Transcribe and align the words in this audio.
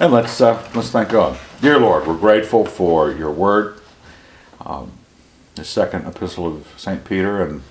And 0.00 0.12
let's, 0.12 0.40
uh, 0.40 0.64
let's 0.76 0.90
thank 0.90 1.08
God. 1.08 1.36
Dear 1.60 1.80
Lord, 1.80 2.06
we're 2.06 2.16
grateful 2.16 2.64
for 2.64 3.10
your 3.10 3.32
word, 3.32 3.80
um, 4.64 4.92
the 5.56 5.64
second 5.64 6.06
epistle 6.06 6.46
of 6.46 6.72
St. 6.76 7.04
Peter, 7.04 7.42
and 7.42 7.62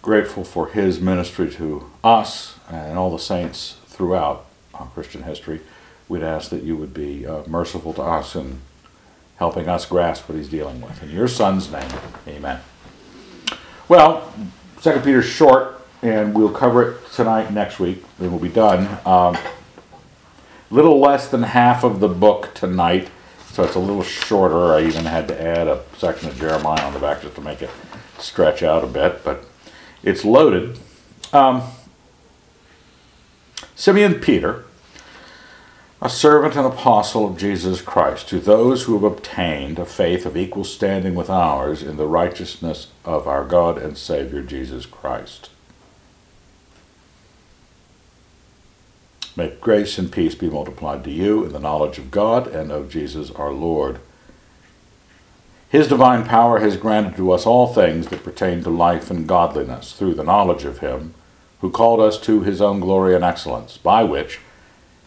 grateful 0.00 0.44
for 0.44 0.68
his 0.68 0.98
ministry 0.98 1.50
to 1.50 1.90
us 2.02 2.58
and 2.70 2.96
all 2.96 3.10
the 3.10 3.18
saints 3.18 3.76
throughout 3.84 4.46
uh, 4.72 4.84
Christian 4.84 5.24
history. 5.24 5.60
We'd 6.08 6.22
ask 6.22 6.48
that 6.48 6.62
you 6.62 6.74
would 6.74 6.94
be 6.94 7.26
uh, 7.26 7.42
merciful 7.46 7.92
to 7.94 8.02
us 8.02 8.34
in 8.34 8.62
helping 9.36 9.68
us 9.68 9.84
grasp 9.84 10.30
what 10.30 10.38
he's 10.38 10.48
dealing 10.48 10.80
with. 10.80 11.02
In 11.02 11.10
your 11.10 11.28
son's 11.28 11.70
name, 11.70 11.90
amen. 12.26 12.60
Well, 13.88 14.32
Second 14.80 15.04
Peter's 15.04 15.26
short, 15.26 15.82
and 16.00 16.34
we'll 16.34 16.50
cover 16.50 16.92
it 16.92 17.12
tonight, 17.12 17.52
next 17.52 17.78
week, 17.78 18.02
then 18.18 18.30
we'll 18.30 18.40
be 18.40 18.48
done. 18.48 18.98
Um, 19.04 19.36
little 20.72 20.98
less 20.98 21.28
than 21.28 21.42
half 21.42 21.84
of 21.84 22.00
the 22.00 22.08
book 22.08 22.50
tonight, 22.54 23.08
so 23.50 23.62
it's 23.62 23.74
a 23.74 23.78
little 23.78 24.02
shorter. 24.02 24.72
I 24.72 24.82
even 24.84 25.04
had 25.04 25.28
to 25.28 25.40
add 25.40 25.68
a 25.68 25.82
section 25.98 26.30
of 26.30 26.38
Jeremiah 26.38 26.82
on 26.84 26.94
the 26.94 26.98
back 26.98 27.20
just 27.20 27.34
to 27.34 27.42
make 27.42 27.60
it 27.60 27.70
stretch 28.18 28.62
out 28.62 28.82
a 28.82 28.86
bit, 28.86 29.22
but 29.22 29.44
it's 30.02 30.24
loaded. 30.24 30.78
Um, 31.32 31.62
Simeon 33.76 34.14
Peter, 34.14 34.64
a 36.00 36.08
servant 36.08 36.56
and 36.56 36.66
apostle 36.66 37.28
of 37.28 37.36
Jesus 37.36 37.82
Christ, 37.82 38.28
to 38.30 38.40
those 38.40 38.84
who 38.84 38.94
have 38.94 39.04
obtained 39.04 39.78
a 39.78 39.84
faith 39.84 40.24
of 40.24 40.36
equal 40.38 40.64
standing 40.64 41.14
with 41.14 41.28
ours 41.28 41.82
in 41.82 41.98
the 41.98 42.06
righteousness 42.06 42.88
of 43.04 43.28
our 43.28 43.44
God 43.44 43.76
and 43.76 43.98
Savior 43.98 44.42
Jesus 44.42 44.86
Christ. 44.86 45.50
May 49.34 49.54
grace 49.60 49.98
and 49.98 50.12
peace 50.12 50.34
be 50.34 50.50
multiplied 50.50 51.04
to 51.04 51.10
you 51.10 51.44
in 51.44 51.52
the 51.52 51.58
knowledge 51.58 51.98
of 51.98 52.10
God 52.10 52.46
and 52.46 52.70
of 52.70 52.90
Jesus 52.90 53.30
our 53.30 53.52
Lord. 53.52 53.98
His 55.70 55.88
divine 55.88 56.24
power 56.24 56.58
has 56.58 56.76
granted 56.76 57.16
to 57.16 57.32
us 57.32 57.46
all 57.46 57.66
things 57.66 58.08
that 58.08 58.24
pertain 58.24 58.62
to 58.62 58.68
life 58.68 59.10
and 59.10 59.26
godliness 59.26 59.92
through 59.92 60.14
the 60.14 60.24
knowledge 60.24 60.64
of 60.64 60.80
Him 60.80 61.14
who 61.62 61.70
called 61.70 62.00
us 62.00 62.20
to 62.20 62.42
His 62.42 62.60
own 62.60 62.80
glory 62.80 63.14
and 63.14 63.24
excellence, 63.24 63.78
by 63.78 64.02
which 64.02 64.40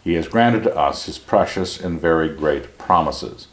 He 0.02 0.14
has 0.14 0.26
granted 0.26 0.64
to 0.64 0.76
us 0.76 1.04
His 1.04 1.18
precious 1.18 1.78
and 1.78 2.00
very 2.00 2.28
great 2.28 2.78
promises, 2.78 3.46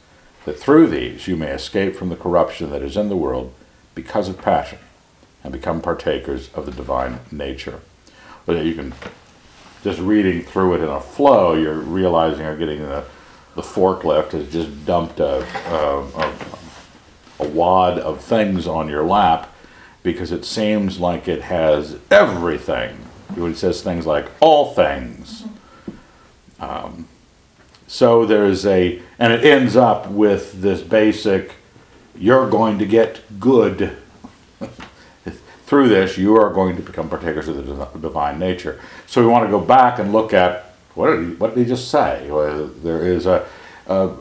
that 0.46 0.58
through 0.58 0.88
these 0.88 1.28
you 1.28 1.36
may 1.36 1.52
escape 1.52 1.96
from 1.96 2.10
the 2.10 2.16
corruption 2.16 2.72
that 2.72 2.82
is 2.82 2.98
in 2.98 3.10
the 3.10 3.16
world 3.16 3.54
because 3.94 4.28
of 4.28 4.42
passion, 4.42 4.80
and 5.44 5.54
become 5.54 5.82
partakers 5.82 6.50
of 6.56 6.66
the 6.66 6.72
divine 6.72 7.20
nature. 7.32 7.82
Well, 8.48 8.66
you 8.66 8.74
can 8.74 8.94
just 9.84 10.00
reading 10.00 10.42
through 10.42 10.76
it 10.76 10.82
in 10.82 10.90
a 10.90 11.02
flow, 11.02 11.54
you're 11.54 11.80
realizing 11.80 12.46
you're 12.46 12.58
getting 12.58 12.82
the, 12.82 13.04
the 13.56 13.62
forklift 13.62 14.32
has 14.32 14.52
just 14.52 14.86
dumped 14.86 15.20
a, 15.20 15.46
a, 15.70 16.00
a, 16.00 16.36
a 17.40 17.48
wad 17.50 18.00
of 18.00 18.22
things 18.22 18.66
on 18.66 18.88
your 18.88 19.04
lap 19.04 19.54
because 20.02 20.32
it 20.32 20.46
seems 20.46 21.00
like 21.00 21.28
it 21.28 21.44
has 21.44 22.00
everything. 22.10 22.98
It 23.36 23.58
says 23.58 23.82
things 23.82 24.06
like 24.06 24.30
all 24.40 24.74
things. 24.74 25.46
Um, 26.60 27.08
so 27.88 28.26
there's 28.26 28.66
a, 28.66 29.02
and 29.20 29.34
it 29.34 29.44
ends 29.44 29.76
up 29.76 30.10
with 30.10 30.62
this 30.62 30.82
basic, 30.82 31.56
you're 32.18 32.50
going 32.50 32.80
to 32.80 32.86
get 32.86 33.22
good 33.40 33.98
through 35.74 35.90
this, 35.90 36.20
you 36.20 36.36
are 36.36 36.54
going 36.54 36.76
to 36.76 36.84
become 36.84 37.10
partakers 37.10 37.48
of 37.48 37.66
the 37.66 38.00
divine 38.00 38.38
nature. 38.38 38.80
So 39.08 39.22
we 39.22 39.28
want 39.28 39.46
to 39.46 39.50
go 39.50 39.60
back 39.60 39.98
and 39.98 40.14
look 40.14 40.32
at 40.32 40.76
what 40.94 41.08
did 41.08 41.26
he, 41.26 41.34
what 41.34 41.56
did 41.56 41.62
he 41.62 41.66
just 41.66 41.90
say? 41.90 42.28
There 42.28 43.04
is 43.04 43.26
a, 43.26 43.48
a 43.88 44.12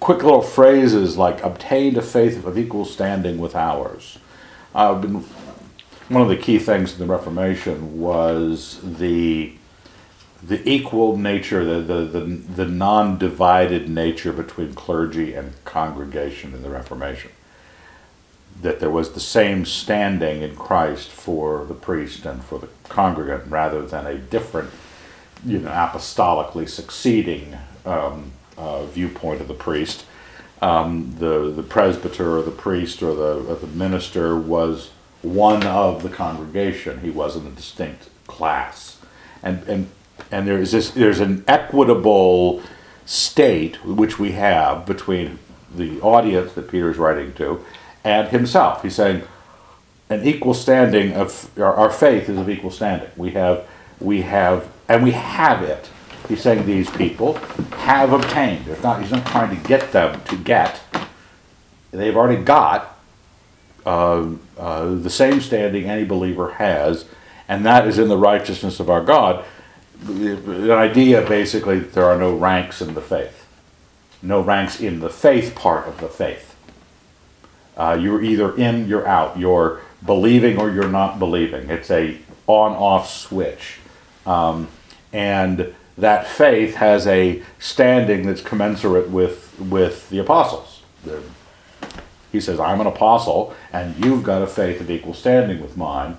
quick 0.00 0.24
little 0.24 0.42
phrases 0.42 1.16
like 1.16 1.40
obtained 1.44 1.96
a 1.96 2.02
faith 2.02 2.44
of 2.44 2.58
equal 2.58 2.84
standing 2.84 3.38
with 3.38 3.54
ours. 3.54 4.18
Uh, 4.74 4.96
one 4.96 6.22
of 6.22 6.28
the 6.28 6.36
key 6.36 6.58
things 6.58 6.94
in 6.94 6.98
the 6.98 7.06
Reformation 7.06 8.00
was 8.00 8.80
the 8.82 9.52
the 10.42 10.68
equal 10.68 11.16
nature, 11.16 11.64
the, 11.64 11.80
the, 11.80 12.20
the, 12.20 12.20
the 12.26 12.66
non 12.66 13.18
divided 13.18 13.88
nature 13.88 14.32
between 14.32 14.74
clergy 14.74 15.32
and 15.32 15.52
congregation 15.64 16.54
in 16.54 16.62
the 16.62 16.70
Reformation 16.70 17.30
that 18.62 18.80
there 18.80 18.90
was 18.90 19.12
the 19.12 19.20
same 19.20 19.64
standing 19.64 20.42
in 20.42 20.56
Christ 20.56 21.10
for 21.10 21.64
the 21.64 21.74
priest 21.74 22.24
and 22.24 22.42
for 22.42 22.58
the 22.58 22.68
congregant 22.88 23.50
rather 23.50 23.84
than 23.84 24.06
a 24.06 24.16
different, 24.16 24.70
you 25.44 25.58
know, 25.58 25.70
apostolically 25.70 26.68
succeeding 26.68 27.56
um, 27.84 28.32
uh, 28.56 28.84
viewpoint 28.86 29.40
of 29.40 29.48
the 29.48 29.54
priest. 29.54 30.04
Um, 30.62 31.14
the, 31.18 31.50
the 31.50 31.62
presbyter 31.62 32.38
or 32.38 32.42
the 32.42 32.50
priest 32.50 33.02
or 33.02 33.14
the, 33.14 33.50
or 33.50 33.56
the 33.56 33.66
minister 33.66 34.36
was 34.36 34.90
one 35.20 35.64
of 35.66 36.02
the 36.02 36.08
congregation. 36.08 37.00
He 37.00 37.10
wasn't 37.10 37.48
a 37.48 37.50
distinct 37.50 38.08
class. 38.26 38.98
And, 39.42 39.62
and, 39.68 39.90
and 40.30 40.48
there 40.48 40.58
is 40.58 40.72
this, 40.72 40.90
there's 40.90 41.20
an 41.20 41.44
equitable 41.46 42.62
state 43.04 43.84
which 43.84 44.18
we 44.18 44.32
have 44.32 44.86
between 44.86 45.38
the 45.74 46.00
audience 46.00 46.52
that 46.54 46.70
Peter 46.70 46.90
is 46.90 46.96
writing 46.96 47.34
to 47.34 47.64
and 48.06 48.28
himself. 48.28 48.82
He's 48.82 48.94
saying 48.94 49.24
an 50.08 50.24
equal 50.24 50.54
standing 50.54 51.12
of 51.14 51.50
our, 51.58 51.74
our 51.74 51.90
faith 51.90 52.28
is 52.28 52.38
of 52.38 52.48
equal 52.48 52.70
standing. 52.70 53.10
We 53.16 53.32
have, 53.32 53.68
we 53.98 54.22
have, 54.22 54.70
and 54.88 55.02
we 55.02 55.10
have 55.10 55.62
it. 55.62 55.90
He's 56.28 56.40
saying 56.40 56.66
these 56.66 56.88
people 56.88 57.34
have 57.78 58.12
obtained. 58.12 58.68
It's 58.68 58.82
not, 58.82 59.02
he's 59.02 59.10
not 59.10 59.26
trying 59.26 59.54
to 59.60 59.68
get 59.68 59.90
them 59.90 60.22
to 60.22 60.36
get. 60.36 60.80
They've 61.90 62.16
already 62.16 62.42
got 62.42 62.96
uh, 63.84 64.28
uh, 64.56 64.94
the 64.94 65.10
same 65.10 65.40
standing 65.40 65.90
any 65.90 66.04
believer 66.04 66.54
has, 66.54 67.06
and 67.48 67.66
that 67.66 67.88
is 67.88 67.98
in 67.98 68.08
the 68.08 68.16
righteousness 68.16 68.78
of 68.78 68.88
our 68.88 69.02
God. 69.02 69.44
The 70.04 70.72
idea 70.72 71.26
basically 71.26 71.80
that 71.80 71.92
there 71.92 72.04
are 72.04 72.18
no 72.18 72.36
ranks 72.36 72.80
in 72.80 72.94
the 72.94 73.00
faith, 73.00 73.46
no 74.22 74.40
ranks 74.40 74.80
in 74.80 75.00
the 75.00 75.10
faith 75.10 75.56
part 75.56 75.88
of 75.88 76.00
the 76.00 76.08
faith. 76.08 76.45
Uh, 77.76 77.98
you're 78.00 78.22
either 78.22 78.56
in, 78.56 78.88
you're 78.88 79.06
out. 79.06 79.38
You're 79.38 79.80
believing 80.04 80.58
or 80.58 80.70
you're 80.70 80.88
not 80.88 81.18
believing. 81.18 81.68
It's 81.68 81.90
a 81.90 82.18
on-off 82.46 83.10
switch, 83.10 83.78
um, 84.24 84.68
and 85.12 85.74
that 85.98 86.26
faith 86.26 86.76
has 86.76 87.06
a 87.06 87.42
standing 87.58 88.26
that's 88.26 88.40
commensurate 88.40 89.10
with 89.10 89.58
with 89.58 90.08
the 90.10 90.18
apostles. 90.18 90.82
He 92.32 92.40
says, 92.40 92.60
"I'm 92.60 92.80
an 92.80 92.86
apostle, 92.86 93.54
and 93.72 94.02
you've 94.04 94.22
got 94.22 94.42
a 94.42 94.46
faith 94.46 94.80
of 94.80 94.90
equal 94.90 95.14
standing 95.14 95.60
with 95.60 95.76
mine 95.76 96.18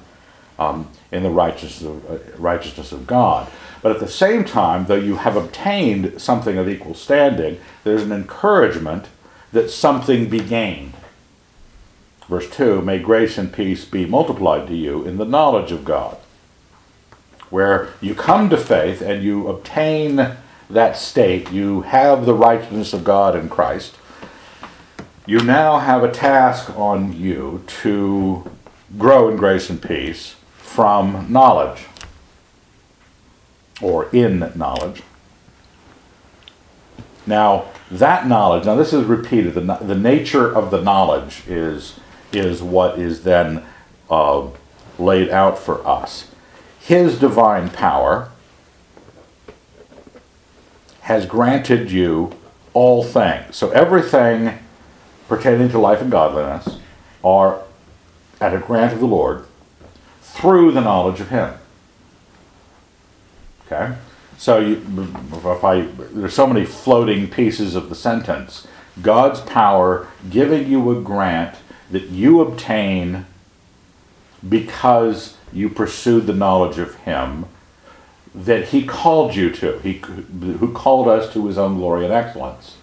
um, 0.57 0.89
in 1.11 1.23
the 1.23 1.29
righteousness 1.29 1.83
of, 1.83 2.11
uh, 2.11 2.17
righteousness 2.37 2.91
of 2.91 3.07
God." 3.07 3.47
But 3.81 3.91
at 3.91 3.99
the 3.99 4.07
same 4.07 4.43
time, 4.43 4.85
though 4.85 4.95
you 4.95 5.17
have 5.17 5.35
obtained 5.35 6.19
something 6.19 6.57
of 6.57 6.67
equal 6.67 6.95
standing, 6.95 7.59
there's 7.83 8.03
an 8.03 8.11
encouragement 8.11 9.05
that 9.53 9.69
something 9.69 10.27
be 10.29 10.39
gained. 10.39 10.93
Verse 12.27 12.49
2 12.49 12.81
May 12.81 12.99
grace 12.99 13.37
and 13.37 13.51
peace 13.51 13.85
be 13.85 14.05
multiplied 14.05 14.67
to 14.67 14.75
you 14.75 15.03
in 15.05 15.17
the 15.17 15.25
knowledge 15.25 15.71
of 15.71 15.85
God. 15.85 16.17
Where 17.49 17.93
you 18.01 18.13
come 18.13 18.49
to 18.49 18.57
faith 18.57 19.01
and 19.01 19.23
you 19.23 19.47
obtain 19.47 20.35
that 20.69 20.97
state, 20.97 21.51
you 21.51 21.81
have 21.81 22.25
the 22.25 22.33
righteousness 22.33 22.93
of 22.93 23.03
God 23.03 23.35
in 23.35 23.47
Christ. 23.47 23.95
You 25.25 25.39
now 25.39 25.79
have 25.79 26.03
a 26.03 26.11
task 26.11 26.77
on 26.77 27.17
you 27.17 27.63
to 27.81 28.49
grow 28.97 29.29
in 29.29 29.37
grace 29.37 29.69
and 29.69 29.81
peace 29.81 30.35
from 30.57 31.31
knowledge 31.31 31.85
or 33.81 34.09
in 34.13 34.51
knowledge. 34.55 35.03
Now, 37.25 37.65
that 37.91 38.27
knowledge, 38.27 38.65
now 38.65 38.75
this 38.75 38.93
is 38.93 39.05
repeated, 39.05 39.53
the, 39.53 39.61
the 39.61 39.95
nature 39.95 40.53
of 40.53 40.71
the 40.71 40.81
knowledge 40.81 41.43
is 41.47 41.99
is 42.31 42.61
what 42.61 42.99
is 42.99 43.23
then 43.23 43.63
uh, 44.09 44.47
laid 44.99 45.29
out 45.29 45.57
for 45.57 45.85
us. 45.87 46.29
His 46.79 47.19
divine 47.19 47.69
power 47.69 48.31
has 51.01 51.25
granted 51.25 51.91
you 51.91 52.33
all 52.73 53.03
things. 53.03 53.55
So 53.55 53.71
everything 53.71 54.59
pertaining 55.27 55.69
to 55.69 55.79
life 55.79 56.01
and 56.01 56.11
godliness 56.11 56.79
are 57.23 57.61
at 58.39 58.53
a 58.53 58.59
grant 58.59 58.93
of 58.93 58.99
the 58.99 59.07
Lord 59.07 59.45
through 60.21 60.71
the 60.71 60.81
knowledge 60.81 61.19
of 61.19 61.29
Him. 61.29 61.53
Okay? 63.65 63.95
So 64.37 64.59
you, 64.59 64.81
if 65.33 65.63
I, 65.63 65.81
there's 65.81 66.33
so 66.33 66.45
many 66.47 66.65
floating 66.65 67.27
pieces 67.27 67.75
of 67.75 67.89
the 67.89 67.95
sentence. 67.95 68.67
God's 69.01 69.41
power 69.41 70.07
giving 70.29 70.67
you 70.67 70.97
a 70.97 71.01
grant 71.01 71.55
that 71.91 72.09
you 72.09 72.41
obtain 72.41 73.25
because 74.47 75.37
you 75.53 75.69
pursued 75.69 76.27
the 76.27 76.33
knowledge 76.33 76.77
of 76.77 76.95
Him, 76.95 77.45
that 78.37 78.69
he 78.69 78.85
called 78.85 79.35
you 79.35 79.49
to, 79.49 79.79
he, 79.79 79.93
who 79.93 80.71
called 80.71 81.07
us 81.07 81.33
to 81.33 81.47
his 81.47 81.57
own 81.57 81.77
glory 81.77 82.05
and 82.05 82.13
excellence. 82.13 82.77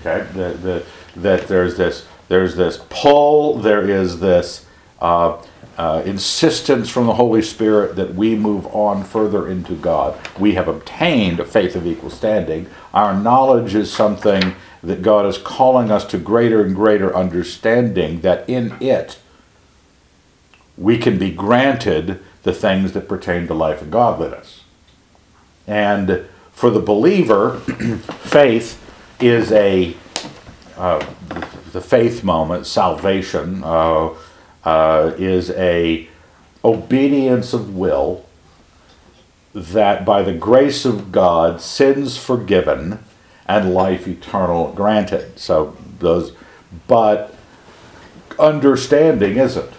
Okay, 0.00 0.26
the, 0.32 0.50
the, 0.54 0.86
that 1.14 1.46
there's 1.46 1.76
this, 1.76 2.06
there's 2.26 2.56
this 2.56 2.80
pull, 2.88 3.58
there 3.58 3.88
is 3.88 4.18
this 4.18 4.66
uh, 5.00 5.40
uh, 5.76 6.02
insistence 6.04 6.90
from 6.90 7.06
the 7.06 7.14
Holy 7.14 7.42
Spirit 7.42 7.94
that 7.94 8.14
we 8.14 8.34
move 8.34 8.66
on 8.68 9.04
further 9.04 9.48
into 9.48 9.76
God. 9.76 10.18
We 10.38 10.54
have 10.54 10.66
obtained 10.66 11.38
a 11.38 11.44
faith 11.44 11.76
of 11.76 11.86
equal 11.86 12.10
standing. 12.10 12.66
Our 12.92 13.14
knowledge 13.14 13.76
is 13.76 13.92
something 13.92 14.56
that 14.82 15.02
God 15.02 15.26
is 15.26 15.38
calling 15.38 15.90
us 15.90 16.04
to 16.06 16.18
greater 16.18 16.64
and 16.64 16.74
greater 16.74 17.14
understanding, 17.14 18.20
that 18.20 18.48
in 18.48 18.76
it 18.80 19.18
we 20.76 20.98
can 20.98 21.18
be 21.18 21.30
granted 21.30 22.20
the 22.44 22.52
things 22.52 22.92
that 22.92 23.08
pertain 23.08 23.46
to 23.48 23.54
life 23.54 23.82
and 23.82 23.90
godliness. 23.90 24.62
And 25.66 26.24
for 26.52 26.70
the 26.70 26.80
believer, 26.80 27.58
faith 27.60 28.84
is 29.20 29.52
a 29.52 29.96
uh, 30.76 31.04
the 31.72 31.80
faith 31.80 32.22
moment, 32.22 32.66
salvation, 32.66 33.62
uh, 33.64 34.14
uh, 34.64 35.12
is 35.18 35.50
a 35.50 36.08
obedience 36.64 37.52
of 37.52 37.74
will 37.74 38.24
that 39.54 40.04
by 40.04 40.22
the 40.22 40.32
grace 40.32 40.84
of 40.84 41.10
God, 41.10 41.60
sins 41.60 42.16
forgiven 42.16 43.00
and 43.48 43.72
life 43.72 44.06
eternal 44.06 44.72
granted. 44.72 45.38
So 45.38 45.76
those, 45.98 46.32
but 46.86 47.34
understanding 48.38 49.36
isn't. 49.36 49.72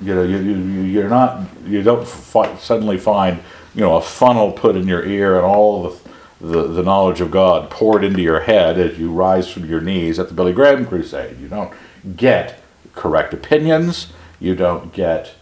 You 0.00 0.14
know, 0.14 0.22
you, 0.22 0.36
you, 0.36 0.82
you're 0.82 1.08
not, 1.08 1.42
you 1.66 1.82
don't 1.82 2.06
fi- 2.06 2.56
suddenly 2.56 2.98
find, 2.98 3.40
you 3.74 3.80
know, 3.80 3.96
a 3.96 4.02
funnel 4.02 4.52
put 4.52 4.76
in 4.76 4.86
your 4.86 5.04
ear 5.04 5.36
and 5.36 5.46
all 5.46 5.88
the, 5.88 6.46
the, 6.46 6.62
the 6.68 6.82
knowledge 6.82 7.20
of 7.20 7.30
God 7.30 7.70
poured 7.70 8.04
into 8.04 8.20
your 8.20 8.40
head 8.40 8.78
as 8.78 8.98
you 8.98 9.10
rise 9.10 9.50
from 9.50 9.64
your 9.68 9.80
knees 9.80 10.18
at 10.18 10.28
the 10.28 10.34
Billy 10.34 10.52
Graham 10.52 10.84
crusade. 10.84 11.40
You 11.40 11.48
don't 11.48 11.72
get 12.16 12.60
correct 12.94 13.32
opinions. 13.32 14.12
You 14.40 14.54
don't 14.54 14.92
get 14.92 15.34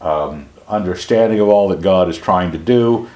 um, 0.00 0.48
understanding 0.66 1.40
of 1.40 1.48
all 1.48 1.68
that 1.68 1.82
God 1.82 2.08
is 2.08 2.16
trying 2.16 2.52
to 2.52 2.58
do. 2.58 3.10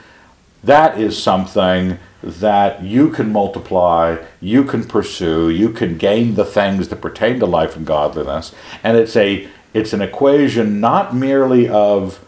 That 0.63 1.01
is 1.01 1.21
something 1.21 1.99
that 2.23 2.83
you 2.83 3.11
can 3.11 3.33
multiply, 3.33 4.17
you 4.41 4.65
can 4.65 4.85
pursue, 4.85 5.49
you 5.49 5.71
can 5.71 5.97
gain 5.97 6.35
the 6.35 6.45
things 6.45 6.89
that 6.89 7.01
pertain 7.01 7.41
to 7.41 7.47
life 7.47 7.77
and 7.77 7.87
godliness. 7.87 8.55
And 8.83 8.97
it's 8.97 9.17
a 9.17 9.49
it's 9.73 9.93
an 9.93 10.03
equation 10.03 10.81
not 10.81 11.15
merely 11.15 11.69
of 11.69 12.25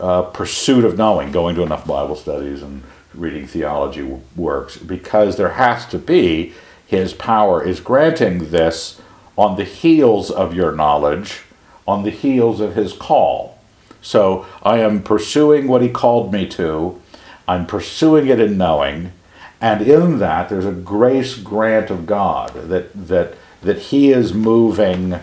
uh, 0.00 0.22
pursuit 0.22 0.84
of 0.84 0.98
knowing, 0.98 1.30
going 1.30 1.54
to 1.54 1.62
enough 1.62 1.86
Bible 1.86 2.16
studies 2.16 2.62
and 2.62 2.82
reading 3.14 3.46
theology 3.46 4.02
works, 4.36 4.76
because 4.76 5.36
there 5.36 5.50
has 5.50 5.86
to 5.86 5.98
be 5.98 6.52
His 6.86 7.12
power 7.12 7.62
is 7.62 7.80
granting 7.80 8.50
this 8.50 9.00
on 9.36 9.56
the 9.56 9.64
heels 9.64 10.30
of 10.30 10.54
your 10.54 10.72
knowledge, 10.72 11.42
on 11.86 12.02
the 12.02 12.10
heels 12.10 12.60
of 12.60 12.74
His 12.74 12.92
call. 12.92 13.58
So 14.02 14.46
I 14.62 14.78
am 14.78 15.02
pursuing 15.02 15.68
what 15.68 15.82
He 15.82 15.88
called 15.88 16.32
me 16.32 16.46
to. 16.48 17.00
I'm 17.46 17.66
pursuing 17.66 18.28
it 18.28 18.40
in 18.40 18.56
knowing, 18.56 19.12
and 19.60 19.82
in 19.82 20.18
that 20.18 20.48
there's 20.48 20.66
a 20.66 20.72
grace 20.72 21.36
grant 21.36 21.90
of 21.90 22.06
God 22.06 22.52
that 22.54 23.08
that 23.08 23.34
that 23.62 23.78
He 23.78 24.10
is 24.10 24.32
moving 24.32 25.20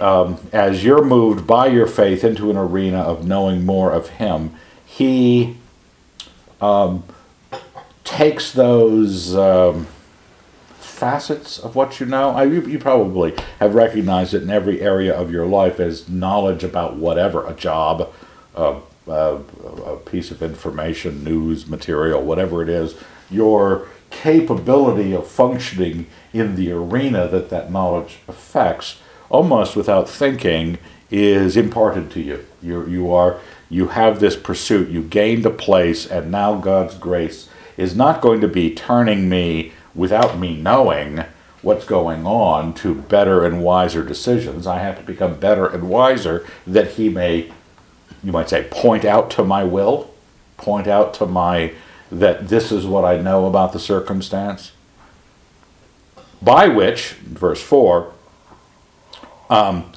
um, 0.00 0.38
as 0.52 0.84
you're 0.84 1.04
moved 1.04 1.46
by 1.46 1.68
your 1.68 1.86
faith 1.86 2.24
into 2.24 2.50
an 2.50 2.56
arena 2.56 2.98
of 2.98 3.26
knowing 3.26 3.64
more 3.64 3.92
of 3.92 4.08
Him. 4.10 4.54
He 4.84 5.56
um, 6.60 7.04
takes 8.04 8.52
those. 8.52 9.34
Um, 9.34 9.86
facets 10.94 11.58
of 11.58 11.74
what 11.74 11.98
you 12.00 12.06
know. 12.06 12.30
I, 12.30 12.44
you, 12.44 12.62
you, 12.62 12.78
probably 12.78 13.34
have 13.58 13.74
recognized 13.74 14.32
it 14.32 14.42
in 14.42 14.50
every 14.50 14.80
area 14.80 15.14
of 15.14 15.30
your 15.30 15.44
life 15.44 15.80
as 15.80 16.08
knowledge 16.08 16.62
about 16.62 16.96
whatever 16.96 17.46
a 17.46 17.52
job, 17.52 18.12
uh, 18.54 18.78
uh, 19.08 19.38
a 19.84 19.96
piece 19.96 20.30
of 20.30 20.40
information, 20.42 21.24
news 21.24 21.66
material, 21.66 22.22
whatever 22.22 22.62
it 22.62 22.68
is. 22.68 22.94
Your 23.34 23.88
capability 24.10 25.12
of 25.12 25.26
functioning 25.26 26.06
in 26.32 26.54
the 26.54 26.70
arena 26.72 27.26
that 27.28 27.50
that 27.50 27.70
knowledge 27.70 28.18
affects, 28.28 29.00
almost 29.28 29.74
without 29.74 30.08
thinking, 30.08 30.78
is 31.10 31.56
imparted 31.56 32.10
to 32.12 32.20
you. 32.20 32.44
You 32.62 32.86
you 32.86 33.12
are 33.12 33.40
you 33.68 33.88
have 33.88 34.20
this 34.20 34.36
pursuit. 34.36 34.88
You 34.88 35.02
gained 35.02 35.44
a 35.46 35.50
place, 35.50 36.06
and 36.06 36.30
now 36.30 36.56
God's 36.56 36.96
grace 36.96 37.48
is 37.76 37.96
not 37.96 38.20
going 38.20 38.40
to 38.40 38.48
be 38.48 38.74
turning 38.74 39.28
me 39.28 39.72
without 39.94 40.38
me 40.38 40.56
knowing 40.56 41.24
what's 41.62 41.84
going 41.84 42.26
on 42.26 42.74
to 42.74 42.94
better 42.94 43.44
and 43.44 43.62
wiser 43.62 44.04
decisions. 44.04 44.66
I 44.66 44.78
have 44.78 44.98
to 44.98 45.02
become 45.02 45.40
better 45.40 45.66
and 45.66 45.88
wiser 45.88 46.46
that 46.66 46.92
He 46.92 47.08
may, 47.08 47.50
you 48.22 48.32
might 48.32 48.50
say, 48.50 48.68
point 48.70 49.04
out 49.04 49.30
to 49.32 49.44
my 49.44 49.64
will, 49.64 50.14
point 50.56 50.86
out 50.86 51.14
to 51.14 51.26
my, 51.26 51.72
that 52.18 52.48
this 52.48 52.72
is 52.72 52.86
what 52.86 53.04
I 53.04 53.20
know 53.20 53.46
about 53.46 53.72
the 53.72 53.78
circumstance. 53.78 54.72
By 56.42 56.68
which, 56.68 57.12
verse 57.12 57.62
4, 57.62 58.12
um, 59.50 59.92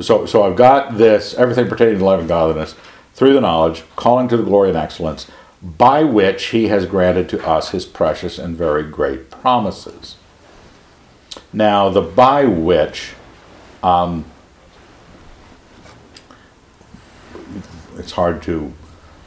so, 0.00 0.26
so 0.26 0.42
I've 0.42 0.56
got 0.56 0.98
this, 0.98 1.34
everything 1.34 1.68
pertaining 1.68 1.98
to 1.98 2.04
life 2.04 2.20
and 2.20 2.28
godliness, 2.28 2.74
through 3.14 3.32
the 3.32 3.40
knowledge, 3.40 3.84
calling 3.96 4.28
to 4.28 4.36
the 4.36 4.42
glory 4.42 4.70
and 4.70 4.78
excellence 4.78 5.30
by 5.64 6.04
which 6.04 6.46
he 6.46 6.68
has 6.68 6.84
granted 6.84 7.28
to 7.30 7.46
us 7.46 7.70
his 7.70 7.86
precious 7.86 8.38
and 8.38 8.54
very 8.54 8.82
great 8.82 9.30
promises. 9.30 10.16
Now, 11.52 11.88
the 11.88 12.02
by 12.02 12.44
which, 12.44 13.14
um, 13.82 14.26
it's 17.96 18.12
hard 18.12 18.42
to, 18.42 18.74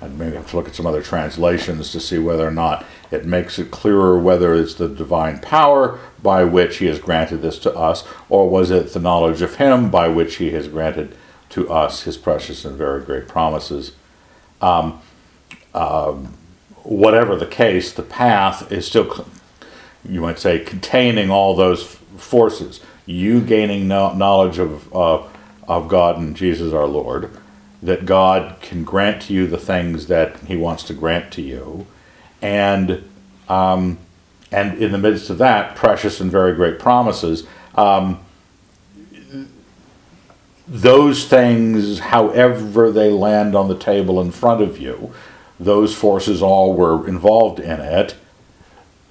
I 0.02 0.08
maybe 0.08 0.36
have 0.36 0.50
to 0.52 0.56
look 0.56 0.68
at 0.68 0.76
some 0.76 0.86
other 0.86 1.02
translations 1.02 1.92
to 1.92 2.00
see 2.00 2.20
whether 2.20 2.48
or 2.48 2.52
not 2.52 2.86
it 3.10 3.26
makes 3.26 3.58
it 3.58 3.72
clearer 3.72 4.18
whether 4.18 4.54
it's 4.54 4.76
the 4.76 4.88
divine 4.88 5.40
power 5.40 6.00
by 6.22 6.44
which 6.44 6.78
he 6.78 6.86
has 6.86 7.00
granted 7.00 7.42
this 7.42 7.58
to 7.60 7.74
us, 7.74 8.04
or 8.30 8.50
was 8.50 8.70
it 8.70 8.94
the 8.94 9.00
knowledge 9.00 9.42
of 9.42 9.56
him 9.56 9.90
by 9.90 10.08
which 10.08 10.36
he 10.36 10.52
has 10.52 10.68
granted 10.68 11.16
to 11.50 11.70
us 11.70 12.04
his 12.04 12.18
precious 12.18 12.66
and 12.66 12.78
very 12.78 13.02
great 13.02 13.28
promises. 13.28 13.94
Um, 14.62 15.02
um, 15.74 16.38
whatever 16.84 17.36
the 17.36 17.46
case, 17.46 17.92
the 17.92 18.04
path 18.04 18.72
is 18.72 18.88
still, 18.88 19.28
you 20.08 20.22
might 20.22 20.40
say, 20.40 20.60
containing 20.60 21.30
all 21.30 21.56
those 21.56 21.84
forces. 22.18 22.82
You 23.06 23.42
gaining 23.42 23.88
knowledge 23.88 24.60
of, 24.60 24.94
uh, 24.94 25.24
of 25.68 25.88
God 25.88 26.18
and 26.18 26.36
Jesus 26.36 26.74
our 26.74 26.88
Lord, 26.88 27.32
that 27.82 28.06
God 28.06 28.60
can 28.62 28.84
grant 28.84 29.24
to 29.24 29.34
you 29.34 29.48
the 29.48 29.58
things 29.58 30.08
that 30.08 30.38
He 30.42 30.56
wants 30.56 30.84
to 30.84 30.94
grant 30.94 31.32
to 31.34 31.42
you, 31.42 31.86
and 32.42 33.08
um, 33.48 33.98
and 34.52 34.78
in 34.78 34.92
the 34.92 34.98
midst 34.98 35.30
of 35.30 35.38
that, 35.40 35.76
precious 35.76 36.20
and 36.20 36.32
very 36.32 36.54
great 36.54 36.80
promises. 36.80 37.46
Um, 37.76 38.20
those 40.68 41.26
things, 41.26 42.00
however 42.00 42.92
they 42.92 43.10
land 43.10 43.56
on 43.56 43.70
the 43.70 43.78
table 43.78 44.20
in 44.20 44.32
front 44.32 44.62
of 44.62 44.78
you, 44.78 45.14
those 45.60 45.96
forces 45.96 46.42
all 46.42 46.74
were 46.74 47.08
involved 47.08 47.60
in 47.60 47.80
it, 47.80 48.16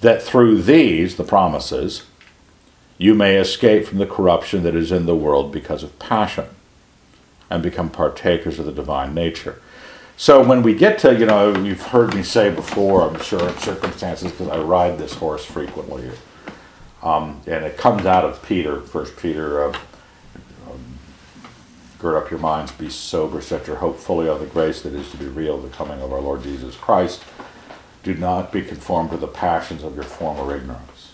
that 0.00 0.22
through 0.22 0.62
these, 0.62 1.16
the 1.16 1.24
promises, 1.24 2.04
you 2.98 3.14
may 3.14 3.36
escape 3.36 3.86
from 3.86 3.98
the 3.98 4.06
corruption 4.06 4.62
that 4.62 4.74
is 4.74 4.92
in 4.92 5.06
the 5.06 5.16
world 5.16 5.50
because 5.50 5.82
of 5.82 5.98
passion 5.98 6.46
and 7.50 7.62
become 7.62 7.90
partakers 7.90 8.58
of 8.58 8.66
the 8.66 8.72
divine 8.72 9.14
nature. 9.14 9.60
So 10.16 10.42
when 10.42 10.62
we 10.62 10.74
get 10.74 10.98
to, 11.00 11.14
you 11.14 11.26
know, 11.26 11.54
you've 11.56 11.82
heard 11.82 12.14
me 12.14 12.22
say 12.22 12.50
before, 12.50 13.02
I'm 13.02 13.20
sure 13.20 13.46
in 13.48 13.56
circumstances, 13.58 14.32
because 14.32 14.48
I 14.48 14.58
ride 14.58 14.98
this 14.98 15.14
horse 15.14 15.44
frequently, 15.44 16.10
um, 17.02 17.42
and 17.46 17.64
it 17.64 17.76
comes 17.76 18.06
out 18.06 18.24
of 18.24 18.42
Peter, 18.42 18.80
First 18.80 19.16
Peter 19.16 19.64
uh, 19.64 19.78
Gird 21.98 22.22
up 22.22 22.30
your 22.30 22.40
minds, 22.40 22.72
be 22.72 22.90
sober, 22.90 23.40
set 23.40 23.66
your 23.66 23.76
hope 23.76 23.98
fully 23.98 24.28
on 24.28 24.38
the 24.38 24.46
grace 24.46 24.82
that 24.82 24.92
is 24.92 25.10
to 25.12 25.16
be 25.16 25.26
real, 25.26 25.58
the 25.58 25.70
coming 25.70 26.00
of 26.02 26.12
our 26.12 26.20
Lord 26.20 26.42
Jesus 26.42 26.76
Christ. 26.76 27.24
Do 28.02 28.14
not 28.14 28.52
be 28.52 28.62
conformed 28.62 29.10
to 29.10 29.16
the 29.16 29.26
passions 29.26 29.82
of 29.82 29.94
your 29.94 30.04
former 30.04 30.54
ignorance. 30.54 31.12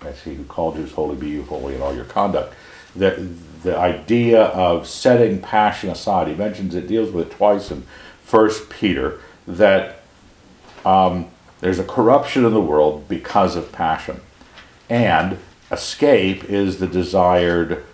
As 0.00 0.22
he 0.22 0.34
who 0.34 0.44
called 0.44 0.76
you 0.76 0.84
is 0.84 0.92
holy, 0.92 1.16
be 1.16 1.30
you 1.30 1.42
holy 1.42 1.74
in 1.74 1.82
all 1.82 1.94
your 1.94 2.04
conduct. 2.04 2.54
The, 2.94 3.28
the 3.62 3.76
idea 3.76 4.44
of 4.44 4.86
setting 4.86 5.40
passion 5.40 5.90
aside, 5.90 6.28
he 6.28 6.34
mentions 6.34 6.74
it, 6.74 6.86
deals 6.86 7.10
with 7.10 7.28
it 7.28 7.36
twice 7.36 7.70
in 7.70 7.86
First 8.22 8.70
Peter, 8.70 9.20
that 9.46 10.02
um, 10.84 11.30
there's 11.60 11.78
a 11.78 11.84
corruption 11.84 12.44
in 12.44 12.52
the 12.52 12.60
world 12.60 13.08
because 13.08 13.56
of 13.56 13.72
passion. 13.72 14.20
And 14.90 15.38
escape 15.70 16.44
is 16.44 16.78
the 16.78 16.86
desired 16.86 17.84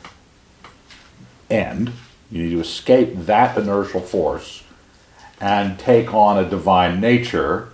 end. 1.50 1.92
You 2.30 2.42
need 2.42 2.50
to 2.50 2.60
escape 2.60 3.14
that 3.14 3.56
inertial 3.56 4.00
force 4.00 4.64
and 5.40 5.78
take 5.78 6.12
on 6.12 6.38
a 6.38 6.48
divine 6.48 7.00
nature, 7.00 7.68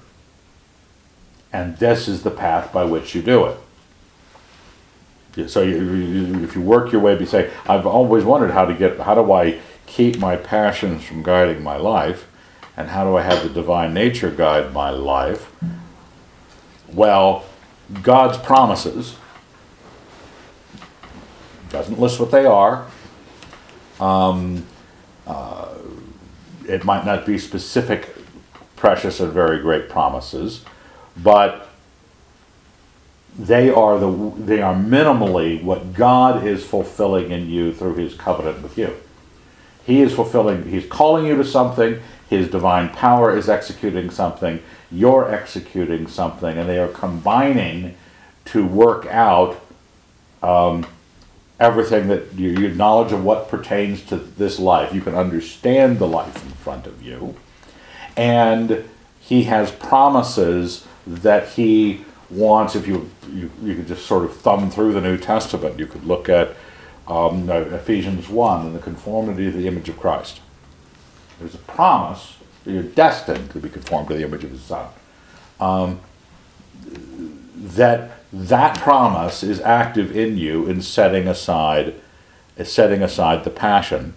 and 1.52 1.76
this 1.78 2.08
is 2.08 2.22
the 2.22 2.30
path 2.30 2.72
by 2.72 2.84
which 2.84 3.14
you 3.14 3.22
do 3.22 3.46
it. 3.46 3.58
So 5.48 5.62
you, 5.62 6.44
if 6.44 6.54
you 6.54 6.62
work 6.62 6.92
your 6.92 7.00
way, 7.00 7.18
you 7.18 7.26
say, 7.26 7.50
I've 7.66 7.86
always 7.86 8.24
wondered 8.24 8.52
how 8.52 8.64
to 8.66 8.74
get, 8.74 9.00
how 9.00 9.14
do 9.14 9.32
I 9.32 9.60
keep 9.86 10.18
my 10.18 10.36
passions 10.36 11.04
from 11.04 11.22
guiding 11.22 11.62
my 11.62 11.76
life, 11.76 12.28
and 12.76 12.90
how 12.90 13.04
do 13.04 13.16
I 13.16 13.22
have 13.22 13.42
the 13.42 13.48
divine 13.48 13.92
nature 13.92 14.30
guide 14.30 14.72
my 14.72 14.90
life? 14.90 15.50
Well, 16.92 17.44
God's 18.02 18.38
promises 18.38 19.16
doesn't 21.68 21.98
list 21.98 22.20
what 22.20 22.30
they 22.30 22.46
are. 22.46 22.86
Um, 23.98 24.64
uh, 25.26 25.74
it 26.68 26.84
might 26.84 27.04
not 27.04 27.26
be 27.26 27.38
specific, 27.38 28.14
precious, 28.76 29.18
and 29.18 29.32
very 29.32 29.60
great 29.60 29.88
promises, 29.88 30.64
but 31.16 31.68
they 33.38 33.68
are 33.68 33.98
the 33.98 34.32
they 34.38 34.62
are 34.62 34.74
minimally 34.74 35.62
what 35.62 35.92
God 35.92 36.46
is 36.46 36.64
fulfilling 36.64 37.30
in 37.30 37.48
you 37.48 37.72
through 37.72 37.96
His 37.96 38.14
covenant 38.14 38.62
with 38.62 38.78
you. 38.78 38.96
He 39.84 40.00
is 40.00 40.14
fulfilling. 40.14 40.70
He's 40.70 40.86
calling 40.86 41.26
you 41.26 41.36
to 41.36 41.44
something. 41.44 42.00
His 42.28 42.48
divine 42.48 42.88
power 42.90 43.36
is 43.36 43.48
executing 43.48 44.10
something. 44.10 44.62
You're 44.90 45.32
executing 45.32 46.06
something, 46.06 46.56
and 46.56 46.68
they 46.68 46.78
are 46.78 46.88
combining 46.88 47.96
to 48.46 48.66
work 48.66 49.06
out 49.06 49.60
um, 50.42 50.86
everything 51.58 52.08
that 52.08 52.34
you, 52.34 52.50
your 52.50 52.70
knowledge 52.70 53.12
of 53.12 53.24
what 53.24 53.48
pertains 53.48 54.02
to 54.06 54.16
this 54.16 54.58
life. 54.58 54.94
You 54.94 55.00
can 55.00 55.14
understand 55.14 55.98
the 55.98 56.06
life 56.06 56.44
in 56.44 56.52
front 56.52 56.86
of 56.86 57.02
you, 57.02 57.36
and 58.16 58.84
He 59.20 59.44
has 59.44 59.72
promises 59.72 60.86
that 61.06 61.48
He 61.50 62.04
wants. 62.30 62.74
If 62.74 62.86
you 62.86 63.10
you, 63.32 63.50
you 63.62 63.74
could 63.74 63.86
just 63.86 64.06
sort 64.06 64.24
of 64.24 64.36
thumb 64.36 64.70
through 64.70 64.92
the 64.92 65.00
New 65.00 65.18
Testament, 65.18 65.78
you 65.78 65.86
could 65.86 66.04
look 66.04 66.28
at 66.28 66.56
um, 67.06 67.50
Ephesians 67.50 68.28
1 68.28 68.66
and 68.66 68.74
the 68.74 68.80
conformity 68.80 69.50
to 69.50 69.56
the 69.56 69.66
image 69.66 69.88
of 69.88 69.98
Christ. 69.98 70.40
There's 71.38 71.54
a 71.54 71.58
promise 71.58 72.36
that 72.64 72.72
you're 72.72 72.82
destined 72.82 73.50
to 73.50 73.58
be 73.58 73.68
conformed 73.68 74.08
to 74.08 74.14
the 74.14 74.22
image 74.22 74.44
of 74.44 74.50
His 74.50 74.62
Son. 74.62 74.88
Um, 75.60 76.00
that 77.56 78.18
that 78.32 78.78
promise 78.80 79.42
is 79.42 79.60
active 79.60 80.16
in 80.16 80.36
you 80.36 80.66
in 80.66 80.82
setting 80.82 81.28
aside 81.28 81.94
setting 82.62 83.02
aside 83.02 83.44
the 83.44 83.50
passion 83.50 84.14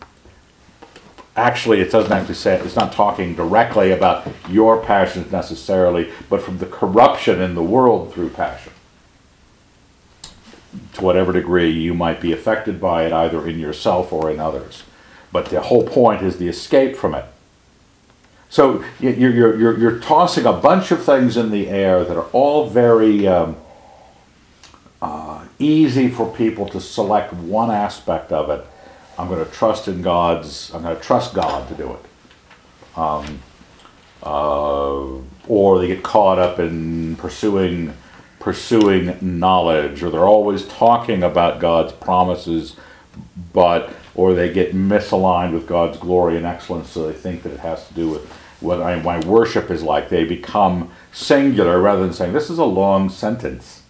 actually 1.37 1.79
it 1.79 1.91
doesn't 1.91 2.11
actually 2.11 2.35
say 2.35 2.59
it's 2.59 2.75
not 2.75 2.91
talking 2.91 3.35
directly 3.35 3.91
about 3.91 4.27
your 4.49 4.83
passions 4.83 5.31
necessarily 5.31 6.11
but 6.29 6.41
from 6.41 6.57
the 6.57 6.65
corruption 6.65 7.39
in 7.39 7.55
the 7.55 7.63
world 7.63 8.13
through 8.13 8.29
passion. 8.29 8.73
To 10.93 11.03
whatever 11.03 11.31
degree 11.31 11.69
you 11.69 11.93
might 11.93 12.19
be 12.19 12.33
affected 12.33 12.81
by 12.81 13.05
it 13.05 13.13
either 13.13 13.47
in 13.47 13.59
yourself 13.59 14.11
or 14.11 14.29
in 14.29 14.39
others. 14.39 14.83
But 15.31 15.45
the 15.45 15.61
whole 15.61 15.87
point 15.87 16.23
is 16.23 16.37
the 16.37 16.47
escape 16.47 16.95
from 16.95 17.13
it. 17.13 17.25
So 18.49 18.83
you're, 18.99 19.13
you're, 19.13 19.57
you're, 19.57 19.77
you're 19.77 19.99
tossing 19.99 20.45
a 20.45 20.53
bunch 20.53 20.91
of 20.91 21.03
things 21.03 21.37
in 21.37 21.51
the 21.51 21.67
air 21.67 22.03
that 22.03 22.15
are 22.15 22.29
all 22.31 22.69
very 22.69 23.27
um, 23.27 23.57
uh, 25.01 25.45
easy 25.59 26.07
for 26.07 26.33
people 26.33 26.67
to 26.69 26.79
select 26.79 27.33
one 27.33 27.69
aspect 27.69 28.31
of 28.31 28.49
it 28.49 28.65
I'm 29.17 29.27
going 29.27 29.43
to 29.43 29.51
trust 29.51 29.87
in 29.87 30.01
God's, 30.01 30.73
I'm 30.73 30.83
going 30.83 30.95
to 30.95 31.01
trust 31.01 31.33
God 31.33 31.67
to 31.69 31.73
do 31.75 31.93
it. 31.93 32.97
Um, 32.97 33.39
uh, 34.23 35.05
or 35.47 35.79
they 35.79 35.87
get 35.87 36.03
caught 36.03 36.39
up 36.39 36.59
in 36.59 37.15
pursuing 37.15 37.93
pursuing 38.39 39.17
knowledge, 39.39 40.01
or 40.03 40.09
they're 40.09 40.27
always 40.27 40.65
talking 40.67 41.21
about 41.23 41.59
God's 41.59 41.91
promises, 41.91 42.75
but 43.51 43.91
or 44.15 44.33
they 44.33 44.51
get 44.51 44.73
misaligned 44.73 45.53
with 45.53 45.67
God's 45.67 45.97
glory 45.97 46.37
and 46.37 46.45
excellence, 46.45 46.89
so 46.89 47.07
they 47.07 47.13
think 47.13 47.43
that 47.43 47.51
it 47.51 47.59
has 47.59 47.87
to 47.87 47.93
do 47.93 48.09
with 48.09 48.31
what 48.59 48.81
I, 48.81 48.95
my 49.01 49.19
worship 49.25 49.69
is 49.69 49.83
like. 49.83 50.09
They 50.09 50.23
become 50.23 50.91
singular 51.11 51.81
rather 51.81 52.01
than 52.01 52.13
saying 52.13 52.33
this 52.33 52.49
is 52.49 52.57
a 52.57 52.65
long 52.65 53.09
sentence. 53.09 53.83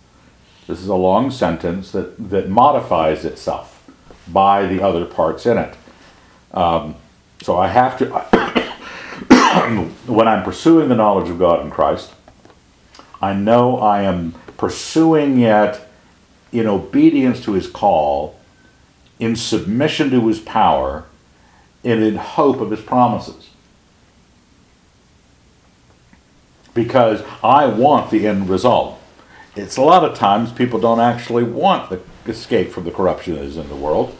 This 0.67 0.79
is 0.79 0.87
a 0.87 0.95
long 0.95 1.31
sentence 1.31 1.91
that, 1.91 2.29
that 2.29 2.49
modifies 2.49 3.23
itself 3.23 3.76
by 4.31 4.65
the 4.65 4.81
other 4.81 5.05
parts 5.05 5.45
in 5.45 5.57
it. 5.57 5.75
Um, 6.51 6.95
so 7.41 7.57
I 7.57 7.67
have 7.67 7.97
to, 7.99 8.05
when 10.07 10.27
I'm 10.27 10.43
pursuing 10.43 10.89
the 10.89 10.95
knowledge 10.95 11.29
of 11.29 11.39
God 11.39 11.63
in 11.63 11.71
Christ, 11.71 12.13
I 13.21 13.33
know 13.33 13.77
I 13.77 14.03
am 14.03 14.33
pursuing 14.57 15.41
it 15.41 15.81
in 16.51 16.67
obedience 16.67 17.43
to 17.43 17.53
his 17.53 17.67
call, 17.67 18.39
in 19.19 19.35
submission 19.35 20.09
to 20.11 20.27
his 20.27 20.39
power, 20.39 21.05
and 21.83 22.03
in 22.03 22.15
hope 22.15 22.59
of 22.59 22.71
his 22.71 22.81
promises. 22.81 23.49
Because 26.73 27.23
I 27.43 27.65
want 27.65 28.11
the 28.11 28.27
end 28.27 28.49
result. 28.49 28.99
It's 29.55 29.77
a 29.77 29.81
lot 29.81 30.03
of 30.03 30.15
times 30.15 30.51
people 30.51 30.79
don't 30.79 30.99
actually 30.99 31.43
want 31.43 31.89
the 31.89 31.99
escape 32.29 32.71
from 32.71 32.83
the 32.85 32.91
corruption 32.91 33.35
that 33.35 33.43
is 33.43 33.57
in 33.57 33.69
the 33.69 33.75
world. 33.75 34.17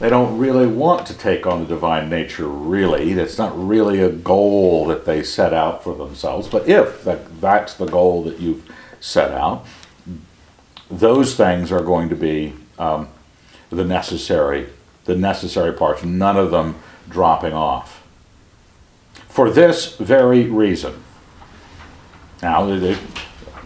They 0.00 0.10
don't 0.10 0.38
really 0.38 0.66
want 0.66 1.06
to 1.06 1.16
take 1.16 1.46
on 1.46 1.60
the 1.60 1.66
divine 1.66 2.10
nature, 2.10 2.48
really. 2.48 3.12
That's 3.14 3.38
not 3.38 3.56
really 3.56 4.00
a 4.00 4.10
goal 4.10 4.86
that 4.88 5.04
they 5.04 5.22
set 5.22 5.54
out 5.54 5.84
for 5.84 5.94
themselves. 5.94 6.48
But 6.48 6.68
if 6.68 7.04
that, 7.04 7.40
that's 7.40 7.74
the 7.74 7.86
goal 7.86 8.24
that 8.24 8.40
you've 8.40 8.68
set 9.00 9.30
out, 9.30 9.64
those 10.90 11.36
things 11.36 11.70
are 11.70 11.82
going 11.82 12.08
to 12.08 12.16
be 12.16 12.54
um, 12.78 13.08
the 13.70 13.84
necessary, 13.84 14.68
the 15.04 15.16
necessary 15.16 15.72
parts. 15.72 16.02
None 16.02 16.36
of 16.36 16.50
them 16.50 16.76
dropping 17.08 17.52
off. 17.52 18.04
For 19.28 19.50
this 19.50 19.96
very 19.96 20.44
reason. 20.44 21.02
Now, 22.42 22.66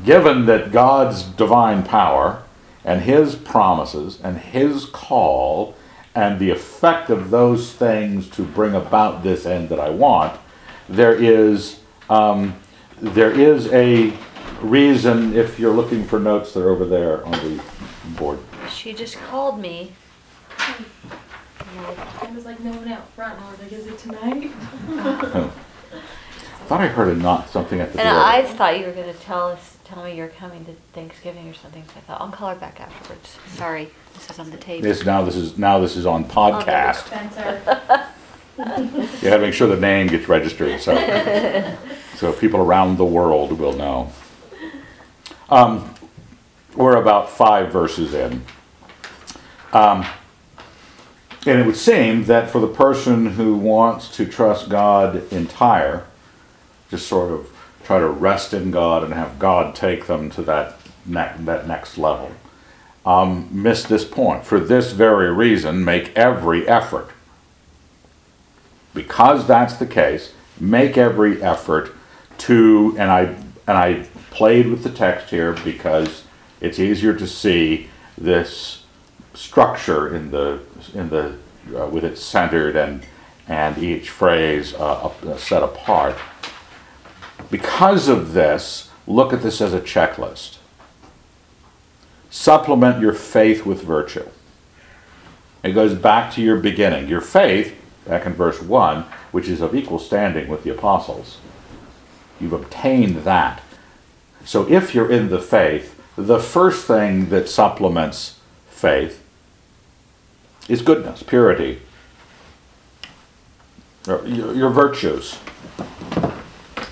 given 0.04 0.46
that 0.46 0.72
God's 0.72 1.22
divine 1.22 1.82
power 1.82 2.42
and 2.88 3.02
his 3.02 3.36
promises 3.36 4.18
and 4.24 4.38
his 4.38 4.86
call 4.86 5.74
and 6.14 6.38
the 6.38 6.48
effect 6.48 7.10
of 7.10 7.28
those 7.28 7.70
things 7.70 8.26
to 8.30 8.42
bring 8.42 8.74
about 8.74 9.22
this 9.22 9.44
end 9.44 9.68
that 9.68 9.78
I 9.78 9.90
want, 9.90 10.40
there 10.88 11.14
is 11.14 11.80
um, 12.08 12.58
there 12.96 13.30
is 13.30 13.70
a 13.74 14.14
reason 14.62 15.36
if 15.36 15.58
you're 15.60 15.74
looking 15.74 16.02
for 16.06 16.18
notes 16.18 16.54
that 16.54 16.62
are 16.62 16.70
over 16.70 16.86
there 16.86 17.24
on 17.26 17.32
the 17.32 17.62
board. 18.16 18.38
She 18.70 18.94
just 18.94 19.16
called 19.16 19.60
me. 19.60 19.92
I 20.58 22.30
was 22.34 22.46
like, 22.46 22.58
no 22.60 22.70
one 22.70 22.88
out 22.88 23.06
front. 23.10 23.38
I 23.38 23.50
was 23.50 23.60
like, 23.60 23.72
is 23.72 23.86
it 23.86 23.98
tonight? 23.98 24.50
I 24.88 25.50
thought 26.66 26.80
I 26.80 26.88
heard 26.88 27.14
a 27.14 27.20
knock 27.20 27.48
something 27.48 27.80
at 27.80 27.92
the 27.92 28.00
And 28.00 28.08
door. 28.08 28.24
I 28.24 28.42
thought 28.42 28.80
you 28.80 28.86
were 28.86 28.92
gonna 28.92 29.12
tell 29.12 29.48
us, 29.48 29.77
tell 29.88 30.04
me 30.04 30.14
you're 30.14 30.28
coming 30.28 30.64
to 30.66 30.72
Thanksgiving 30.92 31.48
or 31.48 31.54
something, 31.54 31.82
so 31.84 31.94
I 31.96 32.00
thought, 32.00 32.20
I'll 32.20 32.30
call 32.30 32.50
her 32.50 32.56
back 32.56 32.80
afterwards. 32.80 33.36
Sorry, 33.54 33.88
this 34.14 34.30
is 34.30 34.38
on 34.38 34.50
the 34.50 34.56
tape. 34.56 34.82
This 34.82 35.04
now 35.04 35.22
this 35.22 35.36
is 35.36 35.56
now 35.56 35.78
this 35.78 35.96
is 35.96 36.06
on 36.06 36.24
podcast. 36.24 37.06
Spencer. 37.06 38.06
You 38.58 38.64
have 38.64 39.20
to 39.34 39.38
make 39.38 39.54
sure 39.54 39.68
the 39.68 39.76
name 39.76 40.08
gets 40.08 40.28
registered 40.28 40.80
so 40.80 41.76
so 42.16 42.32
people 42.32 42.58
around 42.58 42.96
the 42.98 43.04
world 43.04 43.52
will 43.52 43.74
know. 43.74 44.12
Um, 45.48 45.94
we're 46.74 46.96
about 46.96 47.30
five 47.30 47.72
verses 47.72 48.14
in. 48.14 48.42
Um, 49.72 50.04
and 51.46 51.60
it 51.60 51.66
would 51.66 51.76
seem 51.76 52.24
that 52.24 52.50
for 52.50 52.60
the 52.60 52.66
person 52.66 53.26
who 53.26 53.54
wants 53.54 54.14
to 54.16 54.26
trust 54.26 54.68
God 54.68 55.32
entire, 55.32 56.04
just 56.90 57.06
sort 57.06 57.30
of 57.30 57.52
try 57.88 57.98
to 57.98 58.06
rest 58.06 58.52
in 58.52 58.70
God 58.70 59.02
and 59.02 59.14
have 59.14 59.38
God 59.38 59.74
take 59.74 60.08
them 60.08 60.28
to 60.32 60.42
that 60.42 60.76
ne- 61.06 61.32
that 61.38 61.66
next 61.66 61.96
level, 61.96 62.32
um, 63.06 63.48
miss 63.50 63.82
this 63.82 64.04
point. 64.04 64.44
For 64.44 64.60
this 64.60 64.92
very 64.92 65.32
reason, 65.32 65.82
make 65.86 66.14
every 66.14 66.68
effort. 66.68 67.08
Because 68.92 69.46
that's 69.46 69.76
the 69.76 69.86
case, 69.86 70.34
make 70.60 70.98
every 70.98 71.42
effort 71.42 71.94
to, 72.38 72.94
and 72.98 73.10
I 73.10 73.22
and 73.66 73.78
I 73.78 74.06
played 74.30 74.66
with 74.66 74.82
the 74.82 74.90
text 74.90 75.30
here 75.30 75.54
because 75.64 76.24
it's 76.60 76.78
easier 76.78 77.14
to 77.14 77.26
see 77.26 77.88
this 78.18 78.84
structure 79.32 80.14
in 80.14 80.30
the 80.30 80.60
in 80.92 81.08
the 81.08 81.38
uh, 81.74 81.86
with 81.86 82.04
it 82.04 82.18
centered 82.18 82.76
and 82.76 83.06
and 83.46 83.78
each 83.78 84.10
phrase 84.10 84.74
uh, 84.74 85.38
set 85.38 85.62
apart. 85.62 86.18
Because 87.50 88.08
of 88.08 88.32
this, 88.32 88.90
look 89.06 89.32
at 89.32 89.42
this 89.42 89.60
as 89.60 89.72
a 89.72 89.80
checklist. 89.80 90.58
Supplement 92.30 93.00
your 93.00 93.14
faith 93.14 93.64
with 93.64 93.82
virtue. 93.82 94.28
It 95.62 95.72
goes 95.72 95.94
back 95.94 96.32
to 96.34 96.42
your 96.42 96.56
beginning. 96.56 97.08
Your 97.08 97.20
faith, 97.20 97.74
back 98.06 98.26
in 98.26 98.34
verse 98.34 98.60
1, 98.60 99.04
which 99.32 99.48
is 99.48 99.60
of 99.60 99.74
equal 99.74 99.98
standing 99.98 100.48
with 100.48 100.62
the 100.62 100.70
apostles. 100.70 101.38
You've 102.40 102.52
obtained 102.52 103.16
that. 103.24 103.62
So 104.44 104.68
if 104.70 104.94
you're 104.94 105.10
in 105.10 105.28
the 105.30 105.40
faith, 105.40 106.00
the 106.16 106.38
first 106.38 106.86
thing 106.86 107.30
that 107.30 107.48
supplements 107.48 108.40
faith 108.68 109.24
is 110.68 110.82
goodness, 110.82 111.22
purity, 111.22 111.80
your, 114.06 114.26
your 114.26 114.70
virtues. 114.70 115.38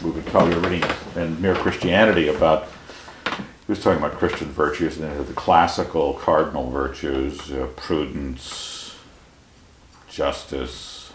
We 0.06 0.22
call 0.22 0.48
you 0.48 0.56
reading 0.60 0.88
in 1.16 1.42
Mere 1.42 1.56
Christianity 1.56 2.28
about, 2.28 2.68
he 3.34 3.42
was 3.66 3.82
talking 3.82 3.98
about 3.98 4.18
Christian 4.18 4.48
virtues 4.48 4.98
and 4.98 5.26
the 5.26 5.32
classical 5.32 6.14
cardinal 6.14 6.70
virtues, 6.70 7.50
uh, 7.50 7.66
prudence, 7.75 8.96
justice, 10.08 11.12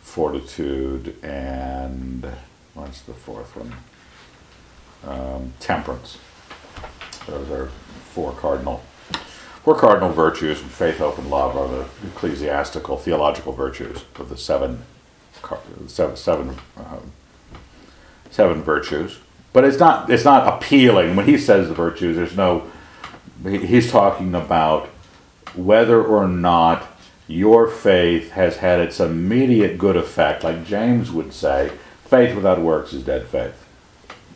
fortitude, 0.00 1.16
and 1.24 2.26
what's 2.74 3.00
the 3.00 3.14
fourth 3.14 3.56
one? 3.56 3.74
Um, 5.04 5.52
temperance. 5.58 6.18
Those 7.26 7.50
are 7.50 7.66
four 8.12 8.32
cardinal 8.32 8.82
Four 9.66 9.74
cardinal 9.74 10.10
virtues, 10.10 10.60
and 10.60 10.70
faith, 10.70 10.98
hope, 10.98 11.18
and 11.18 11.28
love 11.28 11.56
are 11.56 11.66
the 11.66 11.86
ecclesiastical, 12.06 12.98
theological 12.98 13.52
virtues 13.52 14.04
of 14.14 14.28
the 14.28 14.36
seven, 14.36 14.84
seven, 15.88 16.14
seven, 16.14 16.56
um, 16.76 17.10
seven 18.36 18.62
virtues. 18.62 19.18
But 19.52 19.64
it's 19.64 19.78
not, 19.78 20.10
it's 20.10 20.24
not 20.24 20.46
appealing. 20.46 21.16
When 21.16 21.26
he 21.26 21.38
says 21.38 21.68
the 21.68 21.74
virtues, 21.74 22.16
there's 22.16 22.36
no, 22.36 22.70
he's 23.42 23.90
talking 23.90 24.34
about 24.34 24.88
whether 25.54 26.04
or 26.04 26.28
not 26.28 26.86
your 27.26 27.66
faith 27.66 28.32
has 28.32 28.58
had 28.58 28.78
its 28.78 29.00
immediate 29.00 29.78
good 29.78 29.96
effect, 29.96 30.44
like 30.44 30.66
James 30.66 31.10
would 31.10 31.32
say, 31.32 31.72
faith 32.04 32.36
without 32.36 32.60
works 32.60 32.92
is 32.92 33.02
dead 33.02 33.26
faith. 33.26 33.66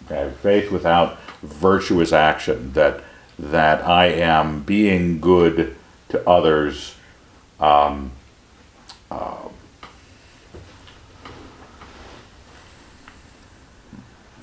Okay? 0.06 0.32
Faith 0.42 0.72
without 0.72 1.20
virtuous 1.42 2.12
action, 2.12 2.72
that 2.72 3.04
that 3.38 3.82
I 3.86 4.06
am 4.06 4.62
being 4.62 5.18
good 5.18 5.74
to 6.10 6.28
others 6.28 6.94
um, 7.58 8.12
uh, 9.10 9.48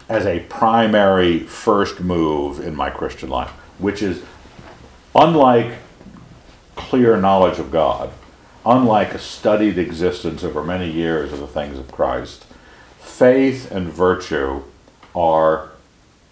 as 0.10 0.26
a 0.26 0.40
primary 0.42 1.40
first 1.40 2.00
move 2.00 2.60
in 2.60 2.76
my 2.76 2.90
Christian 2.90 3.30
life, 3.30 3.50
which 3.78 4.02
is 4.02 4.24
unlike 5.14 5.74
clear 6.76 7.18
knowledge 7.18 7.60
of 7.60 7.72
God, 7.72 8.12
unlike 8.66 9.14
a 9.14 9.20
studied 9.20 9.78
existence 9.78 10.44
over 10.44 10.64
many 10.64 10.90
years 10.90 11.34
of 11.34 11.40
the 11.40 11.48
things 11.48 11.78
of 11.78 11.92
Christ, 11.92 12.46
faith 13.00 13.72
and 13.72 13.88
virtue 13.88 14.64
are 15.16 15.70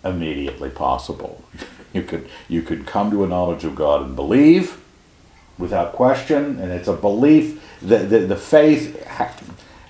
immediately 0.03 0.69
possible. 0.69 1.43
You 1.93 2.03
could 2.03 2.27
you 2.49 2.61
could 2.61 2.85
come 2.85 3.09
to 3.11 3.23
a 3.23 3.27
knowledge 3.27 3.63
of 3.63 3.73
God 3.73 4.01
and 4.01 4.17
believe 4.17 4.81
without 5.57 5.93
question, 5.93 6.59
and 6.59 6.69
it's 6.69 6.89
a 6.89 6.93
belief 6.93 7.63
that 7.81 8.09
the, 8.09 8.19
the 8.19 8.35
faith, 8.35 9.01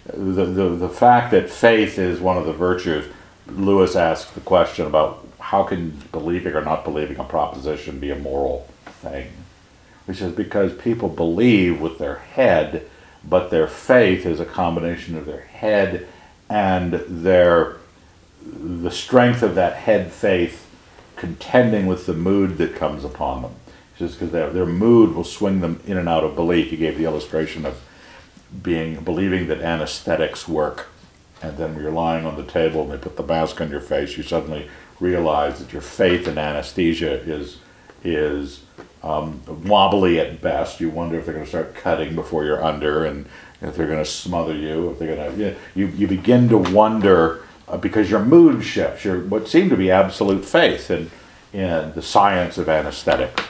the, 0.05 0.45
the, 0.45 0.69
the 0.69 0.89
fact 0.89 1.31
that 1.31 1.49
faith 1.49 1.97
is 1.97 2.19
one 2.19 2.37
of 2.37 2.45
the 2.45 2.53
virtues. 2.53 3.11
Lewis 3.47 3.95
asked 3.95 4.33
the 4.33 4.41
question 4.41 4.85
about 4.85 5.25
how 5.39 5.63
can 5.63 5.91
believing 6.11 6.53
or 6.53 6.61
not 6.61 6.83
believing 6.83 7.17
a 7.17 7.23
proposition 7.23 7.99
be 7.99 8.09
a 8.09 8.15
moral 8.15 8.67
thing? 8.85 9.31
Which 10.05 10.21
is 10.21 10.33
because 10.33 10.73
people 10.73 11.09
believe 11.09 11.79
with 11.81 11.97
their 11.97 12.17
head, 12.17 12.87
but 13.23 13.49
their 13.49 13.67
faith 13.67 14.25
is 14.25 14.39
a 14.39 14.45
combination 14.45 15.15
of 15.17 15.25
their 15.25 15.41
head 15.41 16.07
and 16.49 16.93
their 16.93 17.77
the 18.45 18.91
strength 18.91 19.41
of 19.41 19.55
that 19.55 19.73
head 19.73 20.11
faith 20.11 20.69
contending 21.15 21.87
with 21.87 22.05
the 22.05 22.13
mood 22.13 22.57
that 22.57 22.75
comes 22.75 23.03
upon 23.03 23.41
them. 23.41 23.55
Just 23.97 24.15
because 24.15 24.31
their, 24.31 24.49
their 24.49 24.65
mood 24.65 25.15
will 25.15 25.23
swing 25.23 25.61
them 25.61 25.79
in 25.87 25.97
and 25.97 26.09
out 26.09 26.23
of 26.23 26.35
belief. 26.35 26.69
He 26.69 26.77
gave 26.77 26.97
the 26.97 27.05
illustration 27.05 27.65
of 27.65 27.81
being 28.61 29.03
believing 29.03 29.47
that 29.47 29.61
anesthetics 29.61 30.47
work, 30.47 30.87
and 31.45 31.57
then 31.57 31.75
you're 31.79 31.91
lying 31.91 32.25
on 32.25 32.35
the 32.35 32.43
table 32.43 32.83
and 32.83 32.91
they 32.91 32.97
put 32.97 33.17
the 33.17 33.23
mask 33.23 33.61
on 33.61 33.69
your 33.69 33.81
face, 33.81 34.17
you 34.17 34.23
suddenly 34.23 34.69
realize 34.99 35.59
that 35.59 35.71
your 35.71 35.81
faith 35.81 36.27
in 36.27 36.37
anesthesia 36.37 37.21
is 37.21 37.59
is 38.03 38.61
um, 39.03 39.41
wobbly 39.65 40.19
at 40.19 40.41
best. 40.41 40.79
You 40.79 40.89
wonder 40.89 41.17
if 41.19 41.25
they're 41.25 41.33
going 41.33 41.45
to 41.45 41.49
start 41.49 41.75
cutting 41.75 42.15
before 42.15 42.43
you're 42.45 42.63
under, 42.63 43.05
and 43.05 43.25
if 43.61 43.75
they're 43.75 43.87
going 43.87 44.03
to 44.03 44.09
smother 44.09 44.55
you, 44.55 44.91
if 44.91 44.99
they're 44.99 45.15
going 45.15 45.37
to 45.37 45.55
you, 45.75 45.87
you 45.87 46.07
begin 46.07 46.49
to 46.49 46.57
wonder 46.57 47.45
uh, 47.67 47.77
because 47.77 48.09
your 48.09 48.23
mood 48.23 48.63
shifts, 48.63 49.05
your 49.05 49.21
what 49.21 49.47
seemed 49.47 49.69
to 49.71 49.77
be 49.77 49.91
absolute 49.91 50.45
faith 50.45 50.91
in, 50.91 51.09
in 51.53 51.93
the 51.93 52.01
science 52.01 52.57
of 52.57 52.69
anesthetics. 52.69 53.43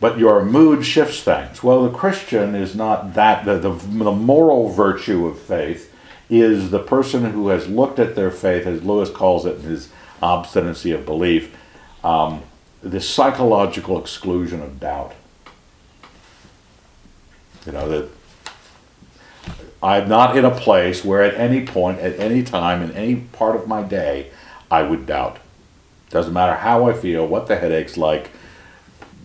But 0.00 0.18
your 0.18 0.44
mood 0.44 0.86
shifts 0.86 1.22
things. 1.22 1.62
Well, 1.62 1.82
the 1.82 1.96
Christian 1.96 2.54
is 2.54 2.76
not 2.76 3.14
that. 3.14 3.44
The, 3.44 3.58
the, 3.58 3.70
the 3.70 4.12
moral 4.12 4.68
virtue 4.68 5.26
of 5.26 5.38
faith 5.38 5.87
is 6.30 6.70
the 6.70 6.78
person 6.78 7.32
who 7.32 7.48
has 7.48 7.68
looked 7.68 7.98
at 7.98 8.14
their 8.14 8.30
faith, 8.30 8.66
as 8.66 8.82
Lewis 8.82 9.10
calls 9.10 9.46
it 9.46 9.56
in 9.56 9.62
his 9.62 9.90
obstinacy 10.22 10.92
of 10.92 11.06
belief, 11.06 11.56
um, 12.04 12.42
the 12.82 13.00
psychological 13.00 13.98
exclusion 13.98 14.62
of 14.62 14.78
doubt. 14.78 15.14
You 17.66 17.72
know, 17.72 17.88
that 17.88 18.08
I'm 19.82 20.08
not 20.08 20.36
in 20.36 20.44
a 20.44 20.50
place 20.50 21.04
where 21.04 21.22
at 21.22 21.34
any 21.34 21.64
point, 21.64 22.00
at 22.00 22.18
any 22.18 22.42
time, 22.42 22.82
in 22.82 22.92
any 22.92 23.16
part 23.16 23.56
of 23.56 23.68
my 23.68 23.82
day, 23.82 24.30
I 24.70 24.82
would 24.82 25.06
doubt. 25.06 25.38
Doesn't 26.10 26.32
matter 26.32 26.54
how 26.54 26.88
I 26.88 26.92
feel, 26.92 27.26
what 27.26 27.46
the 27.46 27.56
headache's 27.56 27.96
like, 27.96 28.30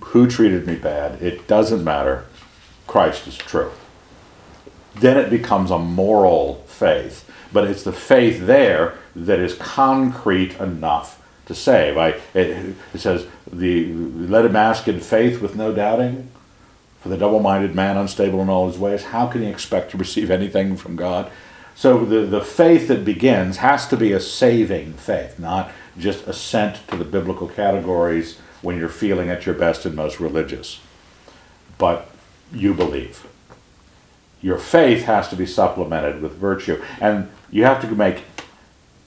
who 0.01 0.27
treated 0.27 0.67
me 0.67 0.75
bad, 0.75 1.21
it 1.21 1.47
doesn't 1.47 1.83
matter. 1.83 2.25
Christ 2.87 3.25
is 3.27 3.37
true. 3.37 3.71
Then 4.95 5.17
it 5.17 5.29
becomes 5.29 5.71
a 5.71 5.79
moral 5.79 6.62
faith, 6.73 7.29
but 7.53 7.65
it's 7.65 7.83
the 7.83 7.93
faith 7.93 8.45
there 8.45 8.97
that 9.15 9.39
is 9.39 9.53
concrete 9.55 10.59
enough 10.59 11.21
to 11.45 11.55
save. 11.55 11.97
I, 11.97 12.09
it, 12.33 12.75
it 12.93 12.99
says, 12.99 13.27
the, 13.51 13.93
let 13.93 14.45
him 14.45 14.55
ask 14.55 14.87
in 14.87 14.99
faith 14.99 15.41
with 15.41 15.55
no 15.55 15.73
doubting. 15.73 16.29
For 17.01 17.09
the 17.09 17.17
double 17.17 17.41
minded 17.41 17.75
man, 17.75 17.97
unstable 17.97 18.41
in 18.41 18.49
all 18.49 18.67
his 18.67 18.77
ways, 18.77 19.03
how 19.05 19.27
can 19.27 19.41
he 19.41 19.47
expect 19.47 19.91
to 19.91 19.97
receive 19.97 20.31
anything 20.31 20.77
from 20.77 20.95
God? 20.95 21.29
So 21.75 22.05
the, 22.05 22.21
the 22.21 22.41
faith 22.41 22.87
that 22.87 23.03
begins 23.03 23.57
has 23.57 23.87
to 23.89 23.97
be 23.97 24.13
a 24.13 24.19
saving 24.21 24.93
faith, 24.93 25.37
not 25.37 25.71
just 25.97 26.25
assent 26.27 26.87
to 26.87 26.95
the 26.95 27.03
biblical 27.03 27.47
categories 27.47 28.39
when 28.61 28.77
you're 28.77 28.89
feeling 28.89 29.29
at 29.29 29.45
your 29.45 29.55
best 29.55 29.85
and 29.85 29.95
most 29.95 30.19
religious. 30.19 30.79
But 31.77 32.09
you 32.53 32.73
believe. 32.73 33.27
Your 34.43 34.57
faith 34.57 35.05
has 35.05 35.29
to 35.29 35.35
be 35.35 35.47
supplemented 35.47 36.21
with 36.21 36.33
virtue. 36.33 36.83
And 36.99 37.29
you 37.49 37.63
have 37.63 37.81
to 37.81 37.87
make, 37.95 38.23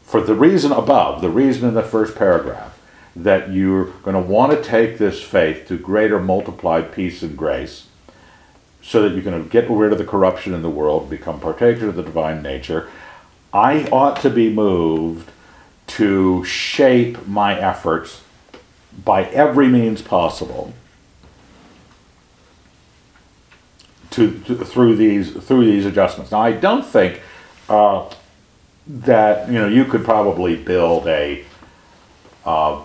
for 0.02 0.20
the 0.20 0.34
reason 0.34 0.72
above, 0.72 1.20
the 1.20 1.30
reason 1.30 1.68
in 1.68 1.74
the 1.74 1.82
first 1.82 2.16
paragraph, 2.16 2.80
that 3.14 3.52
you're 3.52 3.84
going 3.84 4.14
to 4.14 4.20
want 4.20 4.52
to 4.52 4.62
take 4.62 4.98
this 4.98 5.22
faith 5.22 5.68
to 5.68 5.78
greater 5.78 6.18
multiplied 6.18 6.90
peace 6.90 7.22
and 7.22 7.36
grace 7.36 7.86
so 8.82 9.06
that 9.06 9.14
you 9.14 9.22
can 9.22 9.46
get 9.48 9.68
rid 9.68 9.92
of 9.92 9.98
the 9.98 10.04
corruption 10.04 10.54
in 10.54 10.62
the 10.62 10.70
world, 10.70 11.10
become 11.10 11.38
partaker 11.38 11.88
of 11.88 11.96
the 11.96 12.02
divine 12.02 12.42
nature. 12.42 12.88
I 13.52 13.84
ought 13.90 14.20
to 14.22 14.30
be 14.30 14.50
moved 14.50 15.30
to 15.88 16.44
shape 16.44 17.26
my 17.26 17.58
efforts 17.58 18.22
by 19.04 19.24
every 19.24 19.68
means 19.68 20.02
possible 20.02 20.72
to, 24.16 24.38
to 24.40 24.64
through 24.64 24.96
these 24.96 25.32
through 25.32 25.66
these 25.66 25.84
adjustments. 25.84 26.32
Now, 26.32 26.40
I 26.40 26.52
don't 26.52 26.84
think 26.84 27.20
uh, 27.68 28.10
that 28.86 29.48
you 29.48 29.54
know 29.54 29.68
you 29.68 29.84
could 29.84 30.04
probably 30.04 30.56
build 30.56 31.06
a 31.06 31.44
uh, 32.46 32.82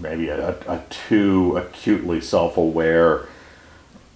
maybe 0.00 0.28
a, 0.28 0.50
a 0.68 0.82
too 0.90 1.56
acutely 1.56 2.20
self-aware 2.20 3.26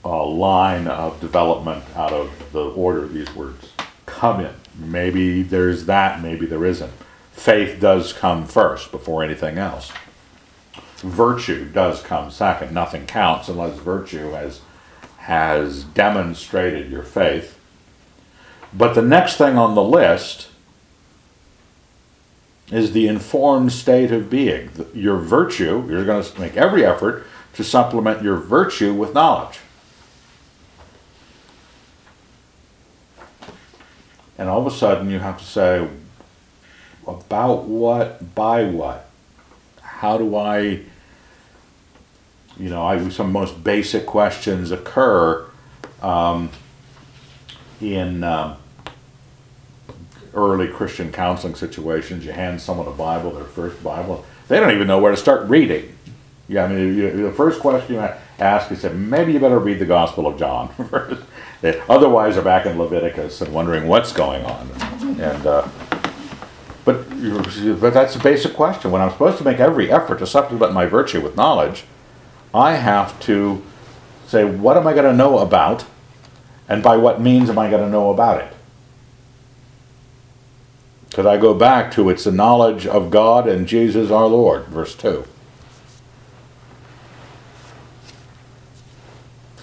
uh, 0.04 0.24
line 0.24 0.86
of 0.86 1.20
development 1.20 1.84
out 1.96 2.12
of 2.12 2.52
the 2.52 2.64
order 2.70 3.08
these 3.08 3.34
words 3.34 3.72
come 4.06 4.40
in. 4.40 4.54
Maybe 4.76 5.42
there's 5.42 5.86
that, 5.86 6.22
maybe 6.22 6.46
there 6.46 6.64
isn't. 6.64 6.92
Faith 7.32 7.80
does 7.80 8.12
come 8.12 8.46
first 8.46 8.92
before 8.92 9.24
anything 9.24 9.58
else. 9.58 9.92
Virtue 10.98 11.64
does 11.64 12.00
come 12.00 12.30
second. 12.30 12.72
Nothing 12.72 13.06
counts 13.06 13.48
unless 13.48 13.76
virtue 13.78 14.30
has 14.30 14.60
has 15.24 15.84
demonstrated 15.84 16.90
your 16.90 17.02
faith. 17.02 17.58
But 18.72 18.94
the 18.94 19.02
next 19.02 19.36
thing 19.36 19.56
on 19.56 19.74
the 19.74 19.82
list 19.82 20.48
is 22.70 22.92
the 22.92 23.06
informed 23.06 23.72
state 23.72 24.10
of 24.10 24.30
being. 24.30 24.70
Your 24.94 25.16
virtue, 25.16 25.86
you're 25.88 26.04
going 26.04 26.24
to 26.24 26.40
make 26.40 26.56
every 26.56 26.84
effort 26.84 27.26
to 27.54 27.62
supplement 27.62 28.22
your 28.22 28.36
virtue 28.36 28.94
with 28.94 29.14
knowledge. 29.14 29.60
and 34.38 34.48
all 34.48 34.66
of 34.66 34.72
a 34.72 34.76
sudden 34.76 35.10
you 35.10 35.18
have 35.18 35.38
to 35.38 35.44
say, 35.44 35.88
about 37.06 37.64
what, 37.64 38.34
by 38.34 38.64
what? 38.64 39.08
How 39.80 40.18
do 40.18 40.36
I, 40.36 40.80
you 42.58 42.68
know, 42.68 42.84
I, 42.84 43.08
some 43.08 43.32
most 43.32 43.64
basic 43.64 44.06
questions 44.06 44.70
occur 44.70 45.46
um, 46.02 46.50
in 47.80 48.22
um, 48.22 48.56
early 50.34 50.68
Christian 50.68 51.12
counseling 51.12 51.54
situations. 51.54 52.24
You 52.24 52.32
hand 52.32 52.60
someone 52.60 52.86
a 52.86 52.92
Bible, 52.92 53.32
their 53.32 53.44
first 53.44 53.82
Bible, 53.82 54.24
they 54.48 54.60
don't 54.60 54.72
even 54.72 54.86
know 54.86 54.98
where 54.98 55.10
to 55.10 55.16
start 55.16 55.48
reading. 55.48 55.96
Yeah, 56.48 56.64
I 56.64 56.68
mean, 56.68 56.96
you, 56.96 57.10
the 57.22 57.32
first 57.32 57.60
question 57.60 57.94
you 57.94 58.08
ask 58.38 58.70
is, 58.70 58.84
maybe 58.92 59.32
you 59.32 59.40
better 59.40 59.58
read 59.58 59.78
the 59.78 59.86
Gospel 59.86 60.26
of 60.26 60.38
John 60.38 60.68
first. 60.90 61.22
Otherwise, 61.88 62.34
they're 62.34 62.44
back 62.44 62.66
in 62.66 62.78
Leviticus 62.78 63.40
and 63.40 63.52
wondering 63.54 63.88
what's 63.88 64.12
going 64.12 64.44
on. 64.44 64.70
And 65.18 65.46
uh, 65.46 65.68
but 66.84 67.08
but 67.80 67.94
that's 67.94 68.16
a 68.16 68.18
basic 68.18 68.52
question. 68.52 68.90
When 68.90 69.00
I'm 69.00 69.10
supposed 69.10 69.38
to 69.38 69.44
make 69.44 69.58
every 69.58 69.90
effort 69.90 70.18
to 70.18 70.26
supplement 70.26 70.74
my 70.74 70.84
virtue 70.84 71.22
with 71.22 71.36
knowledge, 71.36 71.84
I 72.54 72.74
have 72.74 73.18
to 73.20 73.62
say, 74.28 74.44
what 74.44 74.76
am 74.76 74.86
I 74.86 74.92
going 74.92 75.04
to 75.04 75.16
know 75.16 75.38
about, 75.38 75.84
and 76.68 76.82
by 76.82 76.96
what 76.96 77.20
means 77.20 77.50
am 77.50 77.58
I 77.58 77.68
going 77.68 77.82
to 77.82 77.90
know 77.90 78.10
about 78.10 78.40
it? 78.40 78.54
Because 81.10 81.26
I 81.26 81.36
go 81.36 81.52
back 81.52 81.92
to 81.92 82.08
it's 82.10 82.24
the 82.24 82.32
knowledge 82.32 82.86
of 82.86 83.10
God 83.10 83.48
and 83.48 83.66
Jesus 83.66 84.10
our 84.10 84.26
Lord, 84.26 84.66
verse 84.66 84.94
2. 84.94 85.24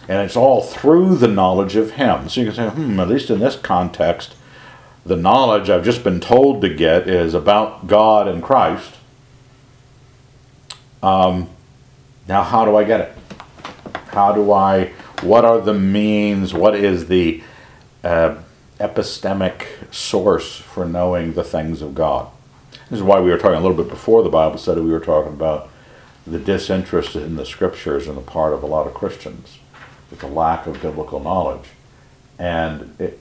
And 0.07 0.19
it's 0.25 0.35
all 0.35 0.61
through 0.61 1.15
the 1.15 1.27
knowledge 1.27 1.75
of 1.75 1.91
Him. 1.91 2.27
So 2.27 2.41
you 2.41 2.47
can 2.47 2.55
say, 2.55 2.69
hmm, 2.69 2.99
at 2.99 3.07
least 3.07 3.29
in 3.29 3.39
this 3.39 3.55
context, 3.55 4.35
the 5.05 5.15
knowledge 5.15 5.69
I've 5.69 5.85
just 5.85 6.03
been 6.03 6.19
told 6.19 6.61
to 6.61 6.69
get 6.69 7.07
is 7.07 7.33
about 7.33 7.87
God 7.87 8.27
and 8.27 8.43
Christ. 8.43 8.95
Um, 11.01 11.49
now, 12.31 12.43
how 12.43 12.63
do 12.63 12.77
I 12.77 12.85
get 12.85 13.01
it? 13.01 13.17
How 14.07 14.31
do 14.31 14.53
I, 14.53 14.93
what 15.21 15.43
are 15.43 15.59
the 15.59 15.73
means, 15.73 16.53
what 16.53 16.75
is 16.75 17.07
the 17.07 17.43
uh, 18.05 18.37
epistemic 18.79 19.93
source 19.93 20.55
for 20.55 20.85
knowing 20.85 21.33
the 21.33 21.43
things 21.43 21.81
of 21.81 21.93
God? 21.93 22.31
This 22.89 22.99
is 22.99 23.03
why 23.03 23.19
we 23.19 23.31
were 23.31 23.37
talking 23.37 23.57
a 23.57 23.59
little 23.59 23.75
bit 23.75 23.89
before 23.89 24.23
the 24.23 24.29
Bible 24.29 24.57
study, 24.57 24.79
we 24.79 24.91
were 24.91 25.01
talking 25.01 25.33
about 25.33 25.69
the 26.25 26.39
disinterest 26.39 27.17
in 27.17 27.35
the 27.35 27.45
scriptures 27.45 28.07
on 28.07 28.15
the 28.15 28.21
part 28.21 28.53
of 28.53 28.63
a 28.63 28.65
lot 28.65 28.87
of 28.87 28.93
Christians, 28.93 29.59
with 30.09 30.21
the 30.21 30.27
lack 30.27 30.67
of 30.67 30.81
biblical 30.81 31.19
knowledge. 31.19 31.67
And 32.39 32.95
it, 32.97 33.19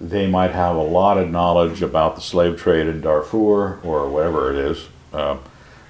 they 0.00 0.26
might 0.26 0.52
have 0.52 0.76
a 0.76 0.82
lot 0.82 1.18
of 1.18 1.30
knowledge 1.30 1.82
about 1.82 2.14
the 2.14 2.22
slave 2.22 2.58
trade 2.58 2.86
in 2.86 3.02
Darfur 3.02 3.80
or 3.84 4.08
whatever 4.08 4.50
it 4.50 4.56
is, 4.56 4.88
uh, 5.12 5.36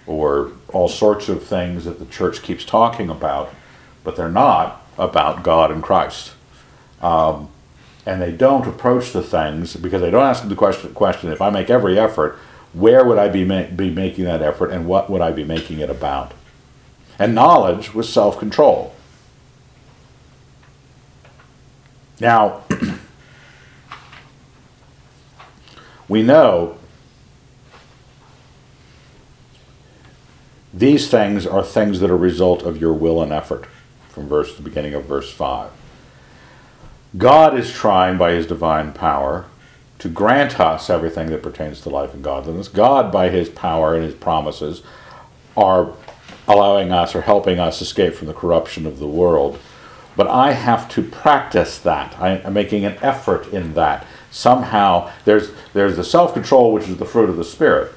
or 0.06 0.52
all 0.68 0.88
sorts 0.88 1.28
of 1.28 1.44
things 1.44 1.84
that 1.84 1.98
the 1.98 2.06
church 2.06 2.42
keeps 2.42 2.64
talking 2.64 3.08
about, 3.08 3.54
but 4.04 4.16
they're 4.16 4.28
not 4.28 4.84
about 4.98 5.42
God 5.42 5.70
and 5.70 5.82
Christ. 5.82 6.32
Um, 7.00 7.48
and 8.04 8.20
they 8.20 8.32
don't 8.32 8.66
approach 8.66 9.12
the 9.12 9.22
things 9.22 9.76
because 9.76 10.00
they 10.00 10.10
don't 10.10 10.24
ask 10.24 10.48
the 10.48 10.54
question, 10.54 10.92
question 10.94 11.30
if 11.30 11.40
I 11.40 11.50
make 11.50 11.70
every 11.70 11.98
effort, 11.98 12.38
where 12.72 13.04
would 13.04 13.18
I 13.18 13.28
be, 13.28 13.44
ma- 13.44 13.66
be 13.66 13.90
making 13.90 14.24
that 14.24 14.42
effort 14.42 14.70
and 14.70 14.86
what 14.86 15.08
would 15.08 15.20
I 15.20 15.30
be 15.30 15.44
making 15.44 15.78
it 15.78 15.90
about? 15.90 16.32
And 17.18 17.34
knowledge 17.34 17.94
was 17.94 18.08
self 18.08 18.38
control. 18.38 18.94
Now, 22.18 22.62
we 26.08 26.22
know 26.22 26.78
these 30.72 31.10
things 31.10 31.46
are 31.46 31.62
things 31.62 32.00
that 32.00 32.10
are 32.10 32.16
result 32.16 32.62
of 32.62 32.80
your 32.80 32.92
will 32.92 33.22
and 33.22 33.32
effort 33.32 33.66
from 34.08 34.28
verse 34.28 34.56
the 34.56 34.62
beginning 34.62 34.94
of 34.94 35.04
verse 35.04 35.30
5 35.30 35.70
god 37.18 37.58
is 37.58 37.72
trying 37.72 38.16
by 38.16 38.32
his 38.32 38.46
divine 38.46 38.92
power 38.92 39.46
to 40.02 40.08
grant 40.08 40.58
us 40.58 40.90
everything 40.90 41.30
that 41.30 41.44
pertains 41.44 41.80
to 41.80 41.88
life 41.88 42.12
and 42.12 42.24
godliness. 42.24 42.66
God 42.66 43.12
by 43.12 43.28
his 43.28 43.48
power 43.48 43.94
and 43.94 44.02
his 44.02 44.16
promises 44.16 44.82
are 45.56 45.92
allowing 46.48 46.90
us 46.90 47.14
or 47.14 47.20
helping 47.20 47.60
us 47.60 47.80
escape 47.80 48.14
from 48.14 48.26
the 48.26 48.34
corruption 48.34 48.84
of 48.84 48.98
the 48.98 49.06
world. 49.06 49.60
But 50.16 50.26
i 50.26 50.54
have 50.54 50.88
to 50.88 51.04
practice 51.04 51.78
that. 51.78 52.18
I, 52.18 52.42
i'm 52.44 52.52
making 52.52 52.84
an 52.84 52.98
effort 53.00 53.46
in 53.52 53.74
that. 53.74 54.04
Somehow 54.32 55.12
there's 55.24 55.52
there's 55.72 55.96
the 55.96 56.02
self-control 56.02 56.72
which 56.72 56.88
is 56.88 56.96
the 56.96 57.04
fruit 57.04 57.30
of 57.30 57.36
the 57.36 57.44
spirit 57.44 57.92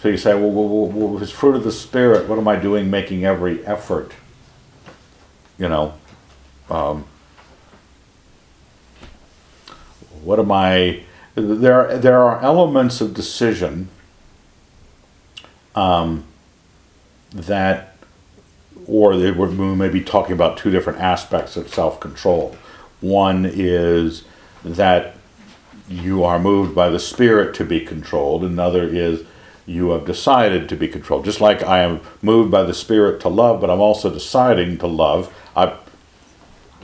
so 0.00 0.08
you 0.08 0.16
say 0.16 0.34
well, 0.34 0.50
well, 0.50 0.86
well, 0.86 1.08
well 1.08 1.26
fruit 1.26 1.56
of 1.56 1.64
the 1.64 1.72
spirit 1.72 2.28
what 2.28 2.38
am 2.38 2.48
i 2.48 2.56
doing 2.56 2.90
making 2.90 3.24
every 3.24 3.64
effort? 3.66 4.12
You 5.58 5.68
know 5.68 5.94
um, 6.70 7.04
what 10.22 10.38
am 10.38 10.52
i 10.52 11.02
there 11.34 11.96
there 11.98 12.22
are 12.22 12.40
elements 12.42 13.00
of 13.00 13.14
decision 13.14 13.88
um, 15.74 16.24
that 17.32 17.96
or 18.88 19.16
they 19.16 19.30
were, 19.30 19.48
we 19.48 19.74
may 19.74 19.88
be 19.88 20.00
talking 20.00 20.32
about 20.32 20.56
two 20.56 20.70
different 20.70 20.98
aspects 20.98 21.56
of 21.56 21.68
self-control. 21.72 22.56
One 23.00 23.44
is 23.44 24.24
that 24.64 25.14
you 25.88 26.24
are 26.24 26.38
moved 26.38 26.74
by 26.74 26.88
the 26.88 26.98
Spirit 26.98 27.54
to 27.56 27.64
be 27.64 27.80
controlled, 27.80 28.42
another 28.42 28.84
is 28.84 29.24
you 29.68 29.90
have 29.90 30.06
decided 30.06 30.68
to 30.70 30.76
be 30.76 30.88
controlled. 30.88 31.26
Just 31.26 31.42
like 31.42 31.62
I 31.62 31.80
am 31.80 32.00
moved 32.22 32.50
by 32.50 32.62
the 32.62 32.72
Spirit 32.72 33.20
to 33.20 33.28
love, 33.28 33.60
but 33.60 33.68
I'm 33.68 33.80
also 33.80 34.10
deciding 34.10 34.78
to 34.78 34.86
love. 34.86 35.32
I 35.54 35.76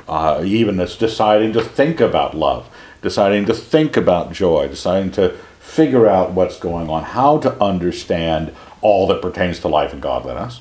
uh, 0.06 0.42
even 0.44 0.78
it's 0.78 0.96
deciding 0.96 1.54
to 1.54 1.62
think 1.62 1.98
about 1.98 2.36
love, 2.36 2.68
deciding 3.00 3.46
to 3.46 3.54
think 3.54 3.96
about 3.96 4.32
joy, 4.32 4.68
deciding 4.68 5.10
to 5.12 5.30
figure 5.58 6.06
out 6.06 6.32
what's 6.32 6.58
going 6.58 6.90
on, 6.90 7.02
how 7.02 7.38
to 7.38 7.58
understand 7.62 8.54
all 8.82 9.06
that 9.06 9.22
pertains 9.22 9.60
to 9.60 9.68
life 9.68 9.94
and 9.94 10.02
godliness. 10.02 10.60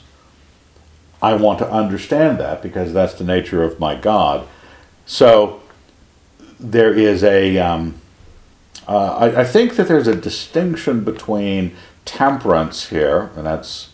I 1.22 1.36
want 1.36 1.60
to 1.60 1.70
understand 1.70 2.40
that 2.40 2.62
because 2.62 2.94
that's 2.94 3.16
the 3.16 3.26
nature 3.26 3.64
of 3.64 3.82
my 3.82 3.96
God. 3.96 4.48
So 5.06 5.62
there 6.58 6.94
is 6.94 7.24
a. 7.24 7.58
Um, 7.58 7.96
uh, 8.88 9.16
I, 9.16 9.42
I 9.42 9.44
think 9.46 9.76
that 9.76 9.88
there's 9.88 10.08
a 10.08 10.16
distinction 10.16 11.06
between 11.06 11.74
temperance 12.06 12.90
here, 12.90 13.32
and 13.36 13.46
that's 13.46 13.90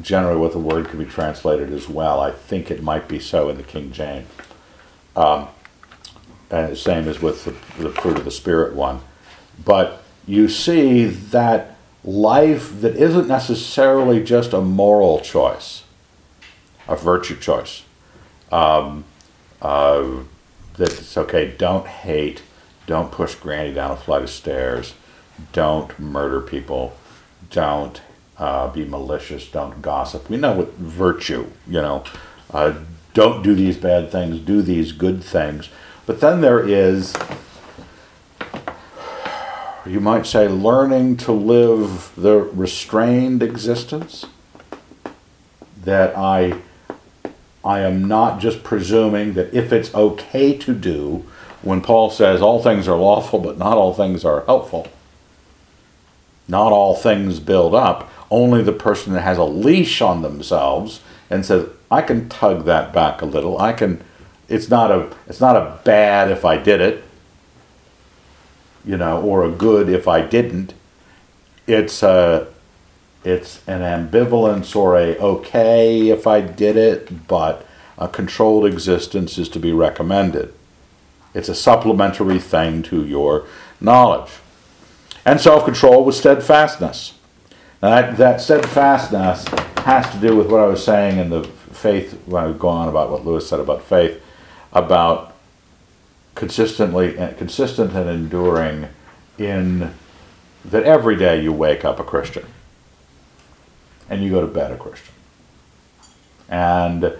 generally 0.00 0.38
what 0.38 0.52
the 0.52 0.58
word 0.58 0.88
can 0.88 0.98
be 0.98 1.04
translated 1.04 1.72
as 1.72 1.88
well. 1.88 2.20
I 2.20 2.30
think 2.30 2.70
it 2.70 2.82
might 2.82 3.08
be 3.08 3.18
so 3.18 3.48
in 3.48 3.56
the 3.56 3.62
King 3.62 3.92
James. 3.92 4.28
Um, 5.16 5.48
and 6.50 6.72
the 6.72 6.76
same 6.76 7.06
as 7.08 7.20
with 7.20 7.44
the, 7.44 7.52
the 7.82 7.90
fruit 7.90 8.18
of 8.18 8.24
the 8.24 8.30
Spirit 8.30 8.74
one. 8.74 9.00
But 9.64 10.02
you 10.26 10.48
see 10.48 11.04
that 11.04 11.76
life 12.02 12.80
that 12.80 12.96
isn't 12.96 13.28
necessarily 13.28 14.22
just 14.22 14.52
a 14.52 14.60
moral 14.60 15.20
choice, 15.20 15.84
a 16.88 16.96
virtue 16.96 17.38
choice. 17.38 17.84
Um, 18.50 19.04
uh, 19.60 20.22
that 20.74 20.98
it's 20.98 21.16
okay, 21.16 21.54
don't 21.56 21.86
hate, 21.86 22.42
don't 22.86 23.12
push 23.12 23.34
Granny 23.34 23.72
down 23.72 23.90
a 23.90 23.96
flight 23.96 24.22
of 24.22 24.30
stairs, 24.30 24.94
don't 25.52 25.96
murder 25.98 26.40
people, 26.40 26.96
don't 27.50 28.00
uh, 28.38 28.68
be 28.68 28.84
malicious, 28.84 29.46
don't 29.46 29.82
gossip. 29.82 30.30
We 30.30 30.36
know 30.36 30.52
what 30.52 30.72
virtue, 30.74 31.46
you 31.66 31.82
know, 31.82 32.04
uh, 32.52 32.74
don't 33.12 33.42
do 33.42 33.54
these 33.54 33.76
bad 33.76 34.10
things, 34.10 34.38
do 34.40 34.62
these 34.62 34.92
good 34.92 35.22
things. 35.22 35.68
But 36.06 36.20
then 36.20 36.40
there 36.40 36.66
is, 36.66 37.14
you 39.84 40.00
might 40.00 40.26
say, 40.26 40.48
learning 40.48 41.18
to 41.18 41.32
live 41.32 42.12
the 42.16 42.36
restrained 42.38 43.42
existence 43.42 44.26
that 45.84 46.16
I 46.16 46.60
I 47.62 47.80
am 47.80 48.08
not 48.08 48.40
just 48.40 48.64
presuming 48.64 49.34
that 49.34 49.52
if 49.52 49.72
it's 49.72 49.94
okay 49.94 50.56
to 50.56 50.74
do, 50.74 51.26
when 51.62 51.82
Paul 51.82 52.08
says 52.08 52.40
all 52.40 52.62
things 52.62 52.88
are 52.88 52.96
lawful, 52.96 53.38
but 53.38 53.58
not 53.58 53.76
all 53.76 53.92
things 53.92 54.24
are 54.24 54.44
helpful, 54.46 54.88
not 56.50 56.72
all 56.72 56.94
things 56.94 57.40
build 57.40 57.74
up, 57.74 58.10
only 58.30 58.62
the 58.62 58.72
person 58.72 59.12
that 59.12 59.22
has 59.22 59.38
a 59.38 59.44
leash 59.44 60.00
on 60.00 60.22
themselves 60.22 61.00
and 61.30 61.46
says, 61.46 61.68
I 61.90 62.02
can 62.02 62.28
tug 62.28 62.64
that 62.64 62.92
back 62.92 63.22
a 63.22 63.26
little. 63.26 63.58
I 63.58 63.72
can 63.72 64.02
it's 64.48 64.68
not 64.68 64.90
a 64.90 65.10
it's 65.28 65.40
not 65.40 65.56
a 65.56 65.80
bad 65.84 66.30
if 66.30 66.44
I 66.44 66.56
did 66.58 66.80
it, 66.80 67.04
you 68.84 68.96
know, 68.96 69.22
or 69.22 69.44
a 69.44 69.50
good 69.50 69.88
if 69.88 70.08
I 70.08 70.22
didn't. 70.22 70.74
It's 71.66 72.02
a 72.02 72.48
it's 73.24 73.66
an 73.68 73.80
ambivalence 73.80 74.74
or 74.74 74.96
a 74.96 75.16
okay 75.16 76.08
if 76.08 76.26
I 76.26 76.40
did 76.40 76.76
it, 76.76 77.28
but 77.28 77.66
a 77.96 78.08
controlled 78.08 78.66
existence 78.66 79.38
is 79.38 79.48
to 79.50 79.60
be 79.60 79.72
recommended. 79.72 80.52
It's 81.32 81.48
a 81.48 81.54
supplementary 81.54 82.40
thing 82.40 82.82
to 82.84 83.04
your 83.04 83.46
knowledge. 83.80 84.30
And 85.30 85.40
self 85.40 85.64
control 85.64 86.04
with 86.04 86.16
steadfastness. 86.16 87.14
That, 87.78 88.16
that 88.16 88.40
steadfastness 88.40 89.46
has 89.84 90.10
to 90.10 90.18
do 90.18 90.34
with 90.34 90.50
what 90.50 90.58
I 90.58 90.66
was 90.66 90.84
saying 90.84 91.20
in 91.20 91.30
the 91.30 91.44
faith, 91.44 92.20
when 92.26 92.42
I 92.42 92.52
go 92.52 92.66
on 92.66 92.88
about 92.88 93.12
what 93.12 93.24
Lewis 93.24 93.48
said 93.48 93.60
about 93.60 93.84
faith, 93.84 94.20
about 94.72 95.36
consistently, 96.34 97.12
consistent 97.38 97.92
and 97.92 98.10
enduring 98.10 98.88
in 99.38 99.94
that 100.64 100.82
every 100.82 101.14
day 101.14 101.40
you 101.40 101.52
wake 101.52 101.84
up 101.84 102.00
a 102.00 102.04
Christian 102.04 102.46
and 104.08 104.24
you 104.24 104.30
go 104.30 104.40
to 104.40 104.48
bed 104.48 104.72
a 104.72 104.76
Christian. 104.76 105.14
And 106.48 107.04
uh, 107.04 107.14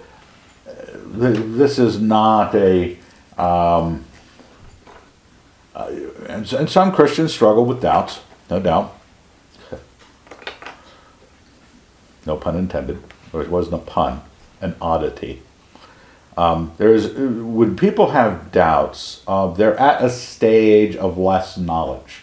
this 0.67 1.79
is 1.79 2.01
not 2.01 2.53
a, 2.55 2.97
um, 3.37 4.03
uh, 5.75 5.91
and, 6.27 6.51
and 6.53 6.69
some 6.69 6.91
Christians 6.91 7.33
struggle 7.33 7.65
with 7.65 7.81
doubts, 7.81 8.21
no 8.49 8.59
doubt. 8.59 8.97
No 12.25 12.37
pun 12.37 12.55
intended. 12.55 13.01
Or 13.33 13.41
it 13.41 13.49
wasn't 13.49 13.75
a 13.75 13.85
pun, 13.85 14.21
an 14.59 14.75
oddity. 14.81 15.41
Um, 16.37 16.73
there's 16.77 17.13
when 17.13 17.75
people 17.75 18.11
have 18.11 18.51
doubts, 18.51 19.23
uh, 19.27 19.47
they're 19.47 19.79
at 19.79 20.03
a 20.03 20.09
stage 20.09 20.95
of 20.95 21.17
less 21.17 21.57
knowledge. 21.57 22.21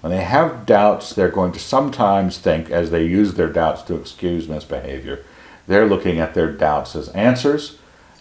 When 0.00 0.12
they 0.12 0.22
have 0.22 0.64
doubts, 0.64 1.12
they're 1.12 1.28
going 1.28 1.52
to 1.52 1.58
sometimes 1.58 2.38
think, 2.38 2.70
as 2.70 2.90
they 2.90 3.04
use 3.04 3.34
their 3.34 3.48
doubts 3.48 3.82
to 3.82 3.96
excuse 3.96 4.48
misbehavior, 4.48 5.24
they're 5.66 5.88
looking 5.88 6.18
at 6.20 6.34
their 6.34 6.50
doubts 6.50 6.94
as 6.94 7.08
answers, 7.10 7.78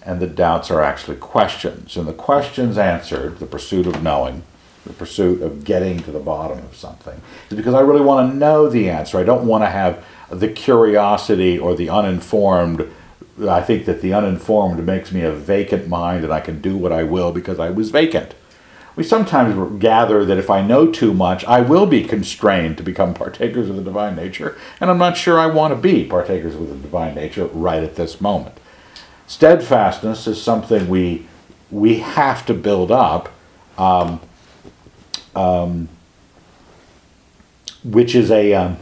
and 0.08 0.22
the 0.22 0.28
doubts 0.28 0.72
are 0.72 0.82
actually 0.82 1.18
questions. 1.18 1.98
And 1.98 2.08
the 2.08 2.14
questions 2.14 2.78
answered, 2.78 3.40
the 3.40 3.46
pursuit 3.46 3.86
of 3.86 4.02
knowing, 4.02 4.44
the 4.86 4.94
pursuit 4.94 5.42
of 5.42 5.66
getting 5.66 6.00
to 6.04 6.12
the 6.12 6.20
bottom 6.20 6.60
of 6.60 6.78
something, 6.78 7.22
is 7.50 7.58
because 7.58 7.74
I 7.74 7.82
really 7.82 8.02
want 8.02 8.32
to 8.32 8.38
know 8.38 8.70
the 8.70 8.90
answer. 8.90 9.20
I 9.20 9.24
don't 9.24 9.46
want 9.46 9.66
to 9.66 9.70
have 9.70 10.04
the 10.30 10.48
curiosity 10.48 11.60
or 11.60 11.76
the 11.76 11.90
uninformed. 11.90 12.90
I 13.46 13.62
think 13.62 13.86
that 13.86 14.02
the 14.02 14.14
uninformed 14.14 14.84
makes 14.86 15.12
me 15.12 15.22
a 15.22 15.32
vacant 15.32 15.90
mind 15.90 16.24
and 16.24 16.32
I 16.32 16.40
can 16.40 16.62
do 16.62 16.78
what 16.78 16.94
I 16.94 17.04
will 17.04 17.34
because 17.34 17.60
I 17.60 17.70
was 17.70 17.92
vacant. 17.92 18.34
We 18.96 19.04
sometimes 19.04 19.80
gather 19.80 20.24
that 20.24 20.38
if 20.38 20.50
I 20.50 20.62
know 20.62 20.90
too 20.90 21.14
much, 21.14 21.44
I 21.46 21.60
will 21.60 21.86
be 21.86 22.04
constrained 22.06 22.78
to 22.78 22.84
become 22.84 23.14
partakers 23.14 23.70
of 23.70 23.76
the 23.76 23.84
divine 23.84 24.16
nature, 24.16 24.58
and 24.80 24.90
I'm 24.90 24.98
not 24.98 25.18
sure 25.18 25.38
I 25.38 25.46
want 25.48 25.72
to 25.74 25.80
be 25.80 26.06
partakers 26.06 26.56
of 26.56 26.68
the 26.70 26.76
divine 26.76 27.14
nature 27.14 27.46
right 27.48 27.84
at 27.84 27.96
this 27.96 28.20
moment. 28.20 28.58
Steadfastness 29.28 30.26
is 30.26 30.42
something 30.42 30.88
we 30.88 31.28
we 31.70 32.00
have 32.00 32.46
to 32.46 32.54
build 32.54 32.92
up, 32.92 33.28
um, 33.78 34.22
um, 35.36 35.90
which 37.84 38.16
is 38.16 38.32
a 38.32 38.54
um, 38.54 38.78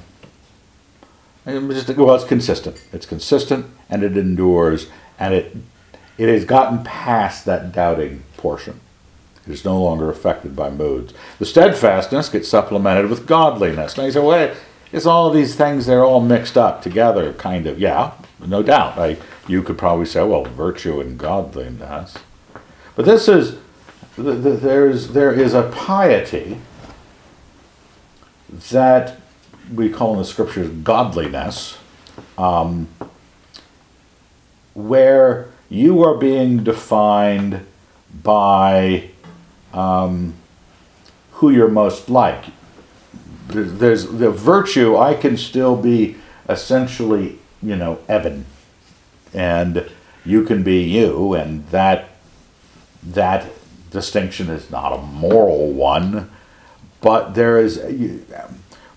well, 1.46 2.16
it's 2.16 2.24
consistent. 2.24 2.84
It's 2.94 3.06
consistent 3.06 3.66
and 3.90 4.04
it 4.04 4.16
endures, 4.18 4.88
and 5.20 5.34
it 5.34 5.58
it 6.18 6.30
has 6.30 6.46
gotten 6.46 6.84
past 6.84 7.46
that 7.46 7.72
doubting 7.72 8.24
portion. 8.38 8.80
It 9.48 9.52
is 9.52 9.66
no 9.66 9.82
longer 9.82 10.10
affected 10.10 10.56
by 10.56 10.70
moods. 10.70 11.14
The 11.40 11.46
steadfastness 11.46 12.30
gets 12.30 12.48
supplemented 12.48 13.10
with 13.10 13.28
godliness. 13.28 13.98
Now 13.98 14.06
you 14.06 14.12
say, 14.12 14.20
well, 14.20 14.56
it's 14.92 15.06
all 15.06 15.30
these 15.30 15.56
things, 15.56 15.86
they're 15.86 16.04
all 16.04 16.22
mixed 16.22 16.58
up 16.58 16.82
together, 16.82 17.34
kind 17.34 17.68
of. 17.68 17.80
Yeah, 17.80 18.14
no 18.48 18.64
doubt. 18.64 18.98
I, 18.98 19.18
you 19.48 19.62
could 19.64 19.78
probably 19.78 20.06
say, 20.06 20.24
well, 20.24 20.44
virtue 20.44 21.00
and 21.00 21.18
godliness. 21.18 22.18
But 22.96 23.06
this 23.06 23.28
is, 23.28 23.58
there's, 24.18 25.10
there 25.10 25.34
is 25.34 25.54
a 25.54 25.64
piety 25.64 26.60
that 28.72 29.18
we 29.74 29.90
call 29.90 30.14
in 30.14 30.20
the 30.20 30.26
scriptures 30.26 30.70
godliness, 30.70 31.78
um, 32.38 32.88
where 34.74 35.50
you 35.70 36.04
are 36.04 36.16
being 36.16 36.64
defined 36.64 37.66
by 38.24 39.10
um, 39.74 40.34
who 41.34 41.50
you're 41.50 41.68
most 41.68 42.10
like. 42.10 42.46
There's 43.48 44.08
the 44.08 44.32
virtue. 44.32 44.98
I 44.98 45.14
can 45.14 45.38
still 45.38 45.76
be 45.76 46.18
essentially, 46.50 47.40
you 47.66 47.76
know, 47.76 48.00
Evan, 48.08 48.46
and 49.34 49.90
you 50.26 50.44
can 50.44 50.64
be 50.64 50.82
you, 50.82 51.34
and 51.34 51.68
that 51.70 52.10
that 53.04 53.48
distinction 53.92 54.50
is 54.50 54.70
not 54.72 54.94
a 54.94 55.02
moral 55.02 55.72
one, 55.72 56.32
but 57.02 57.36
there 57.36 57.60
is. 57.60 57.82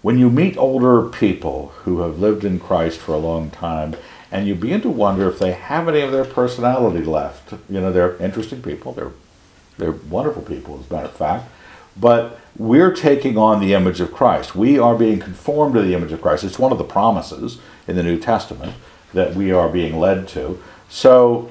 When 0.00 0.18
you 0.18 0.30
meet 0.30 0.56
older 0.56 1.08
people 1.08 1.72
who 1.82 2.00
have 2.02 2.20
lived 2.20 2.44
in 2.44 2.60
Christ 2.60 3.00
for 3.00 3.12
a 3.12 3.18
long 3.18 3.50
time, 3.50 3.96
and 4.30 4.46
you 4.46 4.54
begin 4.54 4.80
to 4.82 4.90
wonder 4.90 5.28
if 5.28 5.38
they 5.38 5.52
have 5.52 5.88
any 5.88 6.00
of 6.00 6.12
their 6.12 6.24
personality 6.24 7.04
left. 7.04 7.52
You 7.68 7.80
know, 7.80 7.92
they're 7.92 8.16
interesting 8.16 8.62
people. 8.62 8.92
They're 8.92 9.12
they're 9.78 9.92
wonderful 9.92 10.42
people, 10.42 10.80
as 10.80 10.90
a 10.90 10.94
matter 10.94 11.06
of 11.06 11.16
fact. 11.16 11.48
But 11.96 12.38
we're 12.56 12.92
taking 12.92 13.38
on 13.38 13.60
the 13.60 13.74
image 13.74 14.00
of 14.00 14.12
Christ. 14.12 14.54
We 14.54 14.78
are 14.78 14.96
being 14.96 15.20
conformed 15.20 15.74
to 15.74 15.82
the 15.82 15.94
image 15.94 16.12
of 16.12 16.20
Christ. 16.20 16.44
It's 16.44 16.58
one 16.58 16.72
of 16.72 16.78
the 16.78 16.84
promises 16.84 17.58
in 17.88 17.96
the 17.96 18.02
New 18.02 18.18
Testament 18.18 18.74
that 19.14 19.34
we 19.34 19.50
are 19.50 19.68
being 19.68 19.98
led 19.98 20.28
to. 20.28 20.62
So 20.88 21.50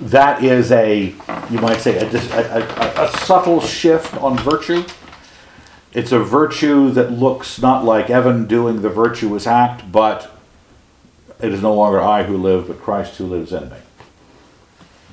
that 0.00 0.42
is 0.42 0.72
a, 0.72 1.14
you 1.50 1.60
might 1.60 1.80
say, 1.80 1.98
a, 1.98 2.10
a, 2.10 2.60
a, 2.60 3.04
a 3.04 3.18
subtle 3.18 3.60
shift 3.60 4.14
on 4.16 4.36
virtue. 4.38 4.84
It's 5.92 6.12
a 6.12 6.18
virtue 6.18 6.90
that 6.90 7.12
looks 7.12 7.60
not 7.60 7.84
like 7.84 8.10
Evan 8.10 8.46
doing 8.46 8.82
the 8.82 8.90
virtuous 8.90 9.46
act, 9.46 9.90
but 9.92 10.34
it 11.40 11.52
is 11.52 11.62
no 11.62 11.74
longer 11.74 12.00
I 12.00 12.24
who 12.24 12.36
live, 12.36 12.68
but 12.68 12.80
Christ 12.80 13.16
who 13.16 13.26
lives 13.26 13.52
in 13.52 13.70
me. 13.70 13.76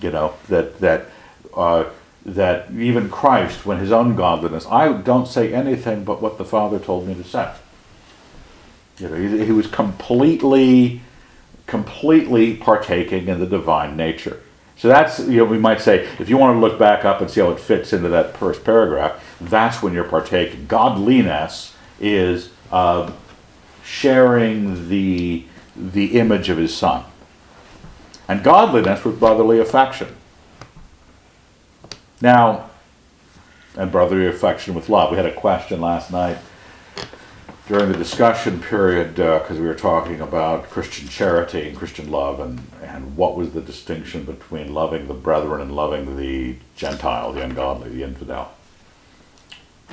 You 0.02 0.12
know, 0.12 0.34
that, 0.50 0.80
that 0.80 1.06
uh, 1.54 1.86
that 2.26 2.72
even 2.72 3.10
Christ, 3.10 3.66
when 3.66 3.78
his 3.78 3.92
own 3.92 4.16
godliness, 4.16 4.66
I 4.66 4.92
don't 4.94 5.28
say 5.28 5.54
anything 5.54 6.04
but 6.04 6.22
what 6.22 6.38
the 6.38 6.46
Father 6.46 6.80
told 6.80 7.08
me 7.08 7.14
to 7.14 7.24
say. 7.24 7.54
You 8.98 9.10
know, 9.10 9.16
he, 9.16 9.46
he 9.46 9.52
was 9.52 9.68
completely, 9.68 11.02
completely 11.68 12.56
partaking 12.56 13.28
in 13.28 13.40
the 13.40 13.46
divine 13.46 13.98
nature. 13.98 14.42
So 14.78 14.88
that's, 14.90 15.20
you 15.20 15.38
know, 15.38 15.46
we 15.46 15.58
might 15.58 15.82
say, 15.82 16.08
if 16.20 16.30
you 16.30 16.38
want 16.38 16.56
to 16.56 16.60
look 16.60 16.78
back 16.78 17.06
up 17.06 17.22
and 17.22 17.30
see 17.30 17.42
how 17.42 17.52
it 17.52 17.60
fits 17.60 17.94
into 17.94 18.10
that 18.10 18.36
first 18.38 18.64
paragraph, 18.64 19.24
that's 19.40 19.82
when 19.82 19.94
you're 19.94 20.04
partaking. 20.04 20.66
Godliness 20.66 21.76
is 22.00 22.52
uh, 22.72 23.12
sharing 23.84 24.90
the, 24.90 25.46
the 25.76 26.20
image 26.20 26.50
of 26.50 26.58
his 26.58 26.76
son. 26.76 27.06
And 28.28 28.44
godliness 28.44 29.06
was 29.06 29.16
brotherly 29.16 29.60
affection. 29.60 30.16
Now, 32.22 32.70
and 33.78 33.92
brotherly 33.92 34.26
affection 34.26 34.74
with 34.74 34.90
love. 34.90 35.12
We 35.12 35.18
had 35.18 35.26
a 35.26 35.34
question 35.34 35.82
last 35.82 36.12
night 36.12 36.38
during 37.68 37.92
the 37.92 37.98
discussion 37.98 38.60
period 38.60 39.16
because 39.16 39.58
uh, 39.58 39.62
we 39.62 39.68
were 39.68 39.74
talking 39.74 40.22
about 40.22 40.70
Christian 40.70 41.08
charity 41.08 41.68
and 41.68 41.76
Christian 41.76 42.12
love 42.12 42.40
and, 42.40 42.62
and 42.84 43.18
what 43.18 43.36
was 43.36 43.54
the 43.54 43.62
distinction 43.62 44.24
between 44.24 44.74
loving 44.74 45.08
the 45.08 45.16
brethren 45.16 45.62
and 45.62 45.76
loving 45.76 46.16
the 46.16 46.58
Gentile, 46.76 47.34
the 47.34 47.44
ungodly, 47.44 47.90
the 47.90 48.04
infidel. 48.04 48.52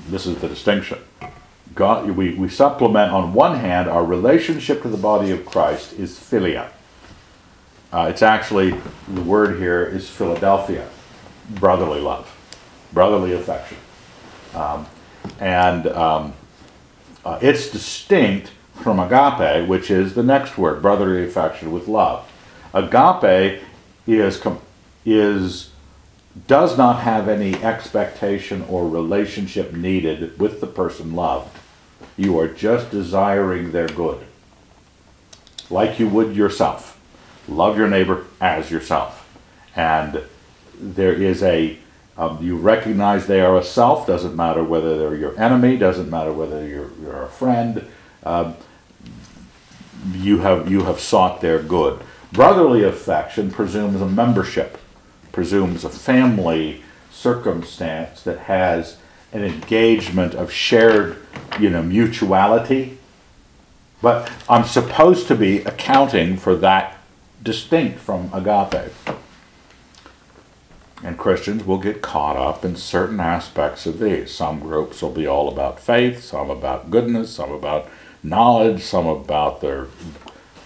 This 0.09 0.27
is 0.27 0.37
the 0.39 0.49
distinction. 0.49 0.99
God, 1.75 2.11
we, 2.11 2.35
we 2.35 2.49
supplement, 2.51 3.13
on 3.13 3.33
one 3.33 3.59
hand, 3.59 3.89
our 3.89 4.05
relationship 4.05 4.83
to 4.83 4.89
the 4.89 4.99
body 4.99 5.31
of 5.31 5.47
Christ 5.47 5.95
is 5.95 6.19
philia. 6.19 6.69
Uh, 7.91 8.09
it's 8.11 8.23
actually, 8.23 8.75
the 9.09 9.23
word 9.23 9.59
here 9.59 9.83
is 9.83 10.09
Philadelphia 10.09 10.89
brotherly 11.49 12.01
love, 12.01 12.35
brotherly 12.93 13.33
affection. 13.33 13.79
Um, 14.55 14.87
and 15.41 15.87
um, 15.87 16.35
uh, 17.25 17.39
it's 17.41 17.71
distinct 17.71 18.51
from 18.75 18.99
agape, 18.99 19.69
which 19.69 19.91
is 19.91 20.15
the 20.15 20.23
next 20.23 20.59
word, 20.59 20.83
brotherly 20.83 21.25
affection 21.25 21.73
with 21.73 21.89
love. 21.89 22.31
Agape 22.75 23.63
is, 24.07 24.43
is 25.05 25.71
does 26.47 26.79
not 26.79 27.01
have 27.03 27.29
any 27.29 27.55
expectation 27.63 28.63
or 28.69 28.89
relationship 28.89 29.73
needed 29.73 30.39
with 30.39 30.61
the 30.61 30.67
person 30.67 31.15
loved. 31.15 31.59
You 32.17 32.39
are 32.39 32.49
just 32.49 32.91
desiring 32.91 33.73
their 33.73 33.89
good, 33.89 34.25
like 35.71 35.99
you 35.99 36.09
would 36.09 36.35
yourself. 36.35 36.99
Love 37.49 37.77
your 37.77 37.89
neighbor 37.89 38.27
as 38.41 38.71
yourself. 38.71 39.19
And 39.77 40.23
there 40.79 41.13
is 41.13 41.43
a 41.43 41.79
um, 42.17 42.39
you 42.43 42.57
recognize 42.57 43.27
they 43.27 43.41
are 43.41 43.57
a 43.57 43.65
self. 43.65 44.07
Doesn't 44.07 44.37
matter 44.37 44.63
whether 44.63 44.99
they're 44.99 45.17
your 45.17 45.39
enemy. 45.41 45.77
Doesn't 45.77 46.11
matter 46.11 46.33
whether 46.33 46.67
you're, 46.67 46.91
you're 47.01 47.23
a 47.23 47.29
friend. 47.29 47.87
Um, 48.25 48.57
you 50.13 50.39
have 50.39 50.71
you 50.71 50.85
have 50.85 51.01
sought 51.01 51.41
their 51.41 51.63
good. 51.63 52.01
Brotherly 52.33 52.83
affection 52.83 53.51
presumes 53.51 54.01
a 54.01 54.09
membership, 54.09 54.79
presumes 55.33 55.85
a 55.85 55.91
family 55.91 56.83
circumstance 57.11 58.23
that 58.23 58.41
has 58.41 58.97
an 59.33 59.45
engagement 59.45 60.35
of 60.35 60.51
shared, 60.51 61.19
you 61.59 61.71
know, 61.71 61.83
mutuality. 61.83 62.99
But 64.01 64.31
I'm 64.49 64.65
supposed 64.65 65.29
to 65.29 65.37
be 65.37 65.59
accounting 65.59 66.37
for 66.37 66.55
that 66.57 66.99
distinct 67.43 67.99
from 68.01 68.31
agape. 68.33 68.93
And 71.05 71.19
Christians 71.19 71.65
will 71.65 71.79
get 71.79 72.01
caught 72.01 72.37
up 72.37 72.65
in 72.65 72.77
certain 72.77 73.19
aspects 73.19 73.87
of 73.87 73.99
these. 73.99 74.33
Some 74.33 74.61
groups 74.61 75.03
will 75.03 75.11
be 75.11 75.27
all 75.27 75.49
about 75.49 75.81
faith, 75.81 76.23
some 76.23 76.49
about 76.49 76.91
goodness, 76.91 77.35
some 77.35 77.51
about 77.51 77.89
knowledge, 78.23 78.83
some 78.83 79.07
about 79.07 79.61
their, 79.61 79.89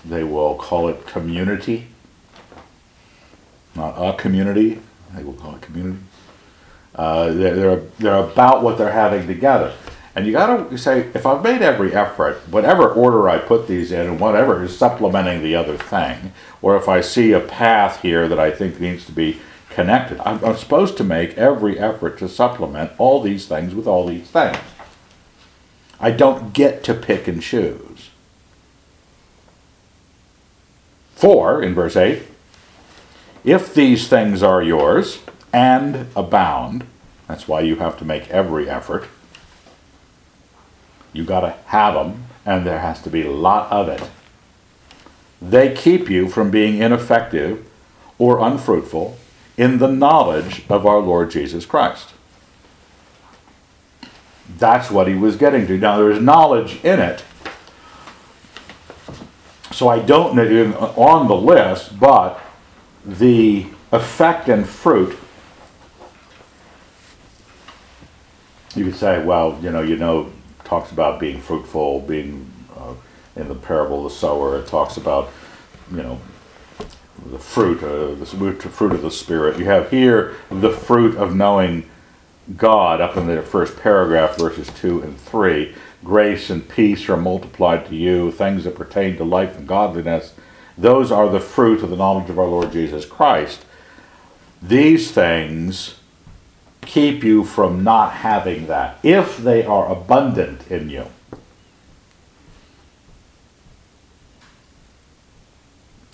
they 0.05 0.25
will 0.25 0.55
call 0.57 0.88
it 0.88 1.07
community. 1.07 1.87
Not 3.75 3.94
a 3.96 4.16
community, 4.16 4.81
they 5.14 5.25
will 5.25 5.33
call 5.33 5.55
it 5.55 5.62
community. 5.62 6.01
Uh, 6.94 7.33
they're, 7.33 7.57
they're, 7.57 7.83
they're 7.99 8.16
about 8.16 8.62
what 8.62 8.77
they're 8.77 8.92
having 8.92 9.27
together. 9.27 9.75
And 10.14 10.27
you 10.27 10.33
gotta 10.33 10.79
say, 10.79 11.11
if 11.14 11.27
I've 11.27 11.42
made 11.42 11.61
every 11.61 11.94
effort, 11.94 12.37
whatever 12.49 12.88
order 12.88 13.29
I 13.29 13.37
put 13.37 13.68
these 13.68 13.92
in, 13.92 14.07
and 14.07 14.20
whatever 14.20 14.64
is 14.64 14.77
supplementing 14.77 15.42
the 15.42 15.55
other 15.55 15.77
thing, 15.77 16.33
or 16.62 16.75
if 16.75 16.88
I 16.88 17.03
see 17.03 17.33
a 17.33 17.40
path 17.40 18.01
here 18.01 18.27
that 18.29 18.38
I 18.38 18.51
think 18.51 18.81
needs 18.81 19.05
to 19.07 19.12
be 19.12 19.40
connected, 19.77 20.19
I'm, 20.27 20.43
I'm 20.43 20.57
supposed 20.57 20.97
to 20.97 21.05
make 21.05 21.37
every 21.37 21.79
effort 21.79 22.19
to 22.21 22.31
supplement 22.31 22.93
all 22.97 23.21
these 23.21 23.47
things 23.47 23.75
with 23.75 23.87
all 23.87 24.07
these 24.07 24.27
things. 24.27 24.57
I 26.01 26.12
don't 26.12 26.55
get 26.55 26.83
to 26.85 26.95
pick 26.95 27.29
and 27.29 27.43
choose. 27.43 28.09
For, 31.15 31.62
in 31.62 31.75
verse 31.75 31.95
8, 31.95 32.23
if 33.45 33.75
these 33.75 34.09
things 34.09 34.43
are 34.43 34.62
yours 34.62 35.19
and 35.53 36.07
abound, 36.17 36.87
that's 37.29 37.47
why 37.47 37.61
you 37.61 37.77
have 37.77 37.99
to 37.99 38.05
make 38.07 38.31
every 38.31 38.71
effort. 38.71 39.07
You 41.12 41.25
got 41.25 41.41
to 41.41 41.51
have 41.67 41.93
them, 41.93 42.25
and 42.47 42.67
there 42.67 42.81
has 42.81 43.03
to 43.03 43.11
be 43.11 43.27
a 43.27 43.31
lot 43.31 43.71
of 43.71 43.89
it. 43.89 44.09
They 45.43 45.75
keep 45.75 46.09
you 46.09 46.31
from 46.31 46.51
being 46.51 46.79
ineffective 46.79 47.67
or 48.19 48.41
unfruitful 48.41 49.19
in 49.57 49.79
the 49.79 49.88
knowledge 49.88 50.64
of 50.69 50.87
our 50.87 50.99
Lord 50.99 51.31
Jesus 51.31 51.64
Christ. 51.64 52.12
That's 54.59 54.90
what 54.90 55.09
he 55.09 55.14
was 55.14 55.37
getting 55.37 55.66
to. 55.66 55.79
Now, 55.79 55.99
there's 55.99 56.21
knowledge 56.21 56.83
in 56.85 57.01
it. 57.01 57.25
So 59.73 59.88
I 59.88 59.99
don't 59.99 60.35
know 60.35 60.75
on 60.97 61.29
the 61.29 61.37
list, 61.37 61.99
but 61.99 62.40
the 63.05 63.66
effect 63.92 64.49
and 64.49 64.66
fruit. 64.66 65.19
You 68.75 68.85
could 68.85 68.95
say, 68.95 69.23
well, 69.23 69.59
you 69.62 69.71
know, 69.71 69.83
you 69.83 69.97
know, 69.97 70.33
talks 70.64 70.92
about 70.92 71.21
being 71.21 71.40
fruitful, 71.40 72.01
being 72.01 72.51
uh, 72.77 72.95
in 73.37 73.49
the 73.49 73.55
parable 73.55 74.07
of 74.07 74.12
the 74.12 74.19
sower. 74.19 74.59
It 74.59 74.66
talks 74.66 74.97
about, 74.97 75.31
you 75.90 75.99
know, 75.99 76.21
the 77.31 77.39
fruit, 77.39 77.83
uh, 77.83 78.15
the 78.15 78.27
fruit 78.27 78.93
of 78.93 79.03
the 79.03 79.11
spirit. 79.11 79.59
You 79.59 79.67
have 79.67 79.91
here 79.91 80.37
the 80.51 80.71
fruit 80.71 81.17
of 81.17 81.35
knowing 81.35 81.89
God 82.57 83.01
up 83.01 83.17
in 83.17 83.27
the 83.27 83.43
first 83.43 83.77
paragraph, 83.77 84.37
verses 84.37 84.71
2 84.81 85.03
and 85.03 85.19
3. 85.21 85.75
Grace 86.05 86.51
and 86.51 86.69
peace 86.69 87.09
are 87.09 87.17
multiplied 87.17 87.87
to 87.87 87.97
you, 87.97 88.31
things 88.31 88.65
that 88.65 88.77
pertain 88.77 89.17
to 89.17 89.25
life 89.25 89.57
and 89.57 89.67
godliness. 89.67 90.35
Those 90.79 91.11
are 91.11 91.29
the 91.29 91.41
fruit 91.41 91.83
of 91.83 91.91
the 91.91 91.97
knowledge 91.97 92.31
of 92.31 92.39
our 92.39 92.47
Lord 92.47 92.71
Jesus 92.71 93.05
Christ. 93.05 93.65
These 94.62 95.11
things 95.11 95.99
keep 96.83 97.25
you 97.25 97.45
from 97.45 97.83
not 97.83 98.12
having 98.12 98.67
that, 98.69 98.99
if 99.03 99.37
they 99.39 99.65
are 99.65 99.91
abundant 99.91 100.71
in 100.71 100.89
you. 100.89 101.07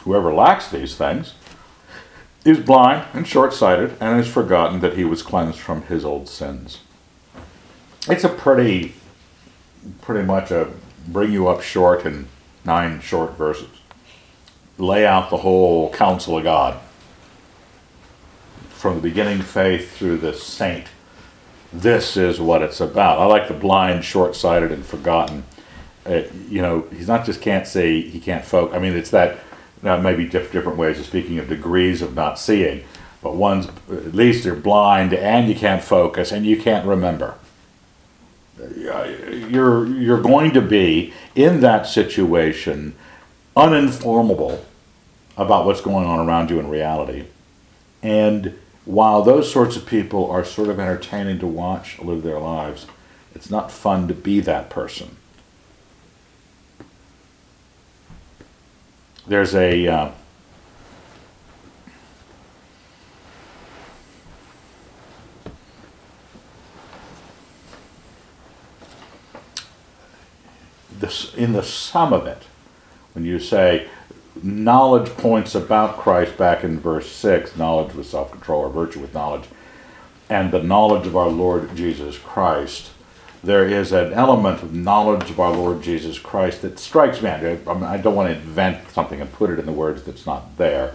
Whoever 0.04 0.32
lacks 0.32 0.68
these 0.68 0.94
things 0.94 1.34
is 2.44 2.58
blind 2.58 3.06
and 3.12 3.26
short 3.26 3.52
sighted 3.52 3.90
and 4.00 4.16
has 4.16 4.28
forgotten 4.28 4.80
that 4.80 4.96
he 4.96 5.04
was 5.04 5.22
cleansed 5.22 5.58
from 5.58 5.82
his 5.82 6.04
old 6.04 6.28
sins. 6.28 6.80
It's 8.08 8.24
a 8.24 8.28
pretty, 8.28 8.94
pretty 10.00 10.24
much 10.24 10.50
a 10.50 10.72
bring 11.06 11.32
you 11.32 11.48
up 11.48 11.62
short 11.62 12.04
in 12.04 12.26
nine 12.64 13.00
short 13.00 13.36
verses. 13.36 13.68
Lay 14.78 15.06
out 15.06 15.30
the 15.30 15.38
whole 15.38 15.92
counsel 15.92 16.38
of 16.38 16.44
God 16.44 16.80
from 18.68 18.96
the 18.96 19.00
beginning 19.00 19.42
faith 19.42 19.96
through 19.96 20.18
the 20.18 20.32
saint. 20.34 20.88
This 21.72 22.16
is 22.16 22.40
what 22.40 22.62
it's 22.62 22.80
about. 22.80 23.18
I 23.18 23.26
like 23.26 23.48
the 23.48 23.54
blind, 23.54 24.04
short 24.04 24.34
sighted, 24.34 24.72
and 24.72 24.84
forgotten. 24.84 25.44
Uh, 26.04 26.22
you 26.48 26.60
know, 26.60 26.86
he's 26.90 27.06
not 27.06 27.24
just 27.24 27.40
can't 27.40 27.66
see, 27.66 28.02
he 28.08 28.18
can't 28.18 28.44
focus. 28.44 28.74
I 28.74 28.80
mean, 28.80 28.94
it's 28.94 29.10
that 29.10 29.38
now, 29.82 29.96
maybe 29.98 30.26
diff- 30.26 30.52
different 30.52 30.78
ways 30.78 30.98
of 30.98 31.06
speaking 31.06 31.38
of 31.38 31.48
degrees 31.48 32.02
of 32.02 32.14
not 32.14 32.38
seeing, 32.38 32.84
but 33.20 33.34
one's 33.34 33.68
at 33.90 34.14
least 34.14 34.44
they're 34.44 34.54
blind 34.54 35.12
and 35.12 35.48
you 35.48 35.54
can't 35.54 35.82
focus 35.82 36.30
and 36.30 36.46
you 36.46 36.60
can't 36.60 36.86
remember. 36.86 37.34
Uh, 38.60 39.04
you're 39.48 39.86
you're 39.86 40.20
going 40.20 40.52
to 40.52 40.60
be 40.60 41.12
in 41.34 41.60
that 41.60 41.86
situation 41.86 42.94
uninformable 43.56 44.64
about 45.36 45.66
what's 45.66 45.80
going 45.80 46.06
on 46.06 46.26
around 46.26 46.50
you 46.50 46.60
in 46.60 46.68
reality. 46.68 47.24
And 48.02 48.56
while 48.84 49.22
those 49.22 49.50
sorts 49.50 49.76
of 49.76 49.86
people 49.86 50.30
are 50.30 50.44
sort 50.44 50.68
of 50.68 50.78
entertaining 50.78 51.38
to 51.40 51.46
watch 51.46 51.98
live 51.98 52.22
their 52.22 52.38
lives, 52.38 52.86
it's 53.34 53.50
not 53.50 53.72
fun 53.72 54.06
to 54.08 54.14
be 54.14 54.40
that 54.40 54.70
person. 54.70 55.16
There's 59.26 59.54
a 59.54 59.86
uh, 59.86 60.10
this 70.90 71.34
in 71.34 71.52
the 71.52 71.62
sum 71.62 72.12
of 72.12 72.26
it 72.26 72.44
when 73.12 73.24
you 73.24 73.38
say 73.38 73.88
knowledge 74.42 75.10
points 75.10 75.54
about 75.54 75.98
christ 75.98 76.38
back 76.38 76.64
in 76.64 76.78
verse 76.80 77.10
6 77.10 77.56
knowledge 77.56 77.94
with 77.94 78.06
self-control 78.06 78.62
or 78.62 78.70
virtue 78.70 79.00
with 79.00 79.12
knowledge 79.12 79.44
and 80.30 80.50
the 80.50 80.62
knowledge 80.62 81.06
of 81.06 81.16
our 81.16 81.28
lord 81.28 81.76
jesus 81.76 82.16
christ 82.18 82.91
there 83.44 83.66
is 83.66 83.90
an 83.92 84.12
element 84.12 84.62
of 84.62 84.72
knowledge 84.72 85.30
of 85.30 85.40
our 85.40 85.52
Lord 85.52 85.82
Jesus 85.82 86.18
Christ 86.18 86.62
that 86.62 86.78
strikes 86.78 87.20
me. 87.22 87.28
I, 87.30 87.96
don't 87.96 88.14
want 88.14 88.28
to 88.28 88.34
invent 88.34 88.88
something 88.90 89.20
and 89.20 89.32
put 89.32 89.50
it 89.50 89.58
in 89.58 89.66
the 89.66 89.72
words 89.72 90.04
that's 90.04 90.26
not 90.26 90.56
there, 90.58 90.94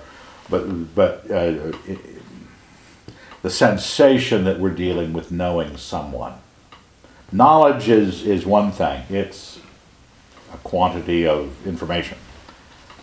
but 0.50 0.96
but 0.96 1.30
uh, 1.30 1.74
it, 1.86 2.00
the 3.42 3.50
sensation 3.50 4.46
that 4.46 4.60
we're 4.60 4.70
dealing 4.70 5.14
with 5.14 5.32
knowing 5.32 5.76
someone. 5.76 6.36
Knowledge 7.34 7.90
is 7.90 8.26
is 8.26 8.46
one 8.46 8.72
thing. 8.72 9.04
It's 9.10 9.60
a 10.54 10.58
quantity 10.58 11.28
of 11.28 11.68
information. 11.68 12.18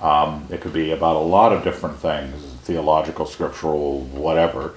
Um, 0.01 0.49
it 0.51 0.63
could 0.63 0.73
be 0.73 0.91
about 0.91 1.17
a 1.17 1.21
lot 1.21 1.53
of 1.53 1.63
different 1.63 1.99
things, 1.99 2.43
theological, 2.63 3.27
scriptural, 3.27 4.01
whatever. 4.01 4.75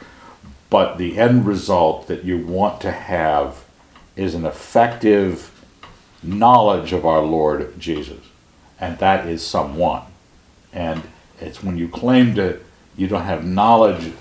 But 0.70 0.98
the 0.98 1.18
end 1.18 1.48
result 1.48 2.08
that 2.08 2.26
you 2.26 2.46
want 2.46 2.82
to 2.82 2.92
have 2.92 3.64
is 4.18 4.34
an 4.34 4.46
effective 4.46 5.52
knowledge 6.24 6.92
of 6.92 7.06
our 7.06 7.22
Lord 7.22 7.80
Jesus. 7.80 8.20
And 8.80 8.98
that 8.98 9.28
is 9.28 9.46
someone. 9.46 10.02
And 10.74 11.04
it's 11.40 11.64
when 11.64 11.78
you 11.78 11.88
claim 11.88 12.36
to, 12.36 12.60
you 12.98 13.08
don't 13.08 13.24
have 13.24 13.46
knowledge. 13.46 14.12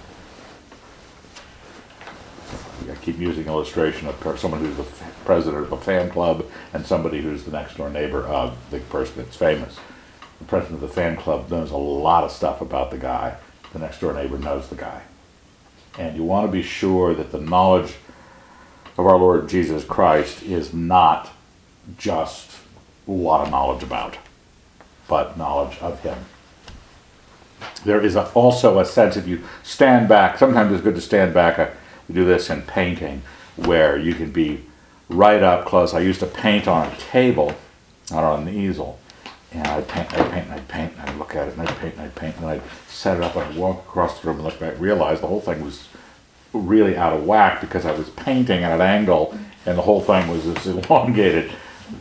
I 2.91 2.95
keep 2.97 3.19
using 3.19 3.47
illustration 3.47 4.07
of 4.07 4.39
someone 4.39 4.61
who's 4.61 4.77
the 4.77 4.87
president 5.25 5.65
of 5.65 5.73
a 5.73 5.77
fan 5.79 6.11
club 6.11 6.47
and 6.73 6.87
somebody 6.87 7.21
who's 7.21 7.45
the 7.45 7.51
next 7.51 7.79
door 7.79 7.91
neighbor 7.91 8.23
of 8.25 8.57
the 8.71 8.79
person 8.81 9.17
that's 9.17 9.37
famous. 9.37 9.79
The 10.39 10.45
president 10.45 10.83
of 10.83 10.89
the 10.89 10.95
fan 10.95 11.17
club 11.17 11.51
knows 11.51 11.71
a 11.71 11.77
lot 11.77 12.23
of 12.23 12.31
stuff 12.31 12.61
about 12.61 12.91
the 12.91 12.99
guy. 12.99 13.37
The 13.73 13.79
next 13.79 14.01
door 14.01 14.13
neighbor 14.13 14.39
knows 14.39 14.69
the 14.69 14.77
guy. 14.77 15.03
And 15.99 16.17
you 16.17 16.25
want 16.25 16.47
to 16.47 16.53
be 16.53 16.63
sure 16.63 17.15
that 17.15 17.33
the 17.33 17.41
knowledge 17.41 17.95
of 18.97 19.07
our 19.07 19.19
Lord 19.19 19.49
Jesus 19.49 19.85
Christ 19.85 20.43
is 20.43 20.73
not 20.73 21.33
just 21.99 22.59
a 23.07 23.11
lot 23.11 23.47
of 23.47 23.51
knowledge 23.51 23.83
about, 23.83 24.17
but 25.09 25.37
knowledge 25.37 25.79
of 25.81 26.01
Him. 26.01 26.19
There 27.85 28.01
is 28.01 28.17
a, 28.17 28.31
also 28.33 28.79
a 28.79 28.85
sense 28.85 29.17
if 29.17 29.27
you 29.27 29.43
stand 29.63 30.09
back, 30.09 30.39
sometimes 30.39 30.73
it's 30.73 30.83
good 30.83 30.95
to 30.95 31.01
stand 31.01 31.35
back. 31.35 31.59
I, 31.59 31.71
we 32.09 32.15
do 32.15 32.25
this 32.25 32.51
in 32.51 32.63
painting 32.63 33.23
where 33.57 33.99
you 33.99 34.15
can 34.15 34.31
be 34.31 34.65
right 35.09 35.43
up 35.43 35.67
close. 35.67 35.95
I 35.95 36.01
used 36.01 36.21
to 36.21 36.27
paint 36.27 36.69
on 36.69 36.91
a 36.91 36.97
table, 36.97 37.55
not 38.11 38.25
on 38.25 38.45
the 38.45 38.53
easel. 38.53 38.99
And 39.53 39.67
I'd 39.67 39.89
paint, 39.89 40.13
I'd 40.13 40.31
paint, 40.31 40.45
and 40.47 40.55
I'd 40.55 40.69
paint, 40.69 40.93
and 40.99 41.11
I'd 41.11 41.17
look 41.17 41.35
at 41.35 41.49
it, 41.49 41.57
and 41.57 41.63
I'd 41.63 41.77
paint, 41.79 41.95
and 41.95 42.03
I'd 42.03 42.15
paint, 42.15 42.37
and 42.37 42.47
I'd 42.47 42.63
set 42.89 43.17
it 43.17 43.23
up, 43.23 43.37
and 43.37 43.45
I'd 43.45 43.57
walk 43.57 43.79
across 43.79 44.21
the 44.21 44.27
room 44.27 44.37
and 44.37 44.45
look 44.45 44.59
back, 44.59 44.79
realize 44.79 45.21
the 45.21 45.29
whole 45.29 45.41
thing 45.41 45.65
was 45.65 45.89
really 46.59 46.97
out 46.97 47.13
of 47.13 47.25
whack 47.25 47.61
because 47.61 47.85
I 47.85 47.93
was 47.93 48.11
painting 48.11 48.65
at 48.65 48.73
an 48.73 48.81
angle 48.81 49.37
and 49.65 49.77
the 49.77 49.83
whole 49.83 50.01
thing 50.01 50.29
was 50.29 50.45
this 50.45 50.67
elongated 50.89 51.51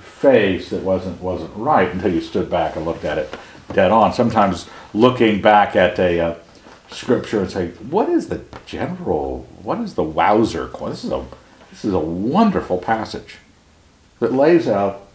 face 0.01 0.69
that 0.69 0.81
wasn't 0.81 1.21
wasn't 1.21 1.55
right 1.55 1.89
until 1.91 2.13
you 2.13 2.21
stood 2.21 2.49
back 2.49 2.75
and 2.75 2.85
looked 2.85 3.05
at 3.05 3.17
it 3.17 3.33
dead 3.73 3.91
on. 3.91 4.13
Sometimes 4.13 4.67
looking 4.93 5.41
back 5.41 5.75
at 5.75 5.99
a 5.99 6.19
uh, 6.19 6.35
scripture 6.89 7.41
and 7.41 7.51
say, 7.51 7.69
what 7.89 8.09
is 8.09 8.29
the 8.29 8.41
general, 8.65 9.47
what 9.61 9.79
is 9.79 9.95
the 9.95 10.03
wowzer? 10.03 10.67
This 10.67 11.03
is 11.03 11.11
a 11.11 11.25
this 11.69 11.83
is 11.83 11.93
a 11.93 11.99
wonderful 11.99 12.77
passage 12.77 13.37
that 14.19 14.31
lays 14.31 14.67
out 14.67 15.07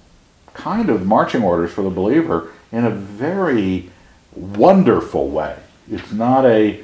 kind 0.52 0.90
of 0.90 1.06
marching 1.06 1.42
orders 1.42 1.72
for 1.72 1.82
the 1.82 1.90
believer 1.90 2.50
in 2.70 2.84
a 2.84 2.90
very 2.90 3.90
wonderful 4.34 5.28
way. 5.28 5.56
It's 5.90 6.12
not 6.12 6.44
a, 6.44 6.82